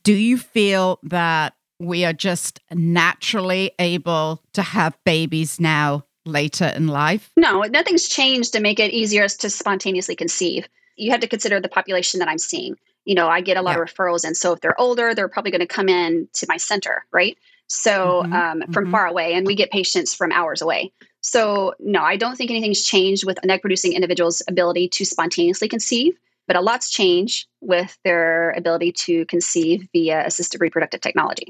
do 0.03 0.13
you 0.15 0.39
feel 0.39 0.99
that 1.03 1.55
we 1.81 2.05
are 2.05 2.13
just 2.13 2.61
naturally 2.73 3.73
able 3.79 4.41
to 4.53 4.63
have 4.63 4.97
babies 5.05 5.59
now 5.61 6.05
later 6.25 6.73
in 6.77 6.87
life? 6.89 7.31
No, 7.37 7.63
nothing's 7.63 8.09
changed 8.09 8.53
to 8.53 8.61
make 8.61 8.79
it 8.79 8.93
easier 8.93 9.29
to 9.29 9.51
spontaneously 9.51 10.15
conceive. 10.17 10.69
You 10.97 11.11
have 11.11 11.21
to 11.21 11.27
consider 11.29 11.61
the 11.61 11.69
population 11.69 12.21
that 12.21 12.29
I'm 12.29 12.39
seeing. 12.39 12.77
You 13.05 13.15
know, 13.15 13.29
I 13.29 13.41
get 13.41 13.57
a 13.57 13.63
lot 13.63 13.79
of 13.79 13.87
referrals, 13.87 14.25
and 14.25 14.37
so 14.37 14.53
if 14.53 14.61
they're 14.61 14.81
older, 14.81 15.15
they're 15.15 15.29
probably 15.29 15.51
going 15.51 15.61
to 15.61 15.67
come 15.67 15.89
in 15.89 16.29
to 16.35 16.47
my 16.49 16.57
center, 16.57 17.05
right? 17.13 17.37
So 17.67 18.23
Mhm, 18.27 18.33
um, 18.33 18.73
from 18.73 18.87
mhm. 18.87 18.91
far 18.91 19.07
away, 19.07 19.35
and 19.35 19.47
we 19.47 19.55
get 19.55 19.71
patients 19.71 20.15
from 20.15 20.33
hours 20.33 20.61
away. 20.63 20.93
So 21.23 21.75
no, 21.79 22.03
I 22.03 22.17
don't 22.17 22.37
think 22.37 22.51
anything's 22.51 22.85
changed 22.85 23.25
with 23.25 23.39
an 23.43 23.51
egg-producing 23.51 23.95
individual's 23.95 24.43
ability 24.49 24.89
to 24.89 25.05
spontaneously 25.05 25.69
conceive, 25.69 26.19
but 26.47 26.57
a 26.57 26.61
lot's 26.61 26.91
changed 26.91 27.47
with 27.63 27.97
their 28.05 28.51
ability 28.51 28.93
to 28.93 29.25
conceive 29.27 29.89
via 29.93 30.27
assisted 30.27 30.61
reproductive 30.61 31.01
technology. 31.01 31.47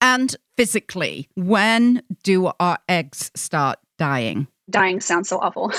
And 0.00 0.36
physically, 0.56 1.28
when 1.34 2.02
do 2.22 2.52
our 2.60 2.78
eggs 2.88 3.32
start 3.34 3.80
dying? 3.98 4.46
Dying 4.68 5.00
sounds 5.00 5.28
so 5.28 5.38
awful. 5.38 5.72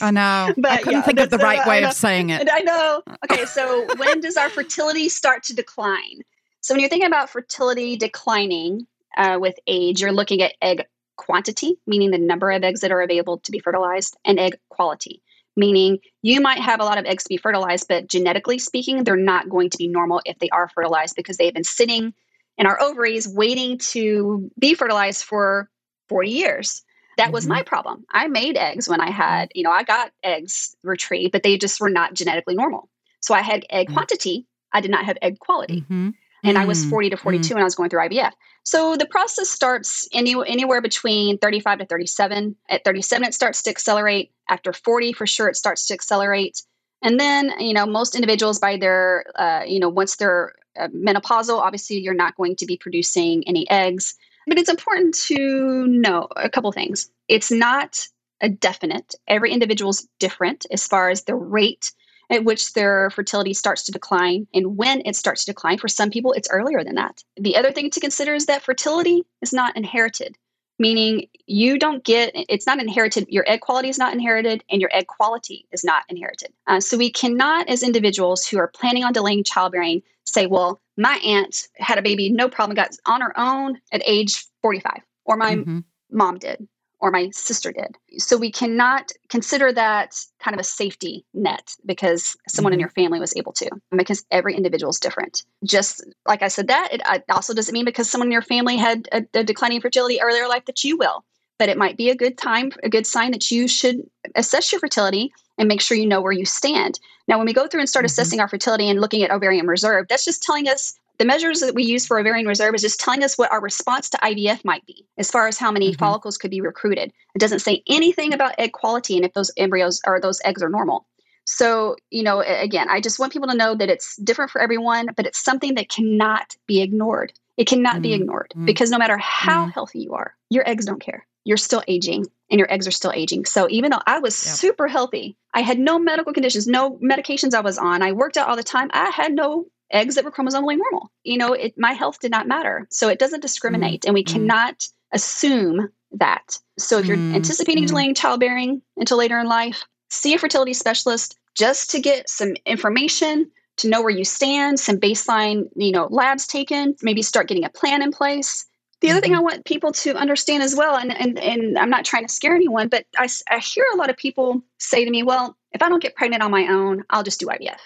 I 0.00 0.10
know. 0.10 0.52
But 0.56 0.70
I 0.70 0.76
couldn't 0.78 0.92
yeah, 0.92 1.02
think 1.02 1.20
of 1.20 1.30
the 1.30 1.36
that's, 1.36 1.42
uh, 1.42 1.46
right 1.46 1.66
way 1.66 1.84
of 1.84 1.92
saying 1.92 2.30
it. 2.30 2.40
And 2.40 2.50
I 2.50 2.60
know. 2.60 3.02
Okay, 3.30 3.44
so 3.44 3.86
when 3.96 4.20
does 4.20 4.36
our 4.36 4.50
fertility 4.50 5.08
start 5.08 5.42
to 5.44 5.54
decline? 5.54 6.22
So 6.60 6.74
when 6.74 6.80
you're 6.80 6.88
thinking 6.88 7.06
about 7.06 7.30
fertility 7.30 7.96
declining 7.96 8.86
uh, 9.16 9.38
with 9.40 9.54
age, 9.66 10.00
you're 10.00 10.12
looking 10.12 10.42
at 10.42 10.54
egg 10.60 10.82
quantity, 11.16 11.76
meaning 11.86 12.10
the 12.10 12.18
number 12.18 12.50
of 12.50 12.64
eggs 12.64 12.80
that 12.80 12.90
are 12.90 13.00
available 13.00 13.38
to 13.38 13.52
be 13.52 13.58
fertilized, 13.58 14.16
and 14.24 14.38
egg 14.38 14.58
quality, 14.70 15.22
meaning 15.56 15.98
you 16.22 16.40
might 16.40 16.58
have 16.58 16.80
a 16.80 16.84
lot 16.84 16.98
of 16.98 17.04
eggs 17.04 17.24
to 17.24 17.28
be 17.28 17.36
fertilized, 17.36 17.86
but 17.88 18.08
genetically 18.08 18.58
speaking, 18.58 19.04
they're 19.04 19.16
not 19.16 19.48
going 19.48 19.70
to 19.70 19.78
be 19.78 19.88
normal 19.88 20.20
if 20.24 20.38
they 20.38 20.48
are 20.50 20.68
fertilized 20.68 21.14
because 21.16 21.36
they've 21.36 21.54
been 21.54 21.64
sitting 21.64 22.12
in 22.58 22.66
our 22.66 22.80
ovaries 22.80 23.28
waiting 23.28 23.78
to 23.78 24.50
be 24.58 24.74
fertilized 24.74 25.24
for 25.24 25.68
40 26.08 26.30
years. 26.30 26.82
That 27.16 27.32
was 27.32 27.44
Mhm. 27.44 27.50
my 27.50 27.62
problem. 27.62 28.04
I 28.10 28.28
made 28.28 28.56
eggs 28.56 28.88
when 28.88 29.00
I 29.00 29.10
had, 29.10 29.50
you 29.54 29.62
know, 29.62 29.70
I 29.70 29.82
got 29.82 30.12
eggs 30.22 30.76
retrieved, 30.82 31.32
but 31.32 31.42
they 31.42 31.58
just 31.58 31.80
were 31.80 31.90
not 31.90 32.14
genetically 32.14 32.54
normal. 32.54 32.88
So 33.20 33.34
I 33.34 33.42
had 33.42 33.64
egg 33.70 33.88
Mm. 33.88 33.94
quantity. 33.94 34.46
I 34.72 34.80
did 34.80 34.90
not 34.90 35.04
have 35.04 35.18
egg 35.22 35.38
quality. 35.38 35.84
Mhm. 35.88 36.14
And 36.44 36.58
I 36.58 36.64
was 36.64 36.84
Mm, 36.84 36.88
40 36.88 37.10
to 37.10 37.16
42 37.16 37.54
when 37.54 37.62
I 37.62 37.64
was 37.64 37.74
going 37.76 37.88
through 37.90 38.00
IVF. 38.00 38.32
So 38.64 38.96
the 38.96 39.06
process 39.06 39.48
starts 39.48 40.08
any, 40.12 40.34
anywhere 40.46 40.80
between 40.80 41.38
35 41.38 41.78
to 41.78 41.84
37. 41.86 42.56
At 42.68 42.84
37, 42.84 43.28
it 43.28 43.34
starts 43.34 43.62
to 43.62 43.70
accelerate. 43.70 44.32
After 44.48 44.72
40, 44.72 45.12
for 45.12 45.26
sure, 45.26 45.48
it 45.48 45.56
starts 45.56 45.86
to 45.86 45.94
accelerate. 45.94 46.62
And 47.02 47.18
then, 47.20 47.52
you 47.60 47.74
know, 47.74 47.86
most 47.86 48.14
individuals 48.14 48.58
by 48.58 48.76
their, 48.76 49.24
uh, 49.36 49.62
you 49.66 49.78
know, 49.78 49.88
once 49.88 50.16
they're 50.16 50.54
uh, 50.78 50.88
menopausal, 50.88 51.60
obviously 51.60 51.98
you're 51.98 52.14
not 52.14 52.36
going 52.36 52.56
to 52.56 52.66
be 52.66 52.76
producing 52.76 53.44
any 53.46 53.68
eggs. 53.70 54.14
But 54.46 54.58
it's 54.58 54.70
important 54.70 55.14
to 55.26 55.86
know 55.86 56.28
a 56.36 56.48
couple 56.48 56.72
things. 56.72 57.10
It's 57.28 57.50
not 57.50 58.06
a 58.40 58.48
definite. 58.48 59.14
Every 59.28 59.52
individual's 59.52 60.06
different 60.18 60.66
as 60.70 60.86
far 60.86 61.10
as 61.10 61.24
the 61.24 61.34
rate 61.34 61.92
at 62.30 62.44
which 62.44 62.72
their 62.72 63.10
fertility 63.10 63.54
starts 63.54 63.84
to 63.84 63.92
decline 63.92 64.46
and 64.54 64.76
when 64.76 65.02
it 65.04 65.16
starts 65.16 65.44
to 65.44 65.52
decline. 65.52 65.78
For 65.78 65.88
some 65.88 66.10
people, 66.10 66.32
it's 66.32 66.48
earlier 66.50 66.82
than 66.82 66.94
that. 66.96 67.22
The 67.36 67.56
other 67.56 67.70
thing 67.72 67.90
to 67.90 68.00
consider 68.00 68.34
is 68.34 68.46
that 68.46 68.62
fertility 68.62 69.22
is 69.42 69.52
not 69.52 69.76
inherited, 69.76 70.36
meaning 70.78 71.28
you 71.46 71.78
don't 71.78 72.02
get 72.02 72.32
it's 72.34 72.66
not 72.66 72.80
inherited. 72.80 73.26
Your 73.28 73.44
egg 73.46 73.60
quality 73.60 73.90
is 73.90 73.98
not 73.98 74.14
inherited, 74.14 74.64
and 74.70 74.80
your 74.80 74.90
egg 74.94 75.06
quality 75.06 75.66
is 75.72 75.84
not 75.84 76.04
inherited. 76.08 76.52
Uh, 76.66 76.80
so 76.80 76.96
we 76.96 77.10
cannot, 77.10 77.68
as 77.68 77.82
individuals 77.82 78.46
who 78.46 78.58
are 78.58 78.68
planning 78.68 79.04
on 79.04 79.12
delaying 79.12 79.44
childbearing, 79.44 80.02
say, 80.24 80.46
well, 80.46 80.80
my 80.96 81.16
aunt 81.24 81.68
had 81.76 81.98
a 81.98 82.02
baby, 82.02 82.30
no 82.30 82.48
problem, 82.48 82.74
got 82.74 82.90
on 83.06 83.20
her 83.20 83.38
own 83.38 83.80
at 83.92 84.02
age 84.04 84.44
45, 84.62 85.02
or 85.24 85.36
my 85.36 85.56
Mhm. 85.56 85.84
mom 86.10 86.38
did 86.38 86.68
or 87.02 87.10
my 87.10 87.28
sister 87.30 87.72
did. 87.72 87.96
So 88.18 88.36
we 88.36 88.52
cannot 88.52 89.10
consider 89.28 89.72
that 89.72 90.24
kind 90.38 90.54
of 90.54 90.60
a 90.60 90.64
safety 90.64 91.26
net 91.34 91.74
because 91.84 92.36
someone 92.46 92.72
in 92.72 92.78
Mhm. 92.78 92.82
your 92.82 92.90
family 92.90 93.18
was 93.18 93.36
able 93.36 93.52
to, 93.54 93.68
because 93.90 94.24
every 94.30 94.54
individual 94.54 94.90
is 94.90 95.00
different. 95.00 95.44
Just 95.64 96.04
like 96.26 96.42
I 96.42 96.48
said, 96.48 96.68
that 96.68 96.90
it 96.92 97.02
also 97.28 97.54
doesn't 97.54 97.72
mean 97.72 97.84
because 97.84 98.08
someone 98.08 98.28
in 98.28 98.32
your 98.32 98.40
family 98.40 98.76
had 98.76 99.08
a, 99.10 99.24
a 99.34 99.42
declining 99.42 99.80
fertility 99.80 100.20
earlier 100.22 100.44
in 100.44 100.48
life 100.48 100.64
that 100.66 100.84
you 100.84 100.96
will. 100.96 101.24
But 101.62 101.68
it 101.68 101.78
might 101.78 101.96
be 101.96 102.10
a 102.10 102.16
good 102.16 102.36
time, 102.36 102.72
a 102.82 102.88
good 102.88 103.06
sign 103.06 103.30
that 103.30 103.48
you 103.52 103.68
should 103.68 104.02
assess 104.34 104.72
your 104.72 104.80
fertility 104.80 105.32
and 105.58 105.68
make 105.68 105.80
sure 105.80 105.96
you 105.96 106.08
know 106.08 106.20
where 106.20 106.32
you 106.32 106.44
stand. 106.44 106.98
Now, 107.28 107.38
when 107.38 107.46
we 107.46 107.52
go 107.52 107.68
through 107.68 107.78
and 107.78 107.88
start 107.88 108.02
mm-hmm. 108.02 108.06
assessing 108.06 108.40
our 108.40 108.48
fertility 108.48 108.90
and 108.90 109.00
looking 109.00 109.22
at 109.22 109.30
ovarian 109.30 109.68
reserve, 109.68 110.06
that's 110.08 110.24
just 110.24 110.42
telling 110.42 110.66
us 110.66 110.98
the 111.18 111.24
measures 111.24 111.60
that 111.60 111.76
we 111.76 111.84
use 111.84 112.04
for 112.04 112.18
ovarian 112.18 112.48
reserve 112.48 112.74
is 112.74 112.82
just 112.82 112.98
telling 112.98 113.22
us 113.22 113.38
what 113.38 113.52
our 113.52 113.60
response 113.60 114.10
to 114.10 114.16
IVF 114.24 114.64
might 114.64 114.84
be 114.86 115.06
as 115.18 115.30
far 115.30 115.46
as 115.46 115.56
how 115.56 115.70
many 115.70 115.90
mm-hmm. 115.90 116.00
follicles 116.00 116.36
could 116.36 116.50
be 116.50 116.60
recruited. 116.60 117.12
It 117.36 117.38
doesn't 117.38 117.60
say 117.60 117.84
anything 117.88 118.34
about 118.34 118.56
egg 118.58 118.72
quality 118.72 119.14
and 119.14 119.24
if 119.24 119.32
those 119.34 119.52
embryos 119.56 120.00
or 120.04 120.18
those 120.18 120.40
eggs 120.44 120.64
are 120.64 120.68
normal. 120.68 121.06
So, 121.46 121.94
you 122.10 122.24
know, 122.24 122.40
again, 122.40 122.88
I 122.90 123.00
just 123.00 123.20
want 123.20 123.32
people 123.32 123.50
to 123.50 123.56
know 123.56 123.76
that 123.76 123.88
it's 123.88 124.16
different 124.16 124.50
for 124.50 124.60
everyone, 124.60 125.10
but 125.16 125.26
it's 125.26 125.44
something 125.44 125.76
that 125.76 125.90
cannot 125.90 126.56
be 126.66 126.82
ignored. 126.82 127.32
It 127.56 127.68
cannot 127.68 127.94
mm-hmm. 127.94 128.02
be 128.02 128.14
ignored 128.14 128.48
mm-hmm. 128.50 128.64
because 128.64 128.90
no 128.90 128.98
matter 128.98 129.16
how 129.18 129.62
mm-hmm. 129.62 129.70
healthy 129.70 130.00
you 130.00 130.14
are, 130.14 130.34
your 130.50 130.68
eggs 130.68 130.86
don't 130.86 131.00
care. 131.00 131.24
You're 131.44 131.56
still 131.56 131.82
aging 131.88 132.26
and 132.50 132.58
your 132.58 132.72
eggs 132.72 132.86
are 132.86 132.92
still 132.92 133.12
aging. 133.12 133.46
So 133.46 133.66
even 133.70 133.90
though 133.90 134.02
I 134.06 134.18
was 134.18 134.34
yep. 134.44 134.54
super 134.54 134.88
healthy, 134.88 135.36
I 135.54 135.62
had 135.62 135.78
no 135.78 135.98
medical 135.98 136.32
conditions, 136.32 136.66
no 136.66 136.98
medications 136.98 137.54
I 137.54 137.60
was 137.60 137.78
on, 137.78 138.02
I 138.02 138.12
worked 138.12 138.36
out 138.36 138.48
all 138.48 138.56
the 138.56 138.62
time, 138.62 138.90
I 138.92 139.10
had 139.10 139.32
no 139.32 139.66
eggs 139.90 140.14
that 140.14 140.24
were 140.24 140.32
chromosomally 140.32 140.78
normal. 140.78 141.10
You 141.24 141.38
know, 141.38 141.52
it, 141.52 141.74
my 141.76 141.92
health 141.92 142.20
did 142.20 142.30
not 142.30 142.48
matter. 142.48 142.86
So 142.90 143.08
it 143.08 143.18
doesn't 143.18 143.40
discriminate. 143.40 144.02
Mm-hmm. 144.02 144.08
And 144.08 144.14
we 144.14 144.24
mm-hmm. 144.24 144.46
cannot 144.46 144.88
assume 145.12 145.88
that. 146.12 146.58
So 146.78 146.98
if 146.98 147.06
you're 147.06 147.16
mm-hmm. 147.16 147.36
anticipating 147.36 147.86
delaying 147.86 148.14
childbearing 148.14 148.82
until 148.96 149.18
later 149.18 149.38
in 149.38 149.46
life, 149.46 149.84
see 150.10 150.34
a 150.34 150.38
fertility 150.38 150.74
specialist 150.74 151.38
just 151.54 151.90
to 151.90 152.00
get 152.00 152.28
some 152.28 152.54
information 152.66 153.50
to 153.78 153.88
know 153.88 154.02
where 154.02 154.10
you 154.10 154.24
stand, 154.24 154.78
some 154.78 154.98
baseline, 154.98 155.68
you 155.74 155.92
know, 155.92 156.06
labs 156.10 156.46
taken, 156.46 156.94
maybe 157.02 157.22
start 157.22 157.48
getting 157.48 157.64
a 157.64 157.70
plan 157.70 158.02
in 158.02 158.12
place. 158.12 158.66
The 159.02 159.10
other 159.10 159.20
thing 159.20 159.32
I 159.32 159.36
mm-hmm. 159.36 159.44
want 159.44 159.64
people 159.64 159.92
to 159.92 160.14
understand 160.14 160.62
as 160.62 160.76
well, 160.76 160.96
and, 160.96 161.12
and, 161.12 161.38
and 161.38 161.76
I'm 161.76 161.90
not 161.90 162.04
trying 162.04 162.26
to 162.26 162.32
scare 162.32 162.54
anyone, 162.54 162.88
but 162.88 163.04
I, 163.18 163.28
I 163.50 163.58
hear 163.58 163.84
a 163.92 163.96
lot 163.96 164.10
of 164.10 164.16
people 164.16 164.62
say 164.78 165.04
to 165.04 165.10
me, 165.10 165.24
well, 165.24 165.56
if 165.72 165.82
I 165.82 165.88
don't 165.88 166.02
get 166.02 166.14
pregnant 166.14 166.42
on 166.42 166.52
my 166.52 166.68
own, 166.68 167.04
I'll 167.10 167.24
just 167.24 167.40
do 167.40 167.46
IVF. 167.46 167.78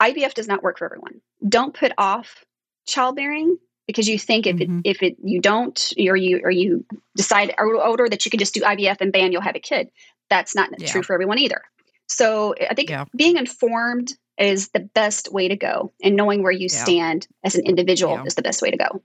IVF 0.00 0.34
does 0.34 0.46
not 0.46 0.62
work 0.62 0.78
for 0.78 0.84
everyone. 0.84 1.20
Don't 1.48 1.74
put 1.74 1.92
off 1.98 2.44
childbearing 2.86 3.58
because 3.86 4.08
you 4.08 4.18
think 4.18 4.46
if 4.46 4.56
mm-hmm. 4.56 4.80
it 4.84 4.90
if 4.90 5.02
it 5.02 5.16
you 5.22 5.40
don't 5.40 5.92
or 5.98 6.16
you 6.16 6.40
or 6.44 6.50
you 6.50 6.84
decide 7.16 7.52
older 7.58 8.08
that 8.08 8.24
you 8.24 8.30
can 8.30 8.38
just 8.38 8.54
do 8.54 8.60
IVF 8.60 9.00
and 9.00 9.12
bam 9.12 9.32
you'll 9.32 9.42
have 9.42 9.56
a 9.56 9.60
kid. 9.60 9.90
That's 10.28 10.54
not 10.54 10.70
yeah. 10.78 10.86
true 10.86 11.02
for 11.02 11.14
everyone 11.14 11.38
either. 11.38 11.62
So 12.06 12.54
I 12.68 12.74
think 12.74 12.90
yeah. 12.90 13.04
being 13.16 13.36
informed 13.36 14.14
is 14.38 14.68
the 14.68 14.80
best 14.80 15.32
way 15.32 15.48
to 15.48 15.56
go, 15.56 15.92
and 16.02 16.16
knowing 16.16 16.42
where 16.42 16.52
you 16.52 16.68
yeah. 16.70 16.82
stand 16.84 17.28
as 17.44 17.56
an 17.56 17.64
individual 17.66 18.24
is 18.24 18.36
the 18.36 18.42
best 18.42 18.62
way 18.62 18.70
to 18.70 18.76
go. 18.76 19.02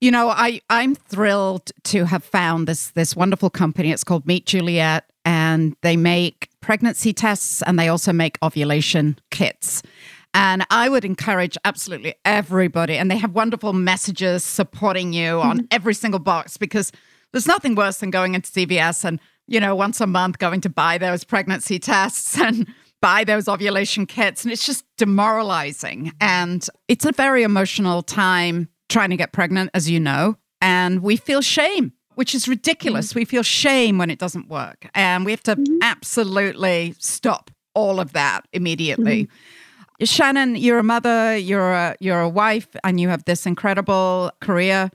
You 0.00 0.10
know, 0.10 0.28
I 0.28 0.60
I'm 0.68 0.94
thrilled 0.94 1.72
to 1.84 2.04
have 2.04 2.22
found 2.22 2.68
this 2.68 2.90
this 2.90 3.16
wonderful 3.16 3.50
company. 3.50 3.92
It's 3.92 4.04
called 4.04 4.26
Meet 4.26 4.46
Juliet, 4.46 5.10
and 5.24 5.74
they 5.82 5.96
make 5.96 6.50
pregnancy 6.60 7.12
tests 7.12 7.62
and 7.62 7.78
they 7.78 7.88
also 7.88 8.12
make 8.12 8.38
ovulation 8.42 9.18
kits. 9.30 9.82
And 10.34 10.66
I 10.68 10.90
would 10.90 11.06
encourage 11.06 11.56
absolutely 11.64 12.14
everybody, 12.26 12.98
and 12.98 13.10
they 13.10 13.16
have 13.16 13.32
wonderful 13.32 13.72
messages 13.72 14.44
supporting 14.44 15.14
you 15.14 15.32
mm-hmm. 15.32 15.48
on 15.48 15.68
every 15.70 15.94
single 15.94 16.20
box 16.20 16.58
because 16.58 16.92
there's 17.32 17.46
nothing 17.46 17.74
worse 17.74 17.98
than 17.98 18.10
going 18.10 18.34
into 18.34 18.50
CVS 18.50 19.04
and, 19.04 19.18
you 19.46 19.60
know, 19.60 19.74
once 19.74 20.00
a 20.00 20.06
month 20.06 20.38
going 20.38 20.60
to 20.60 20.68
buy 20.68 20.98
those 20.98 21.24
pregnancy 21.24 21.78
tests 21.78 22.38
and 22.40 22.68
buy 23.00 23.24
those 23.24 23.48
ovulation 23.48 24.04
kits. 24.04 24.44
And 24.44 24.52
it's 24.52 24.66
just 24.66 24.84
demoralizing. 24.98 26.12
And 26.20 26.68
it's 26.86 27.06
a 27.06 27.12
very 27.12 27.42
emotional 27.42 28.02
time 28.02 28.68
trying 28.88 29.10
to 29.10 29.16
get 29.16 29.32
pregnant, 29.32 29.70
as 29.74 29.90
you 29.90 30.00
know. 30.00 30.36
And 30.60 31.02
we 31.02 31.16
feel 31.16 31.42
shame 31.42 31.92
which 32.16 32.34
is 32.34 32.48
ridiculous. 32.48 33.10
Mm-hmm. 33.10 33.18
We 33.18 33.24
feel 33.26 33.42
shame 33.42 33.98
when 33.98 34.10
it 34.10 34.18
doesn't 34.18 34.48
work. 34.48 34.88
And 34.94 35.24
we 35.24 35.30
have 35.30 35.42
to 35.44 35.54
mm-hmm. 35.54 35.78
absolutely 35.82 36.94
stop 36.98 37.50
all 37.74 38.00
of 38.00 38.14
that 38.14 38.48
immediately. 38.52 39.24
Mm-hmm. 39.24 40.04
Shannon, 40.04 40.56
you're 40.56 40.78
a 40.78 40.82
mother, 40.82 41.36
you're 41.36 41.72
a 41.72 41.96
you're 42.00 42.20
a 42.20 42.28
wife, 42.28 42.68
and 42.84 43.00
you 43.00 43.08
have 43.08 43.24
this 43.24 43.46
incredible 43.46 44.30
career. 44.40 44.90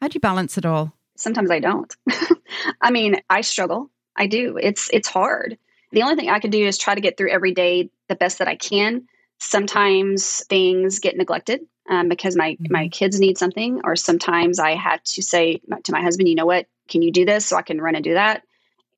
How 0.00 0.08
do 0.08 0.14
you 0.14 0.20
balance 0.20 0.56
it 0.56 0.64
all? 0.64 0.92
Sometimes 1.16 1.50
I 1.50 1.58
don't. 1.58 1.94
I 2.80 2.90
mean, 2.90 3.16
I 3.28 3.42
struggle. 3.42 3.90
I 4.16 4.26
do. 4.26 4.58
It's 4.62 4.88
it's 4.92 5.08
hard. 5.08 5.58
The 5.92 6.02
only 6.02 6.16
thing 6.16 6.30
I 6.30 6.38
can 6.38 6.50
do 6.50 6.64
is 6.64 6.78
try 6.78 6.94
to 6.94 7.00
get 7.00 7.16
through 7.16 7.30
every 7.30 7.52
day 7.52 7.90
the 8.08 8.16
best 8.16 8.38
that 8.38 8.48
I 8.48 8.56
can. 8.56 9.06
Sometimes 9.38 10.44
things 10.46 10.98
get 10.98 11.16
neglected 11.16 11.60
um, 11.90 12.08
because 12.08 12.36
my 12.36 12.52
mm-hmm. 12.52 12.72
my 12.72 12.88
kids 12.88 13.20
need 13.20 13.36
something, 13.36 13.80
or 13.84 13.96
sometimes 13.96 14.58
I 14.58 14.74
had 14.74 15.04
to 15.04 15.22
say 15.22 15.60
to 15.84 15.92
my 15.92 16.00
husband, 16.00 16.28
"You 16.28 16.36
know 16.36 16.46
what? 16.46 16.66
Can 16.88 17.02
you 17.02 17.12
do 17.12 17.24
this 17.26 17.46
so 17.46 17.56
I 17.56 17.62
can 17.62 17.80
run 17.80 17.94
and 17.94 18.04
do 18.04 18.14
that?" 18.14 18.42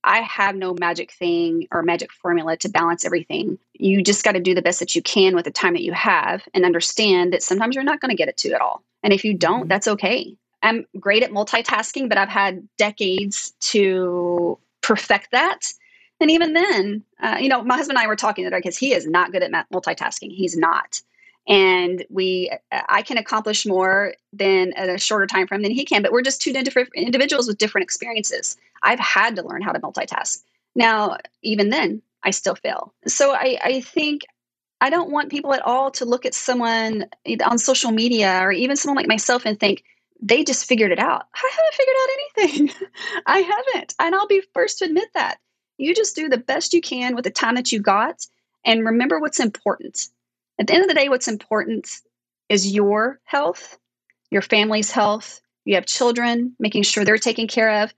I 0.04 0.20
have 0.22 0.56
no 0.56 0.74
magic 0.74 1.12
thing 1.12 1.68
or 1.70 1.82
magic 1.82 2.12
formula 2.12 2.56
to 2.58 2.68
balance 2.68 3.04
everything. 3.04 3.58
You 3.74 4.02
just 4.02 4.24
got 4.24 4.32
to 4.32 4.40
do 4.40 4.54
the 4.54 4.62
best 4.62 4.80
that 4.80 4.96
you 4.96 5.02
can 5.02 5.36
with 5.36 5.44
the 5.44 5.52
time 5.52 5.74
that 5.74 5.84
you 5.84 5.92
have 5.92 6.42
and 6.54 6.64
understand 6.64 7.32
that 7.32 7.42
sometimes 7.42 7.76
you're 7.76 7.84
not 7.84 8.00
going 8.00 8.10
to 8.10 8.16
get 8.16 8.28
it 8.28 8.36
to 8.38 8.52
at 8.52 8.60
all. 8.60 8.82
And 9.04 9.12
if 9.12 9.24
you 9.24 9.34
don't, 9.34 9.60
mm-hmm. 9.60 9.68
that's 9.68 9.88
okay. 9.88 10.36
I'm 10.62 10.86
great 10.98 11.22
at 11.22 11.30
multitasking, 11.30 12.08
but 12.08 12.18
I've 12.18 12.28
had 12.28 12.66
decades 12.78 13.52
to 13.60 14.58
perfect 14.80 15.30
that. 15.32 15.72
And 16.20 16.30
even 16.30 16.52
then, 16.52 17.04
uh, 17.20 17.38
you 17.40 17.48
know, 17.48 17.62
my 17.62 17.76
husband 17.76 17.98
and 17.98 18.04
I 18.04 18.08
were 18.08 18.16
talking 18.16 18.44
today 18.44 18.58
because 18.58 18.78
he 18.78 18.92
is 18.92 19.06
not 19.06 19.32
good 19.32 19.42
at 19.42 19.70
multitasking. 19.70 20.30
He's 20.30 20.56
not 20.56 21.00
and 21.48 22.04
we 22.08 22.50
uh, 22.70 22.80
i 22.88 23.02
can 23.02 23.18
accomplish 23.18 23.66
more 23.66 24.14
than 24.32 24.72
a 24.76 24.98
shorter 24.98 25.26
time 25.26 25.46
frame 25.46 25.62
than 25.62 25.72
he 25.72 25.84
can 25.84 26.02
but 26.02 26.12
we're 26.12 26.22
just 26.22 26.40
two 26.40 26.52
different 26.52 26.88
individuals 26.94 27.46
with 27.46 27.58
different 27.58 27.84
experiences. 27.84 28.56
I've 28.82 28.98
had 28.98 29.36
to 29.36 29.42
learn 29.42 29.62
how 29.62 29.72
to 29.72 29.80
multitask. 29.80 30.42
Now 30.74 31.18
even 31.42 31.70
then 31.70 32.02
i 32.22 32.30
still 32.30 32.54
fail. 32.54 32.94
So 33.06 33.32
i, 33.32 33.58
I 33.62 33.80
think 33.80 34.22
i 34.80 34.90
don't 34.90 35.10
want 35.10 35.30
people 35.30 35.52
at 35.52 35.62
all 35.62 35.90
to 35.92 36.04
look 36.04 36.24
at 36.24 36.34
someone 36.34 37.06
on 37.44 37.58
social 37.58 37.90
media 37.90 38.40
or 38.40 38.52
even 38.52 38.76
someone 38.76 38.96
like 38.96 39.08
myself 39.08 39.44
and 39.44 39.58
think 39.58 39.84
they 40.24 40.44
just 40.44 40.66
figured 40.66 40.92
it 40.92 41.00
out. 41.00 41.26
I 41.34 41.50
haven't 41.50 41.74
figured 41.74 41.96
out 42.00 42.08
anything. 42.70 42.88
I 43.26 43.38
haven't 43.40 43.94
and 43.98 44.14
i'll 44.14 44.28
be 44.28 44.42
first 44.54 44.78
to 44.78 44.84
admit 44.84 45.08
that. 45.14 45.38
You 45.78 45.94
just 45.94 46.14
do 46.14 46.28
the 46.28 46.38
best 46.38 46.72
you 46.72 46.80
can 46.80 47.16
with 47.16 47.24
the 47.24 47.30
time 47.30 47.56
that 47.56 47.72
you 47.72 47.80
got 47.80 48.26
and 48.64 48.84
remember 48.84 49.18
what's 49.18 49.40
important 49.40 50.08
at 50.62 50.68
the 50.68 50.74
end 50.74 50.84
of 50.84 50.88
the 50.88 50.94
day, 50.94 51.08
what's 51.08 51.26
important 51.26 51.90
is 52.48 52.72
your 52.72 53.18
health, 53.24 53.78
your 54.30 54.42
family's 54.42 54.92
health. 54.92 55.40
You 55.64 55.74
have 55.74 55.86
children, 55.86 56.54
making 56.60 56.84
sure 56.84 57.04
they're 57.04 57.18
taken 57.18 57.48
care 57.48 57.82
of. 57.82 57.92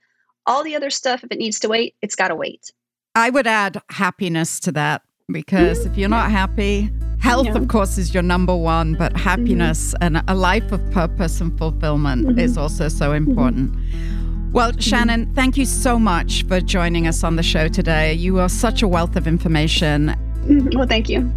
All 0.47 0.63
the 0.63 0.75
other 0.75 0.89
stuff, 0.89 1.23
if 1.23 1.31
it 1.31 1.37
needs 1.37 1.59
to 1.59 1.69
wait, 1.69 1.95
it's 2.01 2.15
got 2.15 2.29
to 2.29 2.35
wait. 2.35 2.71
I 3.13 3.29
would 3.29 3.45
add 3.45 3.81
happiness 3.91 4.59
to 4.61 4.71
that 4.71 5.03
because 5.31 5.79
mm-hmm. 5.79 5.91
if 5.91 5.97
you're 5.97 6.09
not 6.09 6.31
happy, 6.31 6.89
health, 7.19 7.45
yeah. 7.45 7.55
of 7.55 7.67
course, 7.67 7.99
is 7.99 8.15
your 8.15 8.23
number 8.23 8.55
one, 8.55 8.95
but 8.95 9.13
mm-hmm. 9.13 9.23
happiness 9.23 9.93
mm-hmm. 9.93 10.15
and 10.15 10.23
a 10.27 10.33
life 10.33 10.71
of 10.71 10.81
purpose 10.91 11.39
and 11.41 11.55
fulfillment 11.59 12.25
mm-hmm. 12.25 12.39
is 12.39 12.57
also 12.57 12.87
so 12.87 13.11
mm-hmm. 13.11 13.29
important. 13.29 13.75
Well, 14.53 14.71
mm-hmm. 14.71 14.79
Shannon, 14.79 15.33
thank 15.35 15.55
you 15.55 15.65
so 15.65 15.99
much 15.99 16.43
for 16.47 16.59
joining 16.61 17.05
us 17.05 17.23
on 17.23 17.35
the 17.35 17.43
show 17.43 17.67
today. 17.67 18.13
You 18.13 18.39
are 18.39 18.49
such 18.49 18.81
a 18.81 18.87
wealth 18.87 19.15
of 19.15 19.27
information. 19.27 20.15
Well, 20.73 20.87
thank 20.87 21.09
you. 21.09 21.31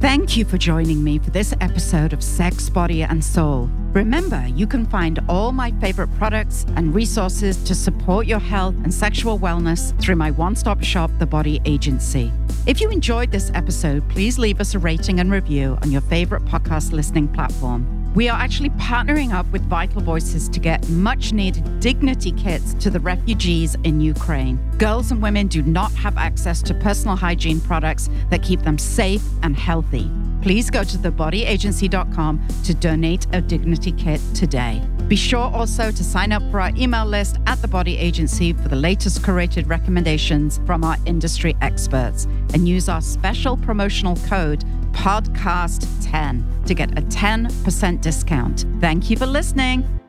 Thank 0.00 0.34
you 0.34 0.46
for 0.46 0.56
joining 0.56 1.04
me 1.04 1.18
for 1.18 1.28
this 1.28 1.52
episode 1.60 2.14
of 2.14 2.24
Sex, 2.24 2.70
Body, 2.70 3.02
and 3.02 3.22
Soul. 3.22 3.68
Remember, 3.92 4.46
you 4.48 4.66
can 4.66 4.86
find 4.86 5.18
all 5.28 5.52
my 5.52 5.72
favorite 5.72 6.08
products 6.16 6.64
and 6.76 6.94
resources 6.94 7.62
to 7.64 7.74
support 7.74 8.26
your 8.26 8.38
health 8.38 8.74
and 8.82 8.94
sexual 8.94 9.38
wellness 9.38 9.92
through 10.00 10.16
my 10.16 10.30
one 10.30 10.56
stop 10.56 10.82
shop, 10.82 11.10
The 11.18 11.26
Body 11.26 11.60
Agency. 11.66 12.32
If 12.64 12.80
you 12.80 12.88
enjoyed 12.88 13.30
this 13.30 13.50
episode, 13.52 14.08
please 14.08 14.38
leave 14.38 14.58
us 14.58 14.74
a 14.74 14.78
rating 14.78 15.20
and 15.20 15.30
review 15.30 15.76
on 15.82 15.90
your 15.90 16.00
favorite 16.00 16.46
podcast 16.46 16.92
listening 16.92 17.28
platform. 17.28 17.99
We 18.12 18.28
are 18.28 18.36
actually 18.36 18.70
partnering 18.70 19.32
up 19.32 19.46
with 19.52 19.62
Vital 19.62 20.00
Voices 20.00 20.48
to 20.48 20.58
get 20.58 20.88
much 20.88 21.32
needed 21.32 21.78
dignity 21.78 22.32
kits 22.32 22.74
to 22.74 22.90
the 22.90 22.98
refugees 22.98 23.76
in 23.84 24.00
Ukraine. 24.00 24.58
Girls 24.78 25.12
and 25.12 25.22
women 25.22 25.46
do 25.46 25.62
not 25.62 25.92
have 25.92 26.16
access 26.16 26.60
to 26.62 26.74
personal 26.74 27.14
hygiene 27.14 27.60
products 27.60 28.10
that 28.30 28.42
keep 28.42 28.62
them 28.62 28.78
safe 28.78 29.22
and 29.44 29.56
healthy. 29.56 30.10
Please 30.42 30.70
go 30.70 30.82
to 30.82 30.98
thebodyagency.com 30.98 32.48
to 32.64 32.74
donate 32.74 33.26
a 33.32 33.40
dignity 33.40 33.92
kit 33.92 34.20
today. 34.34 34.82
Be 35.10 35.16
sure 35.16 35.50
also 35.52 35.90
to 35.90 36.04
sign 36.04 36.30
up 36.30 36.40
for 36.52 36.60
our 36.60 36.70
email 36.76 37.04
list 37.04 37.38
at 37.48 37.60
the 37.60 37.66
Body 37.66 37.98
Agency 37.98 38.52
for 38.52 38.68
the 38.68 38.76
latest 38.76 39.22
curated 39.22 39.68
recommendations 39.68 40.60
from 40.64 40.84
our 40.84 40.96
industry 41.04 41.56
experts 41.60 42.26
and 42.54 42.68
use 42.68 42.88
our 42.88 43.00
special 43.00 43.56
promotional 43.56 44.14
code 44.28 44.64
podcast10 44.92 46.64
to 46.64 46.74
get 46.74 46.96
a 46.96 47.02
10% 47.02 48.00
discount. 48.00 48.64
Thank 48.80 49.10
you 49.10 49.16
for 49.16 49.26
listening. 49.26 49.99